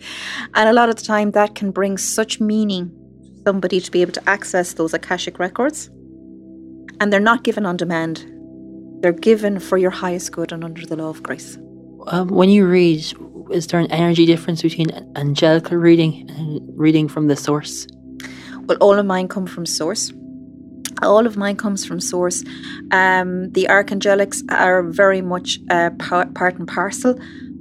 And 0.55 0.69
a 0.69 0.73
lot 0.73 0.89
of 0.89 0.97
the 0.97 1.05
time 1.05 1.31
that 1.31 1.55
can 1.55 1.71
bring 1.71 1.97
such 1.97 2.41
meaning 2.41 2.89
to 3.23 3.43
somebody 3.45 3.81
to 3.81 3.91
be 3.93 4.03
able 4.03 4.13
to 4.13 4.29
access 4.29 4.73
those 4.73 4.93
Akashic 4.93 5.39
records. 5.39 5.89
And 6.99 7.13
they're 7.13 7.21
not 7.21 7.45
given 7.45 7.65
on 7.65 7.77
demand. 7.77 8.29
They're 9.05 9.13
given 9.13 9.59
for 9.61 9.77
your 9.77 9.91
highest 9.91 10.33
good 10.33 10.51
and 10.51 10.65
under 10.65 10.87
the 10.87 10.97
law 10.97 11.11
of 11.11 11.23
grace. 11.23 11.59
Um, 12.07 12.29
when 12.29 12.49
you 12.49 12.67
read, 12.67 13.05
is 13.51 13.67
there 13.67 13.79
an 13.79 13.93
energy 13.93 14.25
difference 14.25 14.63
between 14.63 14.87
angelical 15.15 15.77
reading 15.77 16.25
and 16.31 16.63
reading 16.75 17.09
from 17.09 17.29
the 17.29 17.37
source? 17.37 17.87
Well, 18.63 18.79
all 18.81 18.99
of 18.99 19.05
mine 19.05 19.29
come 19.29 19.47
from 19.47 19.67
source. 19.67 20.11
All 21.03 21.27
of 21.27 21.37
mine 21.37 21.57
comes 21.57 21.85
from 21.85 22.01
source. 22.01 22.45
Um, 22.93 23.53
the 23.53 23.67
archangelics 23.69 24.43
are 24.51 24.83
very 24.85 25.21
much 25.21 25.59
uh, 25.71 25.91
part 25.99 26.59
and 26.59 26.67
parcel. 26.67 27.11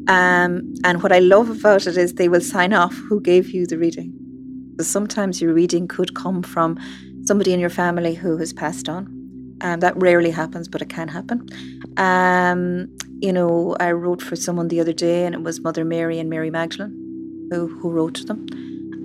Um, 0.07 0.73
and 0.85 1.03
what 1.03 1.11
I 1.11 1.19
love 1.19 1.49
about 1.49 1.87
it 1.87 1.97
is 1.97 2.13
they 2.13 2.29
will 2.29 2.39
sign 2.39 2.71
off 2.71 2.95
who 2.95 3.19
gave 3.19 3.49
you 3.49 3.67
the 3.67 3.77
reading. 3.77 4.13
So 4.79 4.85
sometimes 4.85 5.41
your 5.41 5.53
reading 5.53 5.89
could 5.89 6.15
come 6.15 6.41
from 6.41 6.79
somebody 7.25 7.51
in 7.51 7.59
your 7.59 7.69
family 7.69 8.13
who 8.13 8.37
has 8.37 8.53
passed 8.53 8.87
on. 8.87 9.22
Um, 9.63 9.79
that 9.79 9.95
rarely 9.95 10.31
happens, 10.31 10.67
but 10.67 10.81
it 10.81 10.89
can 10.89 11.07
happen. 11.07 11.47
Um, 11.97 12.89
you 13.21 13.31
know, 13.31 13.75
I 13.79 13.91
wrote 13.91 14.21
for 14.21 14.35
someone 14.35 14.67
the 14.67 14.81
other 14.81 14.93
day, 14.93 15.25
and 15.25 15.33
it 15.33 15.41
was 15.41 15.61
Mother 15.61 15.85
Mary 15.85 16.19
and 16.19 16.29
Mary 16.29 16.49
Magdalene 16.49 17.03
who, 17.53 17.67
who 17.67 17.89
wrote 17.89 18.15
to 18.15 18.25
them. 18.25 18.47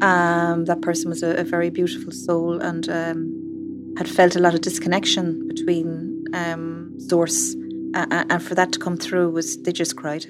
Um, 0.03 0.65
that 0.67 0.81
person 0.81 1.09
was 1.09 1.23
a, 1.23 1.37
a, 1.37 1.45
very 1.45 1.71
beautiful 1.71 2.13
soul 2.13 2.61
and 2.61 2.89
um, 2.89 3.95
had 3.99 4.09
felt 4.09 4.37
a 4.37 4.39
lot 4.39 4.55
of 4.55 4.61
disconnection 4.61 5.49
between 5.49 6.25
um, 6.35 6.95
Source, 6.99 7.57
uh, 7.95 8.07
and 8.31 8.41
for 8.43 8.55
that 8.55 8.71
to 8.73 8.79
come 8.79 8.97
through 8.97 9.31
was 9.31 9.61
they 9.63 9.73
just 9.73 9.97
cried. 9.97 10.25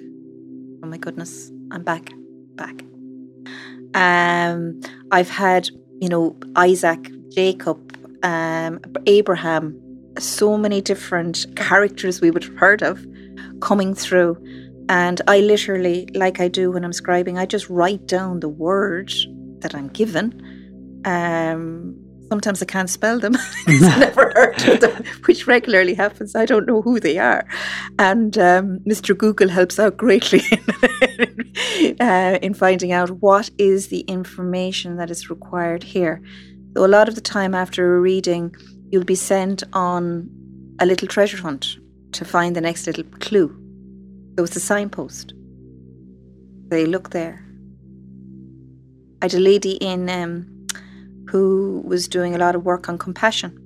Oh 0.82 0.86
my 0.86 0.96
goodness, 0.96 1.50
I'm 1.70 1.84
back, 1.84 2.10
back. 2.54 2.82
Um, 3.94 4.80
I've 5.10 5.28
had, 5.28 5.68
you 6.00 6.08
know, 6.08 6.36
Isaac, 6.56 7.10
Jacob, 7.30 7.78
um, 8.22 8.80
Abraham, 9.06 9.78
so 10.22 10.56
many 10.56 10.80
different 10.80 11.46
characters 11.56 12.20
we 12.20 12.30
would 12.30 12.44
have 12.44 12.56
heard 12.56 12.82
of 12.82 13.04
coming 13.60 13.94
through. 13.94 14.36
And 14.88 15.20
I 15.28 15.40
literally, 15.40 16.08
like 16.14 16.40
I 16.40 16.48
do 16.48 16.70
when 16.70 16.84
I'm 16.84 16.92
scribing, 16.92 17.38
I 17.38 17.46
just 17.46 17.68
write 17.68 18.06
down 18.06 18.40
the 18.40 18.48
word 18.48 19.12
that 19.60 19.74
I'm 19.74 19.88
given. 19.88 21.02
Um, 21.04 21.96
sometimes 22.28 22.62
I 22.62 22.66
can't 22.66 22.90
spell 22.90 23.18
them 23.18 23.36
I've 23.66 23.80
never 23.98 24.32
heard 24.34 24.68
of 24.68 24.80
them, 24.80 25.04
which 25.24 25.46
regularly 25.46 25.94
happens. 25.94 26.34
I 26.34 26.46
don't 26.46 26.66
know 26.66 26.82
who 26.82 27.00
they 27.00 27.18
are. 27.18 27.46
And 27.98 28.36
um, 28.38 28.78
Mr. 28.80 29.16
Google 29.16 29.48
helps 29.48 29.78
out 29.78 29.96
greatly 29.96 30.42
uh, 32.00 32.38
in 32.42 32.54
finding 32.54 32.92
out 32.92 33.10
what 33.22 33.50
is 33.58 33.88
the 33.88 34.00
information 34.00 34.96
that 34.96 35.10
is 35.10 35.30
required 35.30 35.82
here. 35.82 36.22
So, 36.76 36.84
a 36.84 36.86
lot 36.86 37.08
of 37.08 37.14
the 37.14 37.20
time 37.20 37.54
after 37.54 37.96
a 37.96 38.00
reading, 38.00 38.54
you'll 38.90 39.04
be 39.04 39.14
sent 39.14 39.62
on 39.72 40.30
a 40.80 40.86
little 40.86 41.08
treasure 41.08 41.36
hunt 41.36 41.76
to 42.12 42.24
find 42.24 42.56
the 42.56 42.60
next 42.60 42.86
little 42.86 43.04
clue. 43.20 43.54
There 44.34 44.42
was 44.42 44.56
a 44.56 44.60
signpost. 44.60 45.34
They 46.68 46.86
look 46.86 47.10
there. 47.10 47.44
I 49.20 49.24
had 49.24 49.34
a 49.34 49.40
lady 49.40 49.72
in 49.72 50.08
um, 50.08 50.66
who 51.28 51.82
was 51.84 52.06
doing 52.08 52.34
a 52.34 52.38
lot 52.38 52.54
of 52.54 52.64
work 52.64 52.88
on 52.88 52.98
compassion, 52.98 53.58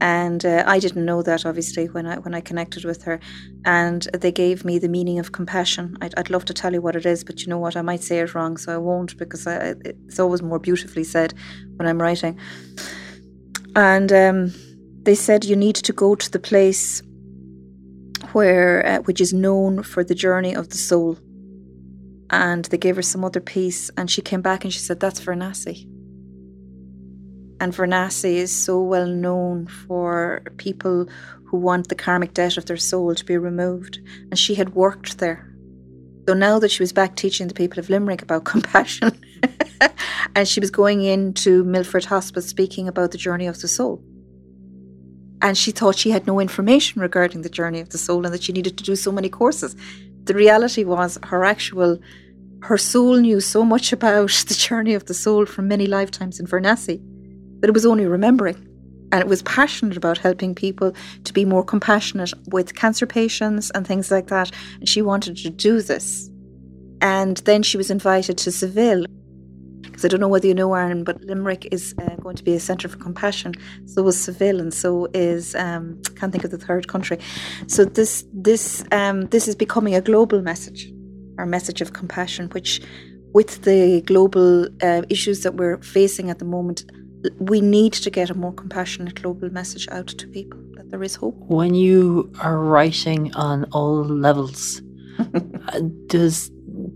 and 0.00 0.44
uh, 0.44 0.64
I 0.66 0.80
didn't 0.80 1.04
know 1.04 1.22
that 1.22 1.46
obviously 1.46 1.86
when 1.86 2.06
I 2.06 2.18
when 2.18 2.34
I 2.34 2.40
connected 2.40 2.84
with 2.84 3.04
her, 3.04 3.20
and 3.64 4.02
they 4.12 4.32
gave 4.32 4.64
me 4.64 4.78
the 4.78 4.88
meaning 4.88 5.18
of 5.20 5.30
compassion. 5.32 5.96
I'd, 6.00 6.14
I'd 6.18 6.30
love 6.30 6.44
to 6.46 6.54
tell 6.54 6.72
you 6.72 6.82
what 6.82 6.96
it 6.96 7.06
is, 7.06 7.22
but 7.22 7.42
you 7.42 7.48
know 7.48 7.58
what? 7.58 7.76
I 7.76 7.82
might 7.82 8.02
say 8.02 8.18
it 8.18 8.34
wrong, 8.34 8.56
so 8.56 8.74
I 8.74 8.78
won't 8.78 9.16
because 9.16 9.46
I, 9.46 9.74
it's 9.84 10.18
always 10.18 10.42
more 10.42 10.58
beautifully 10.58 11.04
said 11.04 11.34
when 11.76 11.86
I'm 11.86 12.02
writing. 12.02 12.38
And 13.76 14.12
um, 14.12 14.52
they 15.02 15.14
said 15.14 15.44
you 15.44 15.56
need 15.56 15.76
to 15.76 15.92
go 15.92 16.14
to 16.14 16.30
the 16.30 16.38
place 16.38 17.02
where 18.32 18.86
uh, 18.86 18.98
which 19.02 19.20
is 19.20 19.32
known 19.32 19.82
for 19.82 20.04
the 20.04 20.14
journey 20.14 20.54
of 20.54 20.70
the 20.70 20.76
soul. 20.76 21.18
And 22.30 22.64
they 22.66 22.78
gave 22.78 22.96
her 22.96 23.02
some 23.02 23.24
other 23.24 23.40
piece, 23.40 23.90
and 23.96 24.10
she 24.10 24.22
came 24.22 24.40
back 24.40 24.64
and 24.64 24.72
she 24.72 24.80
said, 24.80 25.00
"That's 25.00 25.20
Varanasi." 25.20 25.86
And 27.60 27.72
Varanasi 27.72 28.34
is 28.34 28.52
so 28.52 28.82
well 28.82 29.06
known 29.06 29.66
for 29.66 30.42
people 30.56 31.08
who 31.46 31.58
want 31.58 31.88
the 31.88 31.94
karmic 31.94 32.34
debt 32.34 32.56
of 32.56 32.66
their 32.66 32.76
soul 32.76 33.14
to 33.14 33.24
be 33.24 33.36
removed, 33.36 34.00
and 34.30 34.38
she 34.38 34.54
had 34.54 34.74
worked 34.74 35.18
there. 35.18 35.48
So 36.26 36.34
now 36.34 36.58
that 36.58 36.70
she 36.70 36.82
was 36.82 36.92
back 36.92 37.16
teaching 37.16 37.48
the 37.48 37.54
people 37.54 37.78
of 37.78 37.90
Limerick 37.90 38.22
about 38.22 38.44
compassion, 38.54 39.20
and 40.36 40.46
she 40.46 40.60
was 40.60 40.70
going 40.70 41.02
into 41.02 41.64
Milford 41.64 42.04
Hospice 42.04 42.46
speaking 42.46 42.88
about 42.88 43.10
the 43.10 43.18
journey 43.18 43.46
of 43.46 43.60
the 43.60 43.68
soul 43.68 44.02
and 45.44 45.58
she 45.58 45.72
thought 45.72 45.94
she 45.94 46.10
had 46.10 46.26
no 46.26 46.40
information 46.40 47.02
regarding 47.02 47.42
the 47.42 47.50
journey 47.50 47.78
of 47.78 47.90
the 47.90 47.98
soul 47.98 48.24
and 48.24 48.32
that 48.32 48.42
she 48.42 48.52
needed 48.52 48.78
to 48.78 48.84
do 48.84 48.96
so 48.96 49.12
many 49.12 49.28
courses. 49.28 49.76
The 50.24 50.32
reality 50.32 50.84
was 50.84 51.18
her 51.24 51.44
actual 51.44 51.98
her 52.62 52.78
soul 52.78 53.16
knew 53.16 53.40
so 53.40 53.62
much 53.62 53.92
about 53.92 54.30
the 54.48 54.54
journey 54.54 54.94
of 54.94 55.04
the 55.04 55.12
soul 55.12 55.44
from 55.44 55.68
many 55.68 55.86
lifetimes 55.86 56.40
in 56.40 56.46
Varanasi 56.46 56.98
that 57.60 57.68
it 57.68 57.74
was 57.74 57.84
only 57.84 58.06
remembering. 58.06 58.56
And 59.12 59.20
it 59.20 59.28
was 59.28 59.42
passionate 59.42 59.98
about 59.98 60.16
helping 60.16 60.54
people 60.54 60.94
to 61.24 61.32
be 61.34 61.44
more 61.44 61.62
compassionate 61.62 62.32
with 62.48 62.74
cancer 62.74 63.06
patients 63.06 63.70
and 63.72 63.86
things 63.86 64.10
like 64.10 64.28
that. 64.28 64.50
And 64.80 64.88
she 64.88 65.02
wanted 65.02 65.36
to 65.36 65.50
do 65.50 65.82
this. 65.82 66.30
And 67.02 67.36
then 67.38 67.62
she 67.62 67.76
was 67.76 67.90
invited 67.90 68.38
to 68.38 68.50
Seville 68.50 69.04
I 70.04 70.08
don't 70.08 70.20
know 70.20 70.28
whether 70.28 70.46
you 70.46 70.54
know 70.54 70.74
Aaron, 70.74 71.04
but 71.04 71.22
Limerick 71.22 71.68
is 71.72 71.94
uh, 71.98 72.16
going 72.16 72.36
to 72.36 72.44
be 72.44 72.54
a 72.54 72.60
centre 72.60 72.88
for 72.88 72.98
compassion. 72.98 73.54
So 73.86 74.06
is 74.08 74.20
Seville, 74.20 74.60
and 74.60 74.72
so 74.72 75.08
is 75.14 75.54
um, 75.54 76.00
can't 76.16 76.32
think 76.32 76.44
of 76.44 76.50
the 76.50 76.58
third 76.58 76.88
country. 76.88 77.18
So 77.66 77.84
this 77.84 78.24
this 78.32 78.84
um, 78.92 79.26
this 79.26 79.48
is 79.48 79.56
becoming 79.56 79.94
a 79.94 80.00
global 80.00 80.42
message, 80.42 80.92
our 81.38 81.46
message 81.46 81.80
of 81.80 81.92
compassion, 81.92 82.48
which 82.50 82.80
with 83.34 83.62
the 83.62 84.00
global 84.02 84.68
uh, 84.82 85.02
issues 85.08 85.42
that 85.42 85.54
we're 85.54 85.78
facing 85.78 86.30
at 86.30 86.38
the 86.38 86.44
moment, 86.44 86.84
we 87.38 87.60
need 87.60 87.92
to 87.92 88.10
get 88.10 88.30
a 88.30 88.34
more 88.34 88.52
compassionate 88.52 89.20
global 89.20 89.50
message 89.50 89.88
out 89.90 90.06
to 90.06 90.28
people 90.28 90.60
that 90.74 90.90
there 90.90 91.02
is 91.02 91.16
hope. 91.16 91.34
When 91.48 91.74
you 91.74 92.32
are 92.40 92.58
writing 92.58 93.34
on 93.34 93.64
all 93.72 94.04
levels, 94.04 94.80
uh, 95.18 95.80
does 96.06 96.48
do 96.48 96.53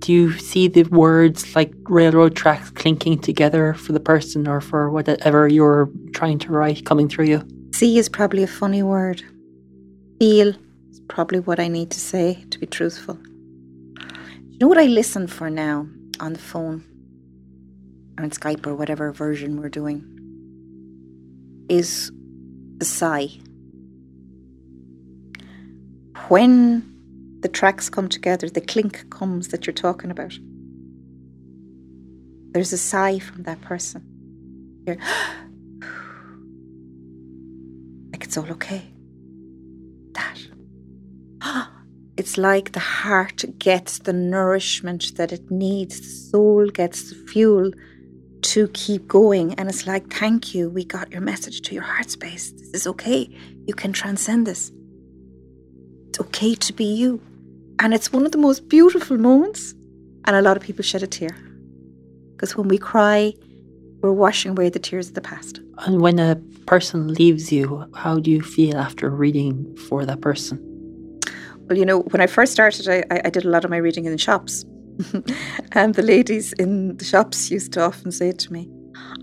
you 0.08 0.32
see 0.38 0.68
the 0.68 0.84
words 0.84 1.54
like 1.54 1.72
railroad 1.84 2.34
tracks 2.36 2.70
clinking 2.70 3.18
together 3.18 3.74
for 3.74 3.92
the 3.92 4.00
person 4.00 4.48
or 4.48 4.60
for 4.60 4.90
whatever 4.90 5.48
you're 5.48 5.90
trying 6.14 6.38
to 6.40 6.52
write 6.52 6.84
coming 6.84 7.08
through 7.08 7.26
you? 7.26 7.48
See 7.74 7.98
is 7.98 8.08
probably 8.08 8.42
a 8.42 8.48
funny 8.48 8.82
word. 8.82 9.22
Feel 10.18 10.54
is 10.90 11.00
probably 11.08 11.40
what 11.40 11.60
I 11.60 11.68
need 11.68 11.90
to 11.90 12.00
say 12.00 12.44
to 12.50 12.58
be 12.58 12.66
truthful. 12.66 13.18
You 14.50 14.58
know 14.60 14.68
what 14.68 14.78
I 14.78 14.86
listen 14.86 15.26
for 15.28 15.50
now 15.50 15.86
on 16.18 16.32
the 16.32 16.38
phone 16.38 16.84
or 18.18 18.24
on 18.24 18.30
Skype 18.30 18.66
or 18.66 18.74
whatever 18.74 19.12
version 19.12 19.60
we're 19.60 19.68
doing? 19.68 20.04
Is 21.68 22.10
the 22.78 22.84
sigh. 22.84 23.28
When 26.28 26.97
the 27.40 27.48
tracks 27.48 27.88
come 27.88 28.08
together, 28.08 28.48
the 28.48 28.60
clink 28.60 29.08
comes 29.10 29.48
that 29.48 29.66
you're 29.66 29.74
talking 29.74 30.10
about. 30.10 30.36
There's 32.52 32.72
a 32.72 32.78
sigh 32.78 33.18
from 33.18 33.42
that 33.44 33.60
person. 33.60 34.02
You're 34.86 34.96
like 38.12 38.24
it's 38.24 38.36
all 38.36 38.50
okay. 38.52 38.82
That. 40.12 40.38
It's 42.18 42.36
like 42.36 42.72
the 42.72 42.80
heart 42.80 43.44
gets 43.60 44.00
the 44.00 44.12
nourishment 44.12 45.14
that 45.14 45.32
it 45.32 45.52
needs, 45.52 46.00
the 46.00 46.06
soul 46.30 46.68
gets 46.68 47.10
the 47.10 47.14
fuel 47.14 47.70
to 48.42 48.66
keep 48.68 49.06
going. 49.06 49.54
And 49.54 49.68
it's 49.68 49.86
like, 49.86 50.12
thank 50.12 50.52
you, 50.52 50.68
we 50.68 50.84
got 50.84 51.12
your 51.12 51.20
message 51.20 51.60
to 51.62 51.74
your 51.74 51.84
heart 51.84 52.10
space. 52.10 52.50
This 52.50 52.70
is 52.74 52.86
okay. 52.88 53.30
You 53.66 53.74
can 53.74 53.92
transcend 53.92 54.48
this. 54.48 54.72
It's 56.08 56.18
okay 56.18 56.56
to 56.56 56.72
be 56.72 56.86
you. 56.86 57.20
And 57.80 57.94
it's 57.94 58.12
one 58.12 58.26
of 58.26 58.32
the 58.32 58.38
most 58.38 58.68
beautiful 58.68 59.18
moments. 59.18 59.74
And 60.26 60.36
a 60.36 60.42
lot 60.42 60.56
of 60.56 60.62
people 60.62 60.82
shed 60.82 61.02
a 61.02 61.06
tear. 61.06 61.36
Because 62.32 62.56
when 62.56 62.68
we 62.68 62.78
cry, 62.78 63.32
we're 64.00 64.12
washing 64.12 64.52
away 64.52 64.68
the 64.68 64.78
tears 64.78 65.08
of 65.08 65.14
the 65.14 65.20
past. 65.20 65.60
And 65.78 66.00
when 66.00 66.18
a 66.18 66.36
person 66.66 67.12
leaves 67.12 67.52
you, 67.52 67.84
how 67.94 68.18
do 68.18 68.30
you 68.30 68.42
feel 68.42 68.76
after 68.76 69.10
reading 69.10 69.76
for 69.88 70.04
that 70.04 70.20
person? 70.20 70.64
Well, 71.68 71.78
you 71.78 71.84
know, 71.84 72.00
when 72.00 72.20
I 72.20 72.26
first 72.26 72.52
started, 72.52 72.88
I, 72.88 73.20
I 73.24 73.30
did 73.30 73.44
a 73.44 73.48
lot 73.50 73.64
of 73.64 73.70
my 73.70 73.76
reading 73.76 74.04
in 74.04 74.12
the 74.12 74.18
shops. 74.18 74.64
and 75.72 75.94
the 75.94 76.02
ladies 76.02 76.52
in 76.54 76.96
the 76.96 77.04
shops 77.04 77.50
used 77.50 77.72
to 77.74 77.82
often 77.82 78.10
say 78.10 78.32
to 78.32 78.52
me, 78.52 78.68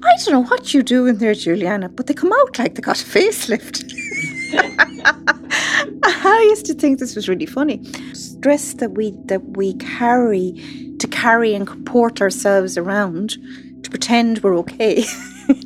I 0.04 0.16
don't 0.24 0.32
know 0.32 0.44
what 0.44 0.74
you 0.74 0.84
do 0.84 1.06
in 1.08 1.18
there, 1.18 1.34
Julianna, 1.34 1.90
but 1.90 2.08
they 2.08 2.14
come 2.14 2.32
out 2.32 2.58
like 2.60 2.76
they 2.76 2.82
got 2.82 3.02
a 3.02 3.06
facelift. 3.06 3.92
I 6.04 6.48
used 6.50 6.66
to 6.68 6.74
think 6.74 7.00
this 7.00 7.16
was 7.16 7.28
really 7.30 7.46
funny. 7.46 7.84
Stress 8.14 8.74
that 8.76 8.92
we 8.92 9.12
that 9.26 9.44
we 9.58 9.74
carry 9.76 10.54
to 11.00 11.08
carry 11.08 11.54
and 11.54 11.68
comport 11.68 12.22
ourselves 12.22 12.78
around 12.78 13.38
to 13.84 13.90
pretend 13.90 14.40
we're 14.40 14.58
okay 14.58 15.04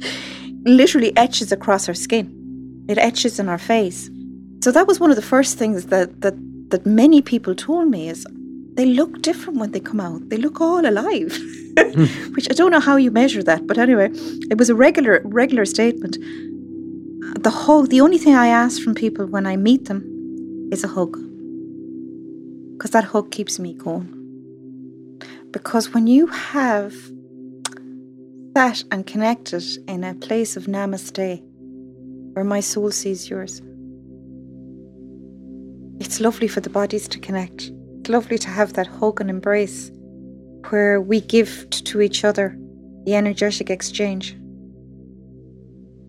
literally 0.65 1.15
etches 1.17 1.51
across 1.51 1.87
our 1.87 1.93
skin. 1.93 2.35
It 2.87 2.97
etches 2.97 3.39
in 3.39 3.49
our 3.49 3.57
face. 3.57 4.09
So 4.63 4.71
that 4.71 4.87
was 4.87 4.99
one 4.99 5.09
of 5.09 5.15
the 5.15 5.21
first 5.21 5.57
things 5.57 5.85
that 5.87 6.21
that 6.21 6.35
that 6.69 6.85
many 6.85 7.21
people 7.21 7.55
told 7.55 7.89
me 7.89 8.09
is 8.09 8.25
they 8.75 8.85
look 8.85 9.21
different 9.21 9.59
when 9.59 9.71
they 9.71 9.79
come 9.79 9.99
out. 9.99 10.29
They 10.29 10.37
look 10.37 10.61
all 10.61 10.85
alive. 10.85 11.37
Hmm. 11.79 12.33
Which 12.33 12.49
I 12.49 12.53
don't 12.53 12.71
know 12.71 12.81
how 12.81 12.97
you 12.97 13.09
measure 13.09 13.41
that, 13.43 13.65
but 13.65 13.77
anyway, 13.77 14.09
it 14.51 14.57
was 14.57 14.69
a 14.69 14.75
regular 14.75 15.21
regular 15.23 15.63
statement. 15.63 16.17
The 17.19 17.49
hug, 17.49 17.89
the 17.89 18.01
only 18.01 18.17
thing 18.17 18.35
I 18.35 18.47
ask 18.47 18.81
from 18.81 18.95
people 18.95 19.25
when 19.25 19.45
I 19.45 19.57
meet 19.57 19.85
them 19.85 20.69
is 20.71 20.83
a 20.83 20.87
hug. 20.87 21.17
Because 22.73 22.91
that 22.91 23.03
hug 23.03 23.31
keeps 23.31 23.59
me 23.59 23.73
going. 23.73 24.15
Because 25.51 25.93
when 25.93 26.07
you 26.07 26.27
have 26.27 26.93
sat 28.55 28.83
and 28.91 29.05
connected 29.05 29.63
in 29.87 30.03
a 30.03 30.13
place 30.13 30.55
of 30.55 30.65
namaste, 30.65 31.41
where 32.33 32.45
my 32.45 32.61
soul 32.61 32.91
sees 32.91 33.29
yours, 33.29 33.61
it's 35.99 36.21
lovely 36.21 36.47
for 36.47 36.61
the 36.61 36.69
bodies 36.69 37.07
to 37.09 37.19
connect. 37.19 37.71
It's 37.99 38.09
lovely 38.09 38.37
to 38.37 38.47
have 38.47 38.73
that 38.73 38.87
hug 38.87 39.19
and 39.19 39.29
embrace 39.29 39.91
where 40.69 41.01
we 41.01 41.19
give 41.19 41.69
to 41.69 41.99
each 41.99 42.23
other 42.23 42.57
the 43.05 43.15
energetic 43.15 43.69
exchange. 43.69 44.38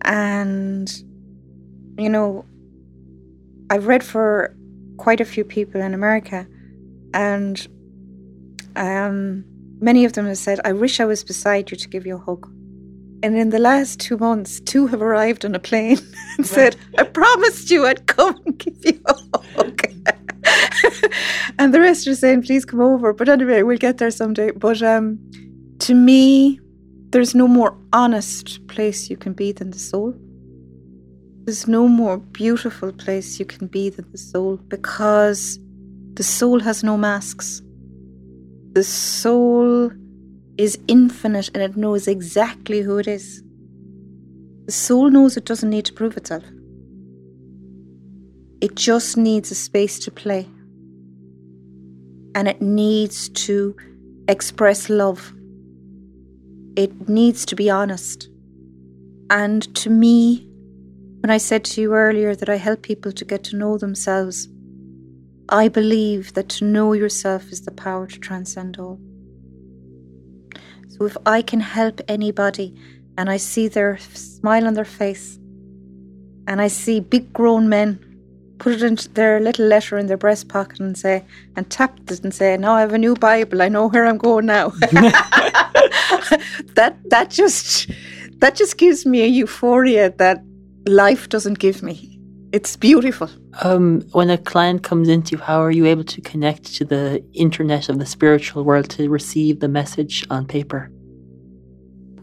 And, 0.03 0.91
you 1.97 2.09
know, 2.09 2.45
I've 3.69 3.87
read 3.87 4.03
for 4.03 4.55
quite 4.97 5.21
a 5.21 5.25
few 5.25 5.43
people 5.43 5.81
in 5.81 5.93
America, 5.93 6.47
and 7.13 7.67
um, 8.75 9.43
many 9.79 10.05
of 10.05 10.13
them 10.13 10.27
have 10.27 10.37
said, 10.37 10.59
I 10.63 10.73
wish 10.73 10.99
I 10.99 11.05
was 11.05 11.23
beside 11.23 11.71
you 11.71 11.77
to 11.77 11.89
give 11.89 12.05
you 12.05 12.15
a 12.15 12.19
hug. 12.19 12.47
And 13.23 13.37
in 13.37 13.49
the 13.49 13.59
last 13.59 13.99
two 13.99 14.17
months, 14.17 14.59
two 14.61 14.87
have 14.87 15.01
arrived 15.01 15.45
on 15.45 15.53
a 15.53 15.59
plane 15.59 15.99
and 16.37 16.47
said, 16.47 16.75
I 16.97 17.03
promised 17.03 17.69
you 17.69 17.85
I'd 17.85 18.07
come 18.07 18.35
and 18.45 18.57
give 18.57 18.83
you 18.83 18.99
a 19.05 19.13
hug. 19.55 19.81
and 21.59 21.73
the 21.73 21.79
rest 21.79 22.07
are 22.07 22.15
saying, 22.15 22.43
please 22.43 22.65
come 22.65 22.81
over. 22.81 23.13
But 23.13 23.29
anyway, 23.29 23.61
we'll 23.61 23.77
get 23.77 23.99
there 23.99 24.11
someday. 24.11 24.51
But 24.51 24.81
um, 24.81 25.19
to 25.79 25.93
me, 25.93 26.59
there's 27.11 27.35
no 27.35 27.47
more 27.47 27.77
honest 27.91 28.65
place 28.67 29.09
you 29.09 29.17
can 29.17 29.33
be 29.33 29.51
than 29.51 29.71
the 29.71 29.79
soul. 29.79 30.13
There's 31.43 31.67
no 31.67 31.87
more 31.87 32.17
beautiful 32.17 32.93
place 32.93 33.37
you 33.37 33.45
can 33.45 33.67
be 33.67 33.89
than 33.89 34.09
the 34.11 34.17
soul 34.17 34.57
because 34.69 35.59
the 36.13 36.23
soul 36.23 36.61
has 36.61 36.83
no 36.83 36.97
masks. 36.97 37.61
The 38.73 38.83
soul 38.83 39.91
is 40.57 40.79
infinite 40.87 41.49
and 41.53 41.61
it 41.61 41.75
knows 41.75 42.07
exactly 42.07 42.81
who 42.81 42.97
it 42.97 43.07
is. 43.07 43.43
The 44.67 44.71
soul 44.71 45.09
knows 45.09 45.35
it 45.35 45.45
doesn't 45.45 45.69
need 45.69 45.85
to 45.85 45.93
prove 45.93 46.15
itself. 46.15 46.43
It 48.61 48.75
just 48.75 49.17
needs 49.17 49.51
a 49.51 49.55
space 49.55 49.99
to 49.99 50.11
play. 50.11 50.47
And 52.35 52.47
it 52.47 52.61
needs 52.61 53.27
to 53.29 53.75
express 54.29 54.89
love. 54.89 55.33
It 56.75 57.09
needs 57.09 57.45
to 57.47 57.55
be 57.55 57.69
honest. 57.69 58.29
And 59.29 59.73
to 59.75 59.89
me, 59.89 60.47
when 61.21 61.29
I 61.29 61.37
said 61.37 61.63
to 61.65 61.81
you 61.81 61.93
earlier 61.93 62.35
that 62.35 62.49
I 62.49 62.55
help 62.55 62.81
people 62.81 63.11
to 63.11 63.25
get 63.25 63.43
to 63.45 63.55
know 63.55 63.77
themselves, 63.77 64.47
I 65.49 65.67
believe 65.67 66.33
that 66.33 66.49
to 66.49 66.65
know 66.65 66.93
yourself 66.93 67.51
is 67.51 67.61
the 67.61 67.71
power 67.71 68.07
to 68.07 68.19
transcend 68.19 68.79
all. 68.79 68.99
So 70.87 71.05
if 71.05 71.17
I 71.25 71.41
can 71.41 71.59
help 71.59 72.01
anybody 72.07 72.75
and 73.17 73.29
I 73.29 73.37
see 73.37 73.67
their 73.67 73.97
smile 73.97 74.65
on 74.65 74.73
their 74.73 74.85
face, 74.85 75.37
and 76.47 76.61
I 76.61 76.67
see 76.67 76.99
big 76.99 77.31
grown 77.33 77.69
men 77.69 78.10
put 78.61 78.73
it 78.73 78.83
into 78.83 79.09
their 79.09 79.39
little 79.39 79.65
letter 79.65 79.97
in 79.97 80.05
their 80.05 80.17
breast 80.17 80.47
pocket 80.47 80.79
and 80.79 80.95
say, 80.95 81.25
and 81.55 81.67
tap 81.71 81.99
it 82.07 82.23
and 82.23 82.31
say, 82.31 82.55
Now 82.57 82.73
I 82.73 82.81
have 82.81 82.93
a 82.93 82.97
new 82.97 83.15
Bible, 83.15 83.61
I 83.61 83.69
know 83.69 83.89
where 83.89 84.05
I'm 84.05 84.19
going 84.19 84.45
now. 84.45 84.69
that 86.75 86.95
that 87.05 87.29
just 87.31 87.89
that 88.37 88.55
just 88.55 88.77
gives 88.77 89.03
me 89.05 89.23
a 89.23 89.27
euphoria 89.27 90.11
that 90.17 90.43
life 90.87 91.27
doesn't 91.27 91.57
give 91.57 91.81
me. 91.81 92.19
It's 92.51 92.75
beautiful. 92.75 93.29
Um, 93.63 94.01
when 94.11 94.29
a 94.29 94.37
client 94.37 94.83
comes 94.83 95.07
into 95.07 95.37
you, 95.37 95.41
how 95.41 95.59
are 95.59 95.71
you 95.71 95.87
able 95.87 96.03
to 96.03 96.21
connect 96.21 96.75
to 96.75 96.85
the 96.85 97.23
internet 97.33 97.89
of 97.89 97.97
the 97.97 98.05
spiritual 98.05 98.63
world 98.63 98.89
to 98.91 99.09
receive 99.09 99.59
the 99.59 99.69
message 99.69 100.27
on 100.29 100.45
paper? 100.45 100.91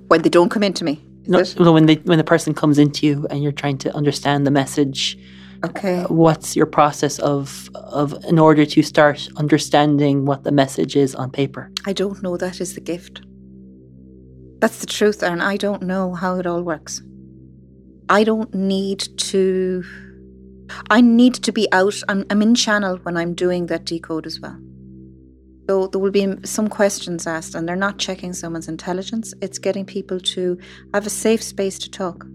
When 0.06 0.22
they 0.22 0.28
don't 0.28 0.50
come 0.50 0.62
into 0.62 0.84
me. 0.84 1.04
No, 1.26 1.42
no, 1.58 1.72
when 1.72 1.86
they 1.86 1.96
when 1.96 2.18
the 2.18 2.24
person 2.24 2.54
comes 2.54 2.78
into 2.78 3.06
you 3.06 3.26
and 3.28 3.42
you're 3.42 3.50
trying 3.52 3.78
to 3.78 3.94
understand 3.94 4.46
the 4.46 4.52
message. 4.52 5.18
Okay. 5.64 6.04
What's 6.08 6.54
your 6.54 6.66
process 6.66 7.18
of 7.18 7.68
of 7.74 8.12
in 8.24 8.38
order 8.38 8.64
to 8.64 8.82
start 8.82 9.28
understanding 9.36 10.24
what 10.24 10.44
the 10.44 10.52
message 10.52 10.94
is 10.94 11.14
on 11.14 11.30
paper? 11.30 11.70
I 11.84 11.92
don't 11.92 12.22
know. 12.22 12.36
That 12.36 12.60
is 12.60 12.74
the 12.74 12.80
gift. 12.80 13.22
That's 14.60 14.78
the 14.78 14.86
truth, 14.86 15.22
and 15.22 15.42
I 15.42 15.56
don't 15.56 15.82
know 15.82 16.14
how 16.14 16.38
it 16.38 16.46
all 16.46 16.62
works. 16.62 17.02
I 18.08 18.24
don't 18.24 18.52
need 18.54 19.00
to. 19.30 19.82
I 20.90 21.00
need 21.00 21.34
to 21.34 21.52
be 21.52 21.66
out. 21.72 21.94
I'm, 22.08 22.24
I'm 22.30 22.42
in 22.42 22.54
channel 22.54 22.98
when 22.98 23.16
I'm 23.16 23.34
doing 23.34 23.66
that 23.66 23.84
decode 23.84 24.26
as 24.26 24.40
well. 24.40 24.58
So 25.68 25.86
there 25.88 26.00
will 26.00 26.10
be 26.10 26.36
some 26.44 26.68
questions 26.68 27.26
asked, 27.26 27.54
and 27.54 27.68
they're 27.68 27.76
not 27.76 27.98
checking 27.98 28.32
someone's 28.32 28.68
intelligence. 28.68 29.34
It's 29.42 29.58
getting 29.58 29.84
people 29.84 30.20
to 30.20 30.58
have 30.94 31.06
a 31.06 31.10
safe 31.10 31.42
space 31.42 31.78
to 31.80 31.90
talk. 31.90 32.26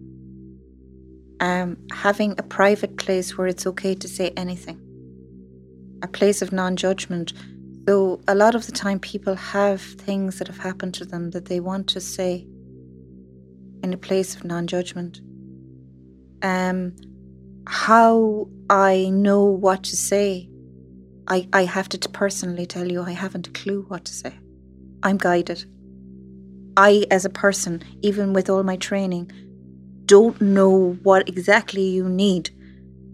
Um, 1.44 1.76
having 1.91 2.36
a 2.38 2.44
private 2.44 2.96
place 2.96 3.38
where 3.38 3.48
it's 3.48 3.68
okay 3.68 3.96
to 3.96 4.08
say 4.08 4.32
anything, 4.38 4.80
a 6.02 6.08
place 6.08 6.41
of 6.41 6.54
non 6.54 6.78
judgment. 6.78 7.34
So 7.86 8.22
a 8.30 8.34
lot 8.34 8.56
of 8.56 8.66
the 8.66 8.72
time, 8.72 8.98
people 8.98 9.36
have 9.36 9.82
things 9.82 10.39
that 10.39 10.48
have 10.48 10.60
happened 10.60 10.94
to 10.94 11.06
them 11.06 11.32
that 11.32 11.48
they 11.48 11.60
want 11.60 11.89
to 11.89 12.00
say 12.00 12.48
in 13.84 13.91
a 13.91 13.98
place 13.98 14.38
of 14.38 14.46
non 14.46 14.68
judgment. 14.68 15.20
Um, 16.41 16.96
how 17.68 18.48
I 18.70 19.10
know 19.10 19.44
what 19.44 19.84
to 19.84 19.98
say, 19.98 20.50
I, 21.28 21.50
I 21.52 21.66
have 21.66 21.89
to 21.89 22.08
personally 22.08 22.66
tell 22.66 22.89
you, 22.89 23.02
I 23.02 23.12
haven't 23.12 23.48
a 23.48 23.52
clue 23.52 23.82
what 23.89 24.06
to 24.06 24.14
say. 24.14 24.34
I'm 25.04 25.18
guided. 25.18 25.66
I, 26.78 27.04
as 27.12 27.26
a 27.26 27.30
person, 27.30 27.84
even 28.02 28.32
with 28.32 28.50
all 28.50 28.64
my 28.64 28.78
training, 28.78 29.30
don't 30.06 30.39
know 30.41 30.93
what 31.04 31.28
exactly 31.30 31.84
you 31.84 32.08
need. 32.08 32.49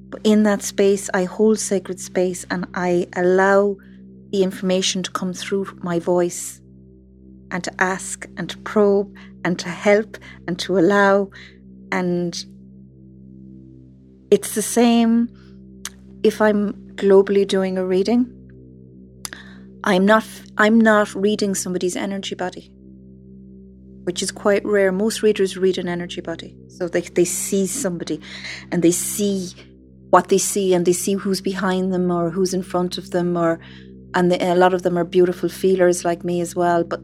But 0.10 0.22
in 0.24 0.44
that 0.44 0.64
space, 0.64 1.10
I 1.14 1.26
hold 1.26 1.60
sacred 1.60 2.00
space 2.00 2.46
and 2.50 2.66
I 2.74 3.08
allow 3.16 3.78
the 4.32 4.44
information 4.44 5.04
to 5.04 5.12
come 5.12 5.34
through 5.34 5.68
my 5.82 6.00
voice 6.00 6.62
and 7.52 7.64
to 7.64 7.72
ask 7.82 8.28
and 8.38 8.50
to 8.50 8.58
probe 8.60 9.16
and 9.44 9.58
to 9.60 9.70
help 9.70 10.18
and 10.48 10.58
to 10.60 10.78
allow. 10.78 11.30
And 11.92 12.34
it's 14.32 14.56
the 14.56 14.62
same 14.62 15.30
if 16.24 16.42
I'm 16.42 16.74
globally 16.96 17.48
doing 17.48 17.78
a 17.78 17.86
reading. 17.86 18.36
I'm 19.84 20.06
not 20.06 20.26
I'm 20.58 20.80
not 20.80 21.14
reading 21.16 21.56
somebody's 21.56 21.96
energy 21.96 22.36
body, 22.36 22.72
which 24.10 24.24
is 24.24 24.32
quite 24.32 24.66
rare. 24.66 24.92
Most 24.92 25.22
readers 25.22 25.56
read 25.56 25.78
an 25.78 25.88
energy 25.88 26.20
body. 26.20 26.58
So 26.68 26.88
they, 26.88 27.02
they 27.02 27.26
see 27.26 27.68
somebody 27.68 28.20
and 28.72 28.82
they 28.82 28.90
see 28.90 29.52
what 30.10 30.30
they 30.30 30.40
see 30.40 30.74
and 30.74 30.84
they 30.84 30.94
see 30.94 31.14
who's 31.14 31.42
behind 31.42 31.94
them 31.94 32.10
or 32.10 32.32
who's 32.32 32.52
in 32.52 32.64
front 32.64 32.98
of 32.98 33.12
them 33.12 33.38
or 33.38 33.60
and 34.16 34.32
the, 34.32 34.44
a 34.44 34.56
lot 34.56 34.74
of 34.74 34.82
them 34.82 34.98
are 34.98 35.04
beautiful 35.04 35.48
feelers 35.48 36.04
like 36.04 36.24
me 36.24 36.42
as 36.42 36.56
well. 36.56 36.84
But 36.84 37.02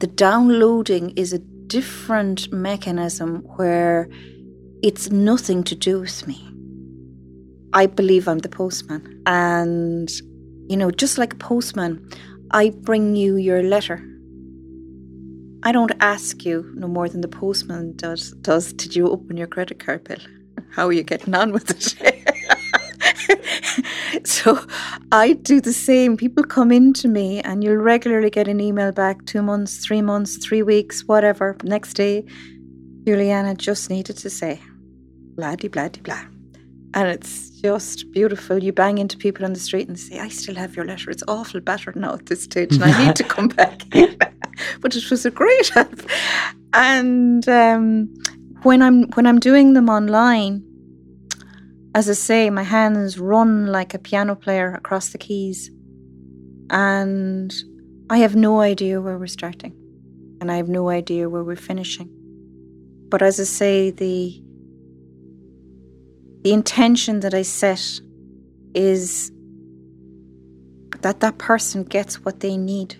the 0.00 0.06
downloading 0.06 1.10
is 1.18 1.34
a 1.34 1.38
different 1.38 2.50
mechanism 2.50 3.42
where 3.56 4.08
it's 4.82 5.10
nothing 5.10 5.64
to 5.64 5.74
do 5.74 6.00
with 6.00 6.26
me. 6.26 6.42
I 7.74 7.84
believe 7.84 8.26
I'm 8.26 8.38
the 8.38 8.48
postman. 8.48 9.22
And, 9.26 10.10
you 10.66 10.78
know, 10.78 10.90
just 10.90 11.18
like 11.18 11.34
a 11.34 11.36
postman, 11.36 12.08
I 12.52 12.70
bring 12.70 13.16
you 13.16 13.36
your 13.36 13.62
letter. 13.62 14.02
I 15.66 15.72
don't 15.72 15.90
ask 15.98 16.44
you 16.44 16.72
no 16.76 16.86
more 16.86 17.08
than 17.08 17.22
the 17.22 17.28
postman 17.28 17.96
does, 17.96 18.30
does 18.40 18.72
did 18.72 18.94
you 18.94 19.10
open 19.10 19.36
your 19.36 19.48
credit 19.48 19.80
card 19.80 20.04
bill? 20.04 20.20
How 20.70 20.86
are 20.86 20.92
you 20.92 21.02
getting 21.02 21.34
on 21.34 21.50
with 21.50 21.68
it? 21.70 21.96
so 24.28 24.64
I 25.10 25.32
do 25.32 25.60
the 25.60 25.72
same. 25.72 26.16
People 26.16 26.44
come 26.44 26.70
into 26.70 27.08
me 27.08 27.40
and 27.40 27.64
you'll 27.64 27.82
regularly 27.82 28.30
get 28.30 28.46
an 28.46 28.60
email 28.60 28.92
back 28.92 29.26
two 29.26 29.42
months, 29.42 29.84
three 29.84 30.02
months, 30.02 30.36
three 30.36 30.62
weeks, 30.62 31.02
whatever. 31.06 31.56
Next 31.64 31.94
day, 31.94 32.24
Julianna 33.04 33.56
just 33.56 33.90
needed 33.90 34.18
to 34.18 34.30
say, 34.30 34.60
blah, 35.34 35.56
de, 35.56 35.66
blah, 35.66 35.88
de, 35.88 36.00
blah. 36.00 36.22
And 36.94 37.08
it's 37.08 37.50
just 37.60 38.08
beautiful. 38.12 38.62
You 38.62 38.72
bang 38.72 38.98
into 38.98 39.18
people 39.18 39.44
on 39.44 39.52
the 39.52 39.58
street 39.58 39.88
and 39.88 39.98
say, 39.98 40.20
I 40.20 40.28
still 40.28 40.54
have 40.54 40.76
your 40.76 40.84
letter. 40.84 41.10
It's 41.10 41.24
awful 41.26 41.60
battered 41.60 41.96
now 41.96 42.14
at 42.14 42.26
this 42.26 42.44
stage 42.44 42.74
and 42.74 42.84
I 42.84 43.04
need 43.04 43.16
to 43.16 43.24
come 43.24 43.48
back. 43.48 43.82
but 44.80 44.96
it 44.96 45.10
was 45.10 45.26
a 45.26 45.30
great 45.30 45.68
help. 45.68 46.00
And 46.72 47.48
um, 47.48 48.14
when 48.62 48.82
I'm 48.82 49.08
when 49.12 49.26
I'm 49.26 49.38
doing 49.38 49.72
them 49.72 49.88
online, 49.88 50.62
as 51.94 52.10
I 52.10 52.14
say, 52.14 52.50
my 52.50 52.62
hands 52.62 53.18
run 53.18 53.66
like 53.66 53.94
a 53.94 53.98
piano 53.98 54.34
player 54.34 54.74
across 54.74 55.10
the 55.10 55.18
keys. 55.18 55.70
And 56.68 57.54
I 58.10 58.18
have 58.18 58.36
no 58.36 58.60
idea 58.60 59.00
where 59.00 59.18
we're 59.18 59.26
starting. 59.26 59.74
And 60.40 60.52
I 60.52 60.56
have 60.56 60.68
no 60.68 60.90
idea 60.90 61.28
where 61.28 61.42
we're 61.42 61.56
finishing. 61.56 62.10
But 63.08 63.22
as 63.22 63.40
I 63.40 63.44
say, 63.44 63.90
the 63.90 64.42
the 66.42 66.52
intention 66.52 67.20
that 67.20 67.34
I 67.34 67.42
set 67.42 68.00
is 68.74 69.32
that 71.00 71.20
that 71.20 71.38
person 71.38 71.82
gets 71.82 72.24
what 72.24 72.40
they 72.40 72.56
need 72.56 72.96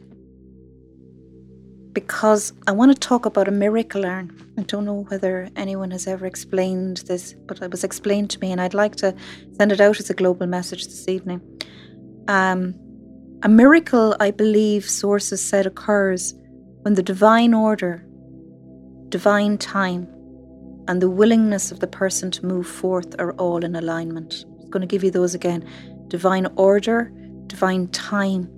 because 1.97 2.53
I 2.67 2.73
want 2.73 2.93
to 2.93 3.09
talk 3.09 3.25
about 3.25 3.49
a 3.49 3.51
miracle 3.51 4.05
urn. 4.05 4.31
I 4.59 4.63
don't 4.65 4.85
know 4.85 5.07
whether 5.09 5.49
anyone 5.57 5.91
has 5.93 6.07
ever 6.07 6.27
explained 6.27 6.99
this, 7.09 7.33
but 7.47 7.63
it 7.63 7.71
was 7.71 7.85
explained 7.85 8.29
to 8.33 8.39
me, 8.41 8.53
and 8.53 8.61
I'd 8.61 8.75
like 8.75 8.97
to 8.97 9.17
send 9.57 9.73
it 9.73 9.81
out 9.81 9.99
as 9.99 10.11
a 10.11 10.15
global 10.15 10.47
message 10.47 10.85
this 10.85 11.09
evening. 11.09 11.41
Um, 12.29 12.75
a 13.43 13.49
miracle, 13.49 14.15
I 14.21 14.31
believe, 14.31 14.85
sources 14.85 15.43
said 15.43 15.65
occurs 15.65 16.35
when 16.83 16.93
the 16.93 17.03
divine 17.03 17.55
order, 17.55 18.07
divine 19.09 19.57
time, 19.57 20.07
and 20.89 21.01
the 21.01 21.09
willingness 21.09 21.73
of 21.73 21.81
the 21.81 21.87
person 21.87 22.31
to 22.33 22.45
move 22.45 22.67
forth 22.67 23.19
are 23.19 23.33
all 23.37 23.65
in 23.65 23.75
alignment. 23.75 24.45
I'm 24.61 24.69
going 24.69 24.83
to 24.83 24.87
give 24.87 25.03
you 25.03 25.11
those 25.11 25.35
again 25.35 25.67
divine 26.09 26.47
order, 26.57 27.11
divine 27.47 27.89
time, 27.89 28.51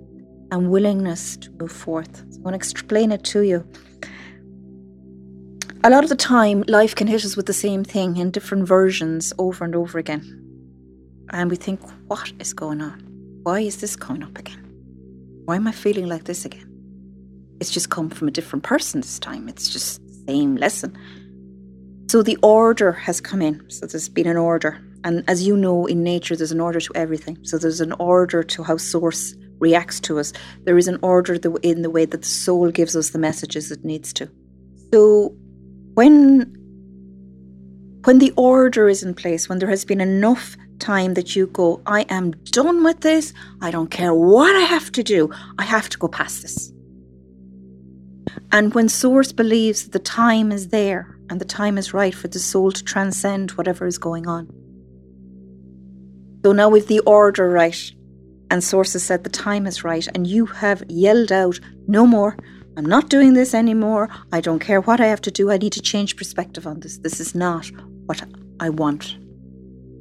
and 0.51 0.71
willingness 0.71 1.37
to 1.37 1.51
move 1.59 1.71
forth. 1.71 2.17
So 2.31 2.39
I 2.39 2.41
want 2.41 2.53
to 2.53 2.57
explain 2.57 3.11
it 3.11 3.23
to 3.25 3.41
you. 3.41 3.67
A 5.83 5.89
lot 5.89 6.03
of 6.03 6.09
the 6.09 6.15
time, 6.15 6.63
life 6.67 6.93
can 6.93 7.07
hit 7.07 7.23
us 7.23 7.37
with 7.37 7.45
the 7.45 7.53
same 7.53 7.83
thing 7.83 8.17
in 8.17 8.31
different 8.31 8.67
versions 8.67 9.31
over 9.37 9.63
and 9.63 9.75
over 9.75 9.97
again. 9.97 10.35
And 11.31 11.49
we 11.49 11.55
think, 11.55 11.79
what 12.07 12.33
is 12.39 12.53
going 12.53 12.81
on? 12.81 12.99
Why 13.43 13.61
is 13.61 13.79
this 13.79 13.95
coming 13.95 14.23
up 14.23 14.37
again? 14.37 14.59
Why 15.45 15.55
am 15.55 15.67
I 15.67 15.71
feeling 15.71 16.07
like 16.07 16.25
this 16.25 16.43
again? 16.43 16.65
It's 17.61 17.71
just 17.71 17.89
come 17.89 18.09
from 18.09 18.27
a 18.27 18.31
different 18.31 18.63
person 18.63 19.01
this 19.01 19.19
time. 19.19 19.47
It's 19.47 19.69
just 19.69 20.05
the 20.05 20.13
same 20.27 20.55
lesson. 20.55 20.97
So 22.09 22.23
the 22.23 22.37
order 22.43 22.91
has 22.91 23.21
come 23.21 23.41
in. 23.41 23.69
So 23.69 23.85
there's 23.85 24.09
been 24.09 24.27
an 24.27 24.37
order. 24.37 24.81
And 25.03 25.23
as 25.29 25.47
you 25.47 25.55
know, 25.55 25.85
in 25.85 26.03
nature, 26.03 26.35
there's 26.35 26.51
an 26.51 26.59
order 26.59 26.79
to 26.81 26.91
everything. 26.95 27.37
So 27.43 27.57
there's 27.57 27.81
an 27.81 27.93
order 27.93 28.43
to 28.43 28.63
how 28.63 28.77
Source 28.77 29.33
reacts 29.59 29.99
to 30.01 30.19
us. 30.19 30.33
There 30.63 30.77
is 30.77 30.87
an 30.87 30.99
order 31.01 31.35
in 31.61 31.81
the 31.81 31.89
way 31.89 32.05
that 32.05 32.21
the 32.21 32.27
soul 32.27 32.71
gives 32.71 32.95
us 32.95 33.09
the 33.09 33.19
messages 33.19 33.71
it 33.71 33.83
needs 33.83 34.13
to. 34.13 34.29
So 34.91 35.35
when 35.93 36.55
when 38.05 38.19
the 38.19 38.31
order 38.37 38.87
is 38.87 39.03
in 39.03 39.13
place, 39.13 39.49
when 39.49 39.59
there 39.59 39.69
has 39.69 39.83
been 39.83 39.99
enough 39.99 40.55
time 40.79 41.15
that 41.15 41.35
you 41.35 41.47
go, 41.47 41.81
I 41.85 42.05
am 42.09 42.31
done 42.31 42.83
with 42.83 43.01
this, 43.01 43.33
I 43.61 43.71
don't 43.71 43.91
care 43.91 44.13
what 44.13 44.55
I 44.55 44.61
have 44.61 44.91
to 44.93 45.03
do, 45.03 45.29
I 45.57 45.65
have 45.65 45.89
to 45.89 45.97
go 45.97 46.07
past 46.07 46.41
this. 46.41 46.71
And 48.51 48.73
when 48.73 48.87
Source 48.87 49.31
believes 49.31 49.83
that 49.83 49.91
the 49.91 49.99
time 49.99 50.51
is 50.51 50.69
there 50.69 51.19
and 51.29 51.41
the 51.41 51.45
time 51.45 51.77
is 51.77 51.93
right 51.93 52.15
for 52.15 52.27
the 52.27 52.39
soul 52.39 52.71
to 52.71 52.83
transcend 52.83 53.51
whatever 53.51 53.85
is 53.85 53.97
going 53.97 54.27
on. 54.27 54.47
So 56.43 56.53
now 56.53 56.69
we've 56.69 56.87
the 56.87 57.01
order 57.01 57.49
right, 57.49 57.91
and 58.51 58.63
sources 58.63 59.03
said 59.03 59.23
the 59.23 59.29
time 59.29 59.67
is 59.67 59.83
right, 59.83 60.07
and 60.13 60.25
you 60.25 60.45
have 60.45 60.83
yelled 60.89 61.31
out, 61.31 61.59
No 61.87 62.05
more. 62.05 62.37
I'm 62.77 62.85
not 62.85 63.09
doing 63.09 63.33
this 63.33 63.53
anymore. 63.53 64.09
I 64.31 64.41
don't 64.41 64.59
care 64.59 64.79
what 64.79 65.01
I 65.01 65.07
have 65.07 65.21
to 65.21 65.31
do. 65.31 65.51
I 65.51 65.57
need 65.57 65.73
to 65.73 65.81
change 65.81 66.15
perspective 66.15 66.65
on 66.65 66.79
this. 66.79 66.97
This 66.99 67.19
is 67.19 67.35
not 67.35 67.69
what 68.05 68.23
I 68.59 68.69
want. 68.69 69.17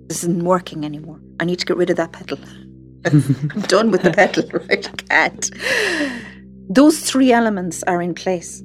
This 0.08 0.22
isn't 0.22 0.44
working 0.44 0.84
anymore. 0.84 1.20
I 1.40 1.44
need 1.44 1.58
to 1.58 1.66
get 1.66 1.76
rid 1.76 1.90
of 1.90 1.96
that 1.96 2.12
pedal. 2.12 2.38
I'm 3.04 3.60
done 3.62 3.90
with 3.90 4.02
the 4.02 4.12
pedal, 4.12 4.48
right? 4.68 4.88
I 4.88 5.28
can't. 5.28 5.50
Those 6.70 7.00
three 7.00 7.32
elements 7.32 7.82
are 7.84 8.00
in 8.00 8.14
place. 8.14 8.62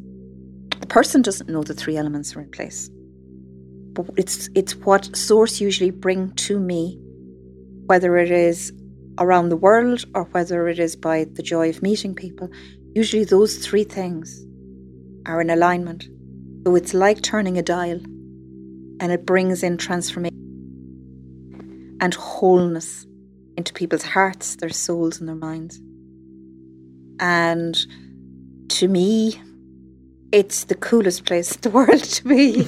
The 0.80 0.88
person 0.88 1.22
doesn't 1.22 1.50
know 1.50 1.64
the 1.64 1.74
three 1.74 1.98
elements 1.98 2.36
are 2.36 2.42
in 2.42 2.52
place. 2.52 2.90
But 3.94 4.08
it's 4.18 4.50
it's 4.56 4.76
what 4.76 5.16
source 5.16 5.62
usually 5.62 5.92
bring 5.92 6.32
to 6.34 6.60
me, 6.60 7.00
whether 7.86 8.18
it 8.18 8.32
is 8.32 8.74
around 9.20 9.50
the 9.50 9.58
world 9.58 10.06
or 10.16 10.24
whether 10.26 10.68
it 10.68 10.80
is 10.80 10.96
by 10.96 11.26
the 11.34 11.44
joy 11.44 11.70
of 11.70 11.82
meeting 11.82 12.16
people, 12.16 12.50
usually 12.94 13.24
those 13.24 13.66
three 13.66 13.84
things 13.84 14.46
are 15.26 15.42
in 15.42 15.50
alignment. 15.50 16.08
So 16.66 16.76
it's 16.76 16.94
like 16.94 17.22
turning 17.22 17.58
a 17.58 17.62
dial 17.62 18.00
and 19.00 19.12
it 19.12 19.26
brings 19.26 19.64
in 19.64 19.78
transformation 19.78 20.38
and 22.02 22.14
wholeness 22.14 23.06
into 23.58 23.74
people's 23.74 24.04
hearts, 24.04 24.56
their 24.58 24.70
souls, 24.70 25.20
and 25.20 25.30
their 25.30 25.36
minds. 25.36 25.80
And 27.20 27.78
to 28.70 28.88
me, 28.88 29.40
it's 30.32 30.66
the 30.66 30.76
coolest 30.76 31.26
place 31.26 31.56
in 31.56 31.62
the 31.62 31.70
world 31.78 32.04
to 32.04 32.24
be. 32.28 32.66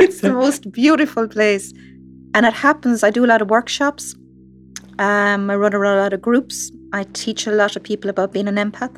it's 0.00 0.20
the 0.20 0.32
most 0.32 0.72
beautiful 0.72 1.28
place. 1.28 1.72
And 2.34 2.46
it 2.46 2.54
happens, 2.54 3.02
I 3.02 3.10
do 3.10 3.24
a 3.24 3.28
lot 3.28 3.42
of 3.42 3.50
workshops 3.50 4.14
um, 5.02 5.50
I 5.50 5.56
run 5.56 5.74
a 5.74 5.78
lot 5.78 6.12
of 6.12 6.22
groups. 6.22 6.70
I 6.92 7.02
teach 7.12 7.48
a 7.48 7.50
lot 7.50 7.74
of 7.74 7.82
people 7.82 8.08
about 8.08 8.32
being 8.32 8.46
an 8.46 8.54
empath 8.54 8.94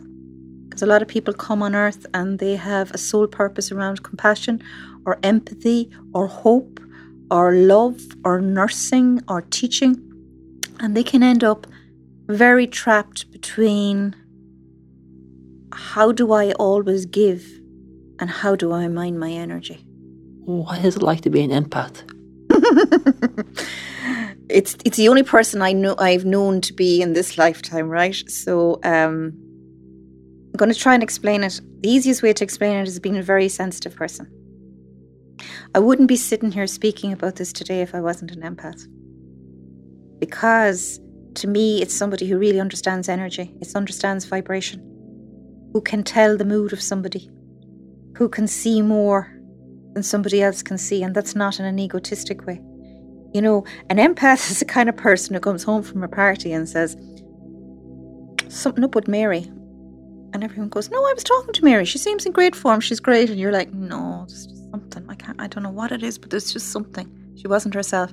because 0.68 0.82
a 0.82 0.86
lot 0.86 1.00
of 1.00 1.09
people 1.09 1.32
come 1.32 1.62
on 1.62 1.74
earth 1.74 2.05
and 2.12 2.38
they 2.38 2.57
have 2.57 2.90
a 2.90 2.98
sole 2.98 3.26
purpose 3.26 3.72
around 3.72 4.02
compassion 4.02 4.62
or 5.07 5.18
empathy 5.22 5.90
or 6.12 6.26
hope 6.26 6.78
or 7.30 7.55
love 7.55 8.02
or 8.22 8.42
nursing 8.42 9.22
or 9.28 9.40
teaching. 9.40 9.98
And 10.78 10.94
they 10.94 11.05
can 11.05 11.22
end 11.22 11.42
up 11.42 11.66
very 12.26 12.66
trapped 12.66 13.30
between 13.30 14.14
how 15.72 16.12
do 16.12 16.32
I 16.32 16.52
always 16.52 17.07
give 17.07 17.46
and 18.18 18.28
how 18.28 18.57
do 18.57 18.72
I 18.72 18.88
mind 18.88 19.18
my 19.18 19.30
energy? 19.30 19.86
What 20.44 20.84
is 20.84 20.96
it 20.96 21.02
like 21.02 21.22
to 21.22 21.30
be 21.30 21.40
an 21.40 21.50
empath? 21.50 22.02
it's 24.49 24.76
it's 24.84 24.97
the 24.97 25.09
only 25.09 25.22
person 25.22 25.62
I 25.62 25.72
know 25.72 25.95
I've 25.99 26.24
known 26.24 26.61
to 26.62 26.72
be 26.72 27.01
in 27.01 27.12
this 27.12 27.38
lifetime, 27.38 27.88
right? 27.88 28.16
So 28.28 28.80
um, 28.84 29.32
I'm 30.53 30.57
going 30.57 30.72
to 30.72 30.78
try 30.78 30.95
and 30.95 31.03
explain 31.03 31.42
it. 31.42 31.61
The 31.80 31.88
easiest 31.90 32.22
way 32.22 32.32
to 32.32 32.45
explain 32.45 32.76
it 32.76 32.86
is 32.86 33.01
being 33.01 33.16
a 33.16 33.22
very 33.22 33.49
sensitive 33.49 33.97
person. 33.97 34.30
I 35.74 35.78
wouldn't 35.80 36.09
be 36.09 36.16
sitting 36.16 36.53
here 36.53 36.66
speaking 36.66 37.12
about 37.12 37.36
this 37.36 37.53
today 37.53 37.80
if 37.82 37.95
I 37.95 38.01
wasn't 38.01 38.30
an 38.32 38.42
empath. 38.42 38.86
Because 40.20 41.01
to 41.34 41.49
me, 41.49 41.82
it's 41.82 41.95
somebody 41.95 42.28
who 42.28 42.38
really 42.38 42.61
understands 42.61 43.09
energy, 43.09 43.53
it 43.61 43.74
understands 43.74 44.24
vibration, 44.24 44.80
who 45.72 45.80
can 45.80 46.05
tell 46.05 46.36
the 46.36 46.45
mood 46.45 46.72
of 46.72 46.80
somebody, 46.80 47.28
who 48.16 48.28
can 48.28 48.47
see 48.47 48.80
more 48.80 49.36
than 49.95 50.03
somebody 50.03 50.42
else 50.42 50.62
can 50.62 50.78
see, 50.78 51.03
and 51.03 51.14
that's 51.14 51.34
not 51.34 51.59
in 51.59 51.66
an 51.66 51.78
egotistic 51.78 52.47
way. 52.47 52.61
You 53.35 53.43
know, 53.43 53.64
an 53.91 53.97
empath 53.97 54.49
is 54.49 54.61
the 54.61 54.64
kind 54.64 54.89
of 54.89 54.97
person 54.97 55.35
who 55.35 55.41
comes 55.41 55.64
home 55.64 55.82
from 55.82 56.05
a 56.05 56.09
party 56.09 56.53
and 56.53 56.68
says, 56.68 56.97
Something 58.49 58.85
up 58.85 58.95
with 58.95 59.09
Mary. 59.09 59.43
And 60.32 60.45
everyone 60.45 60.68
goes, 60.68 60.89
No, 60.89 60.99
I 60.99 61.12
was 61.12 61.24
talking 61.24 61.53
to 61.53 61.64
Mary. 61.64 61.85
She 61.85 61.99
seems 61.99 62.24
in 62.24 62.32
great 62.32 62.55
form. 62.55 62.80
She's 62.80 63.01
great. 63.01 63.30
And 63.30 63.39
you're 63.41 63.51
like, 63.51 63.74
No, 63.74 64.24
there's 64.28 64.47
just 64.47 64.70
something. 64.70 65.05
I 65.09 65.16
can't, 65.16 65.41
I 65.41 65.49
don't 65.49 65.64
know 65.64 65.70
what 65.70 65.91
it 65.91 66.05
is, 66.05 66.16
but 66.16 66.30
there's 66.30 66.53
just 66.53 66.70
something. 66.70 67.11
She 67.35 67.49
wasn't 67.49 67.74
herself. 67.74 68.12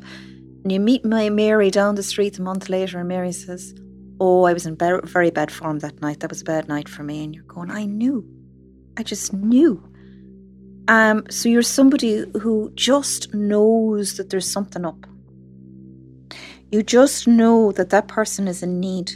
And 0.63 0.71
you 0.71 0.79
meet 0.79 1.05
my 1.05 1.29
Mary 1.29 1.69
down 1.69 1.95
the 1.95 2.03
street 2.03 2.39
a 2.39 2.41
month 2.41 2.67
later, 2.67 2.97
and 2.97 3.07
Mary 3.07 3.31
says, 3.31 3.75
Oh, 4.19 4.45
I 4.45 4.53
was 4.53 4.65
in 4.65 4.75
very 4.75 5.29
bad 5.29 5.51
form 5.51 5.79
that 5.79 6.01
night. 6.01 6.21
That 6.21 6.31
was 6.31 6.41
a 6.41 6.45
bad 6.45 6.67
night 6.67 6.89
for 6.89 7.03
me. 7.03 7.23
And 7.23 7.35
you're 7.35 7.43
going, 7.43 7.69
I 7.69 7.85
knew. 7.85 8.27
I 8.97 9.03
just 9.03 9.33
knew. 9.33 9.83
Um, 10.87 11.25
so 11.29 11.47
you're 11.47 11.61
somebody 11.61 12.25
who 12.41 12.71
just 12.75 13.33
knows 13.35 14.17
that 14.17 14.31
there's 14.31 14.51
something 14.51 14.83
up. 14.85 15.05
You 16.71 16.83
just 16.83 17.27
know 17.27 17.73
that 17.73 17.89
that 17.89 18.07
person 18.07 18.47
is 18.47 18.63
in 18.63 18.79
need. 18.79 19.11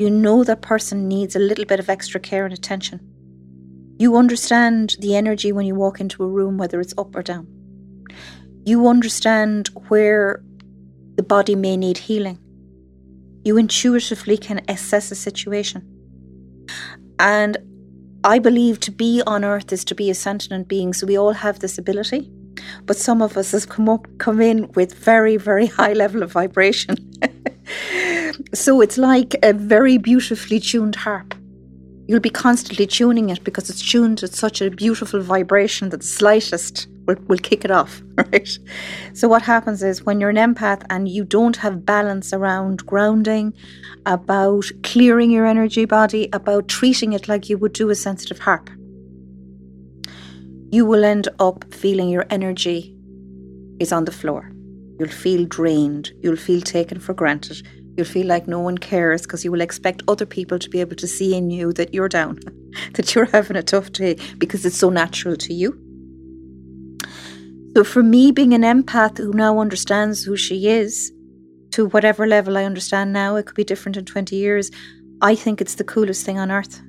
You 0.00 0.10
know 0.10 0.42
that 0.42 0.62
person 0.62 1.06
needs 1.06 1.36
a 1.36 1.38
little 1.38 1.64
bit 1.64 1.78
of 1.78 1.88
extra 1.88 2.18
care 2.18 2.44
and 2.44 2.52
attention. 2.52 3.00
You 3.98 4.16
understand 4.16 4.96
the 4.98 5.14
energy 5.14 5.52
when 5.52 5.64
you 5.64 5.76
walk 5.76 6.00
into 6.00 6.24
a 6.24 6.28
room, 6.28 6.58
whether 6.58 6.80
it's 6.80 6.94
up 6.98 7.14
or 7.14 7.22
down. 7.22 7.46
You 8.64 8.88
understand 8.88 9.68
where 9.86 10.42
the 11.14 11.22
body 11.22 11.54
may 11.54 11.76
need 11.76 11.98
healing. 11.98 12.40
You 13.44 13.58
intuitively 13.58 14.36
can 14.36 14.62
assess 14.66 15.12
a 15.12 15.14
situation. 15.14 15.86
And 17.20 17.58
I 18.24 18.40
believe 18.40 18.80
to 18.80 18.90
be 18.90 19.22
on 19.24 19.44
earth 19.44 19.72
is 19.72 19.84
to 19.84 19.94
be 19.94 20.10
a 20.10 20.14
sentient 20.14 20.66
being. 20.66 20.92
So 20.92 21.06
we 21.06 21.16
all 21.16 21.32
have 21.32 21.60
this 21.60 21.78
ability. 21.78 22.32
But 22.86 22.96
some 22.96 23.22
of 23.22 23.36
us 23.36 23.52
has 23.52 23.66
come 23.66 23.88
up 23.88 24.06
come 24.18 24.40
in 24.40 24.70
with 24.72 24.94
very, 24.94 25.36
very 25.36 25.66
high 25.78 25.92
level 25.92 26.22
of 26.22 26.32
vibration. 26.32 26.96
so 28.54 28.80
it's 28.80 28.98
like 28.98 29.34
a 29.42 29.52
very 29.52 29.98
beautifully 29.98 30.60
tuned 30.60 30.96
harp. 30.96 31.34
You'll 32.08 32.20
be 32.20 32.30
constantly 32.30 32.86
tuning 32.86 33.30
it 33.30 33.44
because 33.44 33.70
it's 33.70 33.88
tuned 33.88 34.22
at 34.22 34.34
such 34.34 34.60
a 34.60 34.70
beautiful 34.70 35.20
vibration 35.20 35.90
that 35.90 36.00
the 36.00 36.06
slightest 36.06 36.88
will, 37.06 37.16
will 37.28 37.38
kick 37.38 37.64
it 37.64 37.70
off, 37.70 38.02
right? 38.16 38.58
So, 39.14 39.28
what 39.28 39.42
happens 39.42 39.82
is 39.82 40.04
when 40.04 40.20
you're 40.20 40.30
an 40.30 40.36
empath 40.36 40.82
and 40.90 41.08
you 41.08 41.24
don't 41.24 41.56
have 41.56 41.86
balance 41.86 42.32
around 42.32 42.84
grounding, 42.86 43.54
about 44.04 44.64
clearing 44.82 45.30
your 45.30 45.46
energy 45.46 45.84
body, 45.84 46.28
about 46.32 46.68
treating 46.68 47.12
it 47.12 47.28
like 47.28 47.48
you 47.48 47.56
would 47.58 47.72
do 47.72 47.90
a 47.90 47.94
sensitive 47.94 48.40
harp, 48.40 48.68
you 50.72 50.86
will 50.86 51.04
end 51.04 51.28
up 51.38 51.72
feeling 51.72 52.08
your 52.08 52.24
energy 52.30 52.96
is 53.78 53.92
on 53.92 54.06
the 54.06 54.10
floor. 54.10 54.50
You'll 54.98 55.10
feel 55.10 55.44
drained. 55.44 56.10
You'll 56.22 56.36
feel 56.36 56.62
taken 56.62 56.98
for 56.98 57.12
granted. 57.12 57.66
You'll 57.94 58.06
feel 58.06 58.26
like 58.26 58.48
no 58.48 58.58
one 58.58 58.78
cares 58.78 59.22
because 59.22 59.44
you 59.44 59.52
will 59.52 59.60
expect 59.60 60.02
other 60.08 60.24
people 60.24 60.58
to 60.58 60.70
be 60.70 60.80
able 60.80 60.96
to 60.96 61.06
see 61.06 61.34
in 61.36 61.50
you 61.50 61.74
that 61.74 61.92
you're 61.92 62.08
down, 62.08 62.38
that 62.94 63.14
you're 63.14 63.26
having 63.26 63.56
a 63.58 63.62
tough 63.62 63.92
day 63.92 64.16
because 64.38 64.64
it's 64.64 64.78
so 64.78 64.88
natural 64.88 65.36
to 65.36 65.52
you. 65.52 65.78
So, 67.76 67.84
for 67.84 68.02
me, 68.02 68.32
being 68.32 68.54
an 68.54 68.62
empath 68.62 69.18
who 69.18 69.32
now 69.32 69.58
understands 69.58 70.24
who 70.24 70.36
she 70.36 70.68
is, 70.68 71.12
to 71.72 71.86
whatever 71.88 72.26
level 72.26 72.56
I 72.56 72.64
understand 72.64 73.12
now, 73.12 73.36
it 73.36 73.44
could 73.44 73.56
be 73.56 73.64
different 73.64 73.98
in 73.98 74.06
20 74.06 74.36
years, 74.36 74.70
I 75.20 75.34
think 75.34 75.60
it's 75.60 75.74
the 75.74 75.84
coolest 75.84 76.24
thing 76.24 76.38
on 76.38 76.50
earth. 76.50 76.80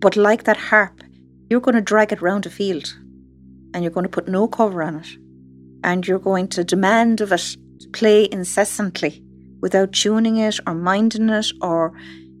But 0.00 0.16
like 0.16 0.44
that 0.44 0.56
harp, 0.56 1.02
you're 1.48 1.60
going 1.60 1.74
to 1.74 1.80
drag 1.80 2.12
it 2.12 2.22
round 2.22 2.46
a 2.46 2.50
field 2.50 2.96
and 3.72 3.82
you're 3.82 3.92
going 3.92 4.04
to 4.04 4.10
put 4.10 4.28
no 4.28 4.48
cover 4.48 4.82
on 4.82 4.96
it 4.96 5.08
and 5.82 6.06
you're 6.06 6.18
going 6.18 6.48
to 6.48 6.64
demand 6.64 7.20
of 7.20 7.32
it 7.32 7.56
to 7.80 7.88
play 7.90 8.28
incessantly 8.30 9.22
without 9.60 9.92
tuning 9.92 10.38
it 10.38 10.58
or 10.66 10.74
minding 10.74 11.28
it 11.28 11.52
or 11.60 11.92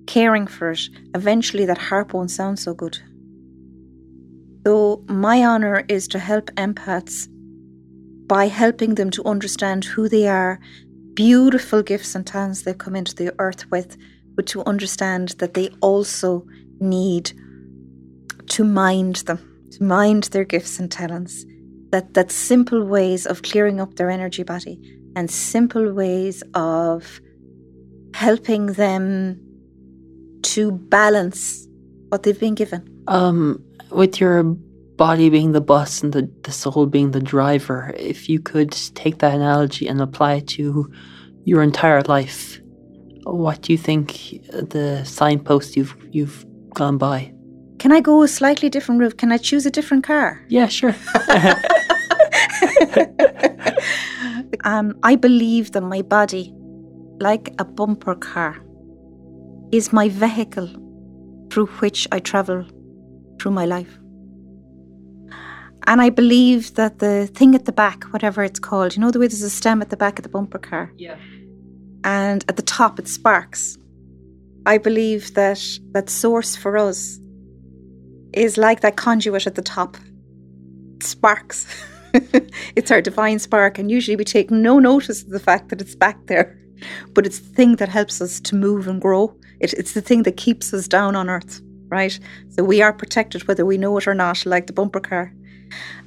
caring 0.06 0.46
for 0.46 0.72
it. 0.72 0.80
Eventually, 1.14 1.66
that 1.66 1.78
harp 1.78 2.14
won't 2.14 2.30
sound 2.30 2.58
so 2.58 2.74
good. 2.74 2.98
So, 4.66 5.04
my 5.08 5.44
honour 5.44 5.84
is 5.88 6.08
to 6.08 6.18
help 6.18 6.46
empaths 6.52 7.28
by 8.26 8.46
helping 8.46 8.94
them 8.94 9.10
to 9.10 9.24
understand 9.24 9.84
who 9.84 10.08
they 10.08 10.26
are, 10.26 10.58
beautiful 11.12 11.82
gifts 11.82 12.14
and 12.14 12.26
talents 12.26 12.62
they've 12.62 12.78
come 12.78 12.96
into 12.96 13.14
the 13.14 13.34
earth 13.38 13.70
with, 13.70 13.96
but 14.34 14.46
to 14.46 14.64
understand 14.64 15.30
that 15.38 15.54
they 15.54 15.68
also 15.80 16.46
need 16.80 17.32
to 18.50 18.64
mind 18.64 19.16
them, 19.16 19.38
to 19.72 19.82
mind 19.82 20.24
their 20.24 20.44
gifts 20.44 20.78
and 20.78 20.90
talents. 20.90 21.44
That, 21.90 22.14
that 22.14 22.32
simple 22.32 22.84
ways 22.84 23.24
of 23.24 23.42
clearing 23.42 23.80
up 23.80 23.94
their 23.94 24.10
energy 24.10 24.42
body 24.42 24.80
and 25.14 25.30
simple 25.30 25.92
ways 25.92 26.42
of 26.54 27.20
helping 28.14 28.66
them 28.66 29.40
to 30.42 30.72
balance 30.72 31.68
what 32.08 32.22
they've 32.22 32.38
been 32.38 32.54
given. 32.54 33.02
Um, 33.06 33.64
with 33.90 34.20
your 34.20 34.42
body 34.42 35.28
being 35.28 35.52
the 35.52 35.60
bus 35.60 36.02
and 36.02 36.12
the, 36.12 36.30
the 36.42 36.52
soul 36.52 36.86
being 36.86 37.12
the 37.12 37.20
driver, 37.20 37.94
if 37.96 38.28
you 38.28 38.40
could 38.40 38.72
take 38.94 39.18
that 39.18 39.34
analogy 39.34 39.86
and 39.86 40.00
apply 40.00 40.34
it 40.34 40.48
to 40.48 40.90
your 41.44 41.62
entire 41.62 42.02
life, 42.02 42.60
what 43.24 43.62
do 43.62 43.72
you 43.72 43.78
think 43.78 44.12
the 44.50 45.02
signpost 45.04 45.76
you've 45.76 45.96
you've 46.10 46.44
gone 46.74 46.98
by? 46.98 47.33
Can 47.84 47.92
I 47.92 48.00
go 48.00 48.22
a 48.22 48.28
slightly 48.28 48.70
different 48.70 49.02
route? 49.02 49.18
Can 49.18 49.30
I 49.30 49.36
choose 49.36 49.66
a 49.66 49.70
different 49.70 50.04
car? 50.04 50.42
Yeah, 50.48 50.68
sure. 50.68 50.94
um, 54.64 54.98
I 55.02 55.16
believe 55.16 55.72
that 55.72 55.82
my 55.82 56.00
body, 56.00 56.54
like 57.20 57.54
a 57.58 57.64
bumper 57.66 58.14
car, 58.14 58.56
is 59.70 59.92
my 59.92 60.08
vehicle 60.08 60.66
through 61.50 61.66
which 61.80 62.08
I 62.10 62.20
travel 62.20 62.64
through 63.38 63.52
my 63.52 63.66
life. 63.66 63.98
And 65.86 66.00
I 66.00 66.08
believe 66.08 66.76
that 66.76 67.00
the 67.00 67.26
thing 67.34 67.54
at 67.54 67.66
the 67.66 67.72
back, 67.72 68.04
whatever 68.14 68.42
it's 68.42 68.58
called, 68.58 68.96
you 68.96 69.02
know, 69.02 69.10
the 69.10 69.18
way 69.18 69.26
there's 69.26 69.42
a 69.42 69.50
stem 69.50 69.82
at 69.82 69.90
the 69.90 69.98
back 69.98 70.18
of 70.18 70.22
the 70.22 70.30
bumper 70.30 70.58
car? 70.58 70.90
Yeah. 70.96 71.18
And 72.02 72.46
at 72.48 72.56
the 72.56 72.62
top 72.62 72.98
it 72.98 73.08
sparks. 73.08 73.76
I 74.64 74.78
believe 74.78 75.34
that 75.34 75.60
that 75.92 76.08
source 76.08 76.56
for 76.56 76.78
us 76.78 77.20
is 78.36 78.56
like 78.56 78.80
that 78.80 78.96
conduit 78.96 79.46
at 79.46 79.54
the 79.54 79.62
top. 79.62 79.96
Sparks. 81.02 81.66
it's 82.76 82.90
our 82.90 83.00
divine 83.00 83.38
spark, 83.38 83.78
and 83.78 83.90
usually 83.90 84.16
we 84.16 84.24
take 84.24 84.50
no 84.50 84.78
notice 84.78 85.22
of 85.22 85.30
the 85.30 85.40
fact 85.40 85.68
that 85.68 85.80
it's 85.80 85.94
back 85.94 86.26
there. 86.26 86.58
But 87.12 87.26
it's 87.26 87.40
the 87.40 87.54
thing 87.54 87.76
that 87.76 87.88
helps 87.88 88.20
us 88.20 88.40
to 88.40 88.56
move 88.56 88.88
and 88.88 89.00
grow. 89.00 89.34
It, 89.60 89.72
it's 89.74 89.92
the 89.92 90.00
thing 90.00 90.24
that 90.24 90.36
keeps 90.36 90.72
us 90.74 90.88
down 90.88 91.16
on 91.16 91.30
earth, 91.30 91.60
right? 91.88 92.18
So 92.50 92.64
we 92.64 92.82
are 92.82 92.92
protected 92.92 93.46
whether 93.46 93.64
we 93.64 93.78
know 93.78 93.96
it 93.98 94.06
or 94.06 94.14
not, 94.14 94.44
like 94.46 94.66
the 94.66 94.72
bumper 94.72 95.00
car. 95.00 95.32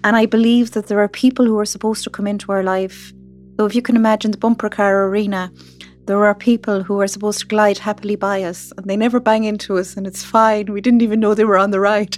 And 0.03 0.15
I 0.15 0.25
believe 0.25 0.71
that 0.71 0.87
there 0.87 0.99
are 0.99 1.07
people 1.07 1.45
who 1.45 1.57
are 1.59 1.65
supposed 1.65 2.03
to 2.03 2.09
come 2.09 2.27
into 2.27 2.51
our 2.51 2.63
life. 2.63 3.11
So 3.57 3.65
if 3.65 3.75
you 3.75 3.81
can 3.81 3.95
imagine 3.95 4.31
the 4.31 4.37
bumper 4.37 4.69
car 4.69 5.07
arena, 5.07 5.51
there 6.07 6.25
are 6.25 6.33
people 6.33 6.83
who 6.83 7.01
are 7.01 7.07
supposed 7.07 7.39
to 7.39 7.45
glide 7.45 7.77
happily 7.77 8.15
by 8.15 8.41
us 8.41 8.71
and 8.77 8.89
they 8.89 8.95
never 8.95 9.19
bang 9.19 9.43
into 9.43 9.77
us 9.77 9.97
and 9.97 10.07
it's 10.07 10.23
fine. 10.23 10.71
We 10.71 10.79
didn't 10.79 11.01
even 11.01 11.19
know 11.19 11.33
they 11.33 11.43
were 11.43 11.57
on 11.57 11.71
the 11.71 11.81
ride. 11.81 12.17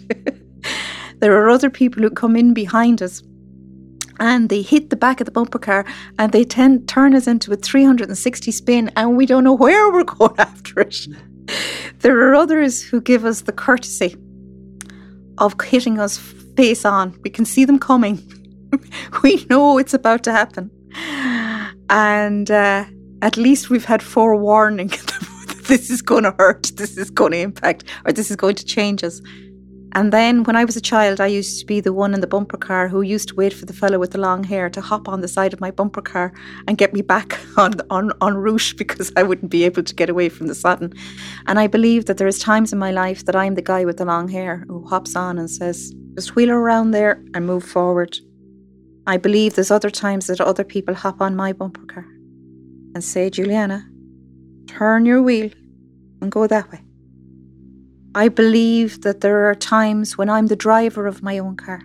there 1.19 1.33
are 1.33 1.49
other 1.49 1.71
people 1.71 2.03
who 2.03 2.11
come 2.11 2.35
in 2.35 2.53
behind 2.53 3.01
us 3.01 3.23
and 4.19 4.49
they 4.49 4.61
hit 4.61 4.91
the 4.91 4.95
back 4.95 5.19
of 5.19 5.25
the 5.25 5.31
bumper 5.31 5.57
car 5.57 5.85
and 6.19 6.31
they 6.31 6.43
tend 6.43 6.87
turn 6.87 7.15
us 7.15 7.25
into 7.25 7.51
a 7.51 7.55
360 7.55 8.51
spin 8.51 8.91
and 8.95 9.17
we 9.17 9.25
don't 9.25 9.43
know 9.43 9.53
where 9.53 9.91
we're 9.91 10.03
going 10.19 10.35
after 10.37 10.81
it. 10.81 11.07
there 11.99 12.19
are 12.29 12.35
others 12.35 12.83
who 12.83 13.01
give 13.01 13.25
us 13.25 13.41
the 13.41 13.51
courtesy 13.51 14.15
of 15.39 15.59
hitting 15.59 15.99
us 15.99 16.17
face 16.55 16.85
on. 16.85 17.19
We 17.23 17.31
can 17.31 17.45
see 17.45 17.65
them 17.65 17.79
coming. 17.79 18.21
we 19.23 19.47
know 19.49 19.79
it's 19.79 19.95
about 19.95 20.23
to 20.25 20.31
happen. 20.31 20.69
And 21.89 22.51
uh, 22.51 22.85
at 23.22 23.38
least 23.38 23.70
we've 23.70 23.86
had 23.86 24.01
forewarning 24.01 24.88
that 25.47 25.63
this 25.67 25.89
is 25.89 26.01
going 26.01 26.24
to 26.24 26.36
hurt, 26.38 26.72
this 26.76 26.97
is 26.97 27.09
going 27.09 27.32
to 27.34 27.39
impact, 27.39 27.84
or 28.05 28.11
this 28.11 28.30
is 28.30 28.36
going 28.36 28.55
to 28.55 28.65
change 28.65 29.03
us. 29.03 29.22
And 29.93 30.13
then 30.13 30.43
when 30.43 30.55
I 30.55 30.65
was 30.65 30.76
a 30.76 30.82
child, 30.82 31.20
I 31.20 31.26
used 31.26 31.59
to 31.59 31.65
be 31.65 31.80
the 31.80 31.91
one 31.91 32.13
in 32.13 32.22
the 32.22 32.28
bumper 32.28 32.57
car 32.57 32.88
who 32.88 33.01
used 33.01 33.30
to 33.30 33.36
wait 33.36 33.53
for 33.53 33.65
the 33.65 33.74
fellow 33.74 33.97
with 33.97 34.11
the 34.11 34.20
long 34.20 34.43
hair 34.43 34.70
to 34.70 34.82
hop 34.82 35.09
on 35.09 35.22
the 35.22 35.28
side 35.28 35.51
of 35.51 35.59
my 35.59 35.72
bumper 35.72 36.01
car 36.01 36.32
and 36.67 36.78
get 36.78 36.93
me 36.93 37.01
back 37.01 37.39
on 37.57 37.74
on 37.89 38.11
on 38.22 38.36
route 38.36 38.74
because 38.78 39.11
I 39.17 39.24
wouldn't 39.24 39.51
be 39.51 39.63
able 39.63 39.82
to 39.82 39.95
get 39.95 40.09
away 40.09 40.30
from 40.30 40.45
the 40.45 40.53
sudden. 40.53 40.93
And 41.47 41.59
I 41.59 41.65
believe 41.65 42.05
that 42.05 42.17
there 42.17 42.28
is 42.28 42.38
times 42.38 42.72
in 42.72 42.78
my 42.78 42.91
life 42.91 43.26
that 43.26 43.36
I'm 43.36 43.55
the 43.55 43.63
guy 43.63 43.84
with 43.84 43.97
the 43.97 44.05
long 44.05 44.28
hair 44.28 44.63
who 44.67 44.86
hops 44.88 45.15
on 45.15 45.39
and 45.39 45.49
says, 45.49 45.91
"Just 46.13 46.36
wheel 46.36 46.51
around 46.51 46.91
there 46.91 47.24
and 47.34 47.47
move 47.47 47.63
forward." 47.63 48.15
I 49.07 49.17
believe 49.17 49.55
there's 49.55 49.72
other 49.72 49.89
times 49.89 50.28
that 50.28 50.39
other 50.39 50.63
people 50.63 50.93
hop 50.93 51.20
on 51.20 51.36
my 51.36 51.51
bumper 51.51 51.86
car 51.88 52.05
and 52.93 53.03
say, 53.03 53.29
"Julianna, 53.29 53.87
turn 54.67 55.05
your 55.05 55.21
wheel 55.21 55.49
and 56.21 56.31
go 56.31 56.47
that 56.47 56.71
way." 56.71 56.81
I 58.15 58.27
believe 58.27 59.01
that 59.01 59.21
there 59.21 59.49
are 59.49 59.55
times 59.55 60.17
when 60.17 60.29
I'm 60.29 60.47
the 60.47 60.55
driver 60.55 61.05
of 61.05 61.21
my 61.21 61.37
own 61.37 61.55
car. 61.55 61.81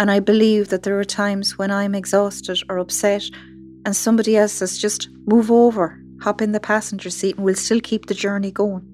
And 0.00 0.10
I 0.10 0.20
believe 0.20 0.68
that 0.68 0.82
there 0.82 0.98
are 0.98 1.04
times 1.04 1.58
when 1.58 1.70
I'm 1.70 1.94
exhausted 1.94 2.60
or 2.68 2.78
upset 2.78 3.22
and 3.84 3.96
somebody 3.96 4.36
else 4.36 4.52
says, 4.52 4.76
just 4.76 5.08
move 5.26 5.50
over, 5.50 5.98
hop 6.20 6.42
in 6.42 6.52
the 6.52 6.60
passenger 6.60 7.10
seat, 7.10 7.36
and 7.36 7.44
we'll 7.44 7.54
still 7.54 7.80
keep 7.80 8.06
the 8.06 8.14
journey 8.14 8.50
going. 8.50 8.86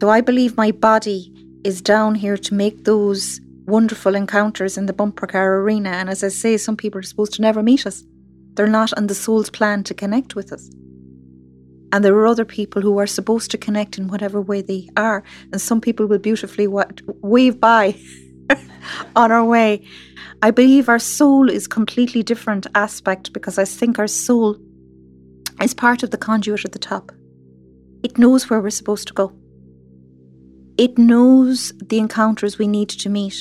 So 0.00 0.08
I 0.08 0.20
believe 0.20 0.56
my 0.56 0.70
body 0.70 1.32
is 1.64 1.82
down 1.82 2.14
here 2.14 2.36
to 2.36 2.54
make 2.54 2.84
those 2.84 3.40
wonderful 3.66 4.14
encounters 4.14 4.78
in 4.78 4.86
the 4.86 4.92
bumper 4.92 5.26
car 5.26 5.56
arena. 5.60 5.90
And 5.90 6.08
as 6.08 6.24
I 6.24 6.28
say, 6.28 6.56
some 6.56 6.76
people 6.76 7.00
are 7.00 7.02
supposed 7.02 7.34
to 7.34 7.42
never 7.42 7.62
meet 7.62 7.86
us, 7.86 8.04
they're 8.58 8.66
not 8.66 8.92
on 8.98 9.06
the 9.06 9.14
soul's 9.14 9.50
plan 9.50 9.84
to 9.84 9.94
connect 9.94 10.34
with 10.34 10.52
us. 10.52 10.68
And 11.92 12.04
there 12.04 12.14
are 12.16 12.26
other 12.26 12.44
people 12.44 12.82
who 12.82 12.98
are 12.98 13.06
supposed 13.06 13.52
to 13.52 13.56
connect 13.56 13.98
in 13.98 14.08
whatever 14.08 14.40
way 14.40 14.62
they 14.62 14.88
are. 14.96 15.22
And 15.52 15.60
some 15.60 15.80
people 15.80 16.06
will 16.06 16.18
beautifully 16.18 16.66
wave 16.66 17.60
by 17.60 17.94
on 19.16 19.30
our 19.30 19.44
way. 19.44 19.86
I 20.42 20.50
believe 20.50 20.88
our 20.88 20.98
soul 20.98 21.48
is 21.48 21.68
completely 21.68 22.24
different 22.24 22.66
aspect 22.74 23.32
because 23.32 23.58
I 23.58 23.64
think 23.64 23.96
our 24.00 24.08
soul 24.08 24.56
is 25.62 25.72
part 25.72 26.02
of 26.02 26.10
the 26.10 26.18
conduit 26.18 26.64
at 26.64 26.72
the 26.72 26.80
top. 26.80 27.12
It 28.02 28.18
knows 28.18 28.50
where 28.50 28.60
we're 28.60 28.70
supposed 28.70 29.06
to 29.06 29.14
go. 29.14 29.32
It 30.76 30.98
knows 30.98 31.72
the 31.78 31.98
encounters 32.00 32.58
we 32.58 32.66
need 32.66 32.88
to 32.88 33.08
meet. 33.08 33.36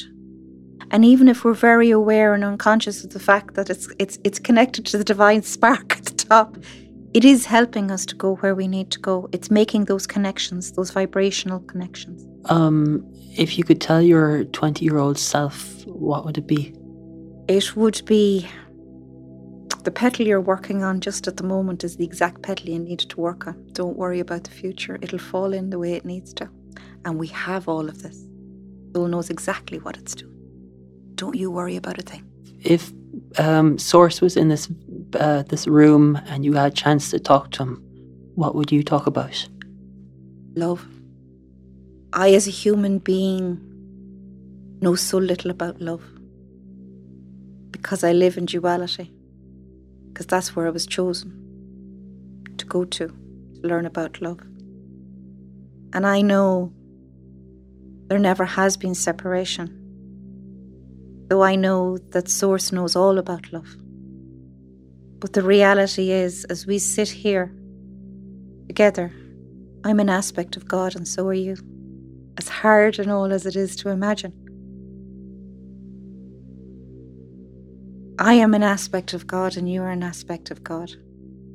And 0.92 1.04
even 1.04 1.28
if 1.28 1.44
we're 1.44 1.54
very 1.54 1.90
aware 1.90 2.34
and 2.34 2.44
unconscious 2.44 3.04
of 3.04 3.12
the 3.12 3.20
fact 3.20 3.56
that 3.56 3.70
it's 3.70 3.88
it's 4.00 4.20
it's 4.24 4.40
connected 4.40 4.86
to 4.88 4.98
the 4.98 5.04
divine 5.04 5.44
spark 5.56 5.98
at 5.98 6.06
the 6.06 6.14
top, 6.14 6.58
it 7.14 7.26
is 7.26 7.46
helping 7.46 7.92
us 7.92 8.06
to 8.06 8.16
go 8.16 8.36
where 8.38 8.56
we 8.56 8.68
need 8.68 8.92
to 8.92 9.00
go. 9.00 9.30
It's 9.32 9.50
making 9.50 9.86
those 9.86 10.08
connections, 10.08 10.74
those 10.74 10.92
vibrational 10.92 11.60
connections. 11.62 12.26
Um, 12.50 13.04
if 13.38 13.58
you 13.58 13.64
could 13.64 13.82
tell 13.82 14.02
your 14.02 14.46
20 14.46 14.86
year 14.86 14.98
old 14.98 15.18
self, 15.18 15.86
what 15.86 16.26
would 16.26 16.38
it 16.38 16.48
be? 16.48 16.74
It 17.48 17.76
would 17.76 18.02
be 18.06 18.48
the 19.84 19.92
petal 19.92 20.28
you're 20.28 20.42
working 20.42 20.84
on 20.84 21.00
just 21.00 21.28
at 21.28 21.38
the 21.38 21.44
moment 21.44 21.84
is 21.84 21.96
the 21.96 22.04
exact 22.04 22.42
petal 22.42 22.70
you 22.70 22.80
need 22.80 23.00
to 23.00 23.22
work 23.22 23.48
on. 23.48 23.66
Don't 23.72 23.96
worry 23.96 24.20
about 24.20 24.44
the 24.44 24.52
future, 24.52 24.98
it'll 25.02 25.18
fall 25.18 25.54
in 25.54 25.70
the 25.70 25.80
way 25.80 25.94
it 25.94 26.04
needs 26.04 26.34
to. 26.34 26.50
And 27.06 27.18
we 27.18 27.28
have 27.28 27.70
all 27.70 27.88
of 27.88 28.04
this. 28.04 28.28
Soul 28.94 29.08
knows 29.08 29.30
exactly 29.30 29.80
what 29.80 29.96
it's 29.96 30.14
doing. 30.14 30.37
Don't 31.18 31.36
you 31.36 31.51
worry 31.51 31.76
about 31.76 31.97
a 31.97 32.01
thing. 32.01 32.24
If 32.61 32.91
um, 33.38 33.78
Source 33.78 34.22
was 34.22 34.38
in 34.38 34.49
this 34.49 34.70
uh, 35.20 35.43
this 35.43 35.68
room 35.68 36.15
and 36.28 36.45
you 36.45 36.53
had 36.53 36.72
a 36.72 36.76
chance 36.76 37.11
to 37.11 37.20
talk 37.20 37.51
to 37.51 37.63
him, 37.63 37.84
what 38.36 38.55
would 38.55 38.72
you 38.72 38.84
talk 38.84 39.07
about? 39.07 39.49
Love. 40.55 40.86
I, 42.13 42.34
as 42.34 42.47
a 42.47 42.51
human 42.51 42.99
being, 42.99 43.59
know 44.82 44.95
so 44.95 45.18
little 45.18 45.51
about 45.51 45.82
love 45.82 46.03
because 47.72 48.03
I 48.03 48.13
live 48.13 48.38
in 48.38 48.45
duality, 48.45 49.11
because 50.07 50.26
that's 50.26 50.55
where 50.55 50.68
I 50.68 50.70
was 50.70 50.86
chosen 50.86 51.32
to 52.57 52.65
go 52.65 52.86
to, 52.86 53.07
to 53.07 53.68
learn 53.68 53.86
about 53.86 54.22
love. 54.22 54.39
And 55.93 56.05
I 56.05 56.22
know 56.22 56.72
there 58.07 58.20
never 58.20 58.45
has 58.45 58.78
been 58.78 58.95
separation, 58.95 59.68
though 61.28 61.43
I 61.43 61.55
know 61.55 61.97
that 62.11 62.30
Source 62.30 62.71
knows 62.71 62.95
all 62.95 63.17
about 63.17 63.51
love. 63.51 63.75
But 65.19 65.34
the 65.34 65.43
reality 65.43 66.11
is, 66.11 66.45
as 66.45 66.65
we 66.65 66.80
sit 66.80 67.09
here 67.09 67.53
together, 68.67 69.11
I'm 69.84 69.99
an 69.99 70.09
aspect 70.09 70.57
of 70.57 70.67
God, 70.67 70.95
and 70.95 71.07
so 71.07 71.28
are 71.28 71.34
you. 71.34 71.57
As 72.38 72.47
hard 72.47 72.99
and 72.99 73.11
all 73.11 73.32
as 73.34 73.45
it 73.45 73.55
is 73.55 73.75
to 73.78 73.89
imagine. 73.89 74.34
I 78.19 78.34
am 78.34 78.53
an 78.53 78.63
aspect 78.63 79.13
of 79.13 79.28
God, 79.28 79.57
and 79.57 79.71
you 79.71 79.82
are 79.82 79.91
an 79.91 80.03
aspect 80.03 80.51
of 80.51 80.63
God. 80.63 80.91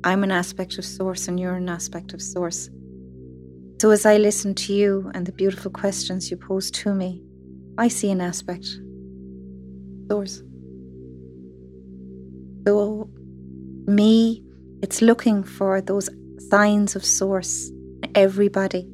I'm 0.03 0.23
an 0.23 0.31
aspect 0.31 0.77
of 0.77 0.85
Source, 0.85 1.27
and 1.27 1.39
you're 1.39 1.55
an 1.55 1.69
aspect 1.69 2.13
of 2.13 2.21
Source. 2.21 2.69
So, 3.81 3.91
as 3.91 4.05
I 4.05 4.17
listen 4.17 4.55
to 4.55 4.73
you 4.73 5.11
and 5.13 5.25
the 5.25 5.31
beautiful 5.31 5.71
questions 5.71 6.31
you 6.31 6.37
pose 6.37 6.71
to 6.71 6.93
me, 6.93 7.21
I 7.77 7.87
see 7.87 8.11
an 8.11 8.21
aspect. 8.21 8.65
Source. 10.13 10.43
So, 12.67 13.09
me, 13.87 14.43
it's 14.83 15.01
looking 15.01 15.43
for 15.43 15.81
those 15.81 16.07
signs 16.51 16.95
of 16.95 17.03
Source. 17.03 17.71
Everybody. 18.13 18.87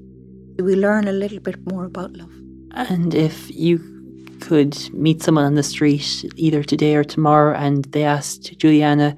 We 0.59 0.75
learn 0.75 1.09
a 1.09 1.11
little 1.11 1.41
bit 1.41 1.57
more 1.69 1.83
about 1.83 2.13
love. 2.13 2.31
And 2.71 3.13
if 3.13 3.51
you 3.51 3.79
could 4.39 4.77
meet 4.93 5.21
someone 5.21 5.43
on 5.43 5.55
the 5.55 5.63
street 5.63 6.23
either 6.37 6.63
today 6.63 6.95
or 6.95 7.03
tomorrow 7.03 7.53
and 7.53 7.83
they 7.93 8.05
asked 8.05 8.57
Julianna, 8.57 9.17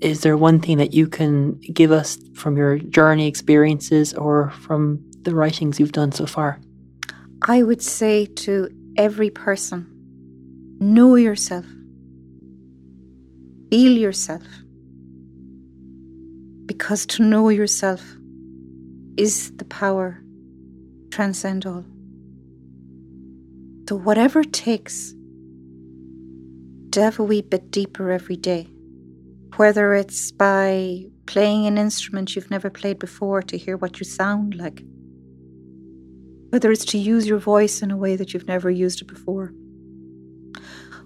is 0.00 0.20
there 0.20 0.36
one 0.36 0.60
thing 0.60 0.78
that 0.78 0.94
you 0.94 1.08
can 1.08 1.58
give 1.72 1.90
us 1.90 2.16
from 2.34 2.56
your 2.56 2.78
journey 2.78 3.26
experiences 3.26 4.14
or 4.14 4.50
from 4.50 5.00
the 5.22 5.34
writings 5.34 5.80
you've 5.80 5.98
done 6.00 6.12
so 6.12 6.26
far? 6.26 6.60
I 7.42 7.64
would 7.64 7.82
say 7.82 8.26
to 8.44 8.68
every 8.96 9.30
person 9.30 9.93
know 10.84 11.14
yourself, 11.14 11.64
feel 13.70 13.92
yourself, 13.92 14.42
because 16.66 17.06
to 17.06 17.22
know 17.22 17.48
yourself 17.48 18.02
is 19.16 19.50
the 19.56 19.64
power 19.64 20.22
transcend 21.10 21.64
all. 21.64 21.84
So, 23.88 23.96
whatever 23.96 24.40
it 24.40 24.52
takes, 24.52 25.14
delve 26.90 27.18
a 27.18 27.24
wee 27.24 27.42
bit 27.42 27.70
deeper 27.70 28.10
every 28.10 28.36
day. 28.36 28.68
Whether 29.56 29.94
it's 29.94 30.32
by 30.32 31.06
playing 31.26 31.66
an 31.66 31.78
instrument 31.78 32.34
you've 32.34 32.50
never 32.50 32.68
played 32.68 32.98
before 32.98 33.40
to 33.42 33.56
hear 33.56 33.76
what 33.76 34.00
you 34.00 34.04
sound 34.04 34.54
like, 34.56 34.82
whether 36.50 36.70
it's 36.70 36.84
to 36.86 36.98
use 36.98 37.26
your 37.26 37.38
voice 37.38 37.80
in 37.80 37.90
a 37.90 37.96
way 37.96 38.16
that 38.16 38.34
you've 38.34 38.48
never 38.48 38.70
used 38.70 39.00
it 39.00 39.08
before, 39.08 39.52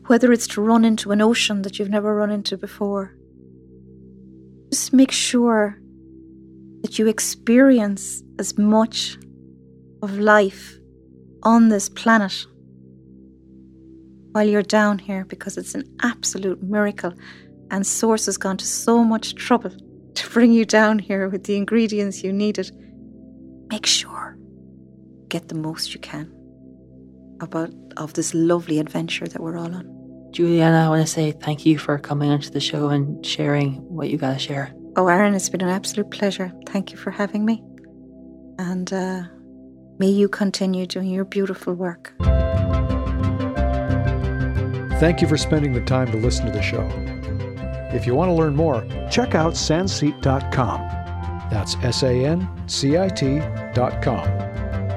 whether 0.09 0.33
it's 0.33 0.47
to 0.47 0.63
run 0.63 0.85
into 0.85 1.13
an 1.13 1.21
ocean 1.21 1.63
that 1.63 1.79
you've 1.79 1.91
never 1.91 2.15
run 2.15 2.31
into 2.31 2.57
before. 2.57 3.15
Just 4.71 4.93
make 4.93 5.13
sure 5.13 5.79
that 6.83 6.99
you 6.99 7.07
experience 7.07 8.23
as 8.39 8.57
much 8.57 9.19
of 10.03 10.19
life 10.19 10.79
on 11.43 11.69
this 11.69 11.89
planet 11.91 12.47
while 14.33 14.49
you're 14.49 14.63
down 14.63 14.99
here 14.99 15.25
because 15.27 15.59
it's 15.59 15.75
an 15.75 15.85
absolute 16.03 16.63
miracle 16.63 17.13
and 17.71 17.87
Source 17.87 18.27
has 18.27 18.39
gone 18.39 18.57
to 18.57 18.67
so 18.67 19.05
much 19.05 19.35
trouble 19.35 19.71
to 20.15 20.31
bring 20.31 20.53
you 20.53 20.65
down 20.65 20.99
here 20.99 21.29
with 21.29 21.45
the 21.45 21.57
ingredients 21.57 22.25
you 22.25 22.33
needed. 22.33 22.71
Make 23.71 23.85
sure 23.85 24.39
get 25.29 25.49
the 25.49 25.55
most 25.55 25.93
you 25.93 26.01
can 26.01 26.33
about 27.41 27.71
of 27.99 28.15
this 28.15 28.33
lovely 28.33 28.79
adventure 28.79 29.27
that 29.27 29.43
we're 29.43 29.59
all 29.59 29.75
on. 29.75 29.98
Julianna, 30.31 30.85
I 30.85 30.89
want 30.89 31.07
to 31.07 31.07
say 31.07 31.33
thank 31.33 31.65
you 31.65 31.79
for 31.79 31.99
coming 31.99 32.31
onto 32.31 32.51
the 32.51 32.61
show 32.61 32.89
and 32.89 33.25
sharing 33.25 33.75
what 33.89 34.11
you 34.11 34.19
got 34.19 34.35
to 34.35 34.39
share. 34.39 34.73
Oh, 34.97 35.09
Aaron, 35.09 35.35
it's 35.35 35.49
been 35.49 35.63
an 35.63 35.69
absolute 35.69 36.11
pleasure. 36.11 36.53
Thank 36.67 36.91
you 36.91 36.97
for 36.97 37.11
having 37.11 37.45
me. 37.45 37.63
And 38.59 38.93
uh, 38.93 39.23
may 39.99 40.09
you 40.09 40.29
continue 40.29 40.87
doing 40.87 41.09
your 41.09 41.25
beautiful 41.25 41.75
work. 41.75 42.15
Thank 44.99 45.21
you 45.23 45.29
for 45.29 45.37
spending 45.37 45.73
the 45.73 45.83
time 45.83 46.11
to 46.11 46.17
listen 46.17 46.47
to 46.47 46.53
the 46.53 46.63
show. 46.63 46.83
If 47.95 48.07
you 48.07 48.15
want 48.15 48.29
to 48.31 48.35
learn 48.35 48.57
more, 48.57 48.87
check 49.11 49.35
out 49.35 49.55
sancit.com. 49.55 50.81
That's 51.51 51.77
S 51.77 52.03
A 52.03 52.27
N 52.27 52.49
C 52.69 52.99
I 52.99 53.09
T.com. 53.09 54.27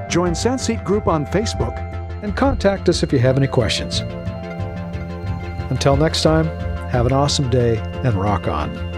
Join 0.09 0.33
Sancit 0.33 0.83
Group 0.83 1.07
on 1.07 1.25
Facebook 1.27 1.77
and 2.23 2.35
contact 2.35 2.89
us 2.89 3.03
if 3.03 3.13
you 3.13 3.19
have 3.19 3.37
any 3.37 3.47
questions. 3.47 4.01
Until 5.71 5.95
next 5.95 6.21
time, 6.21 6.47
have 6.89 7.05
an 7.05 7.13
awesome 7.13 7.49
day 7.49 7.77
and 8.03 8.13
rock 8.15 8.49
on. 8.49 8.90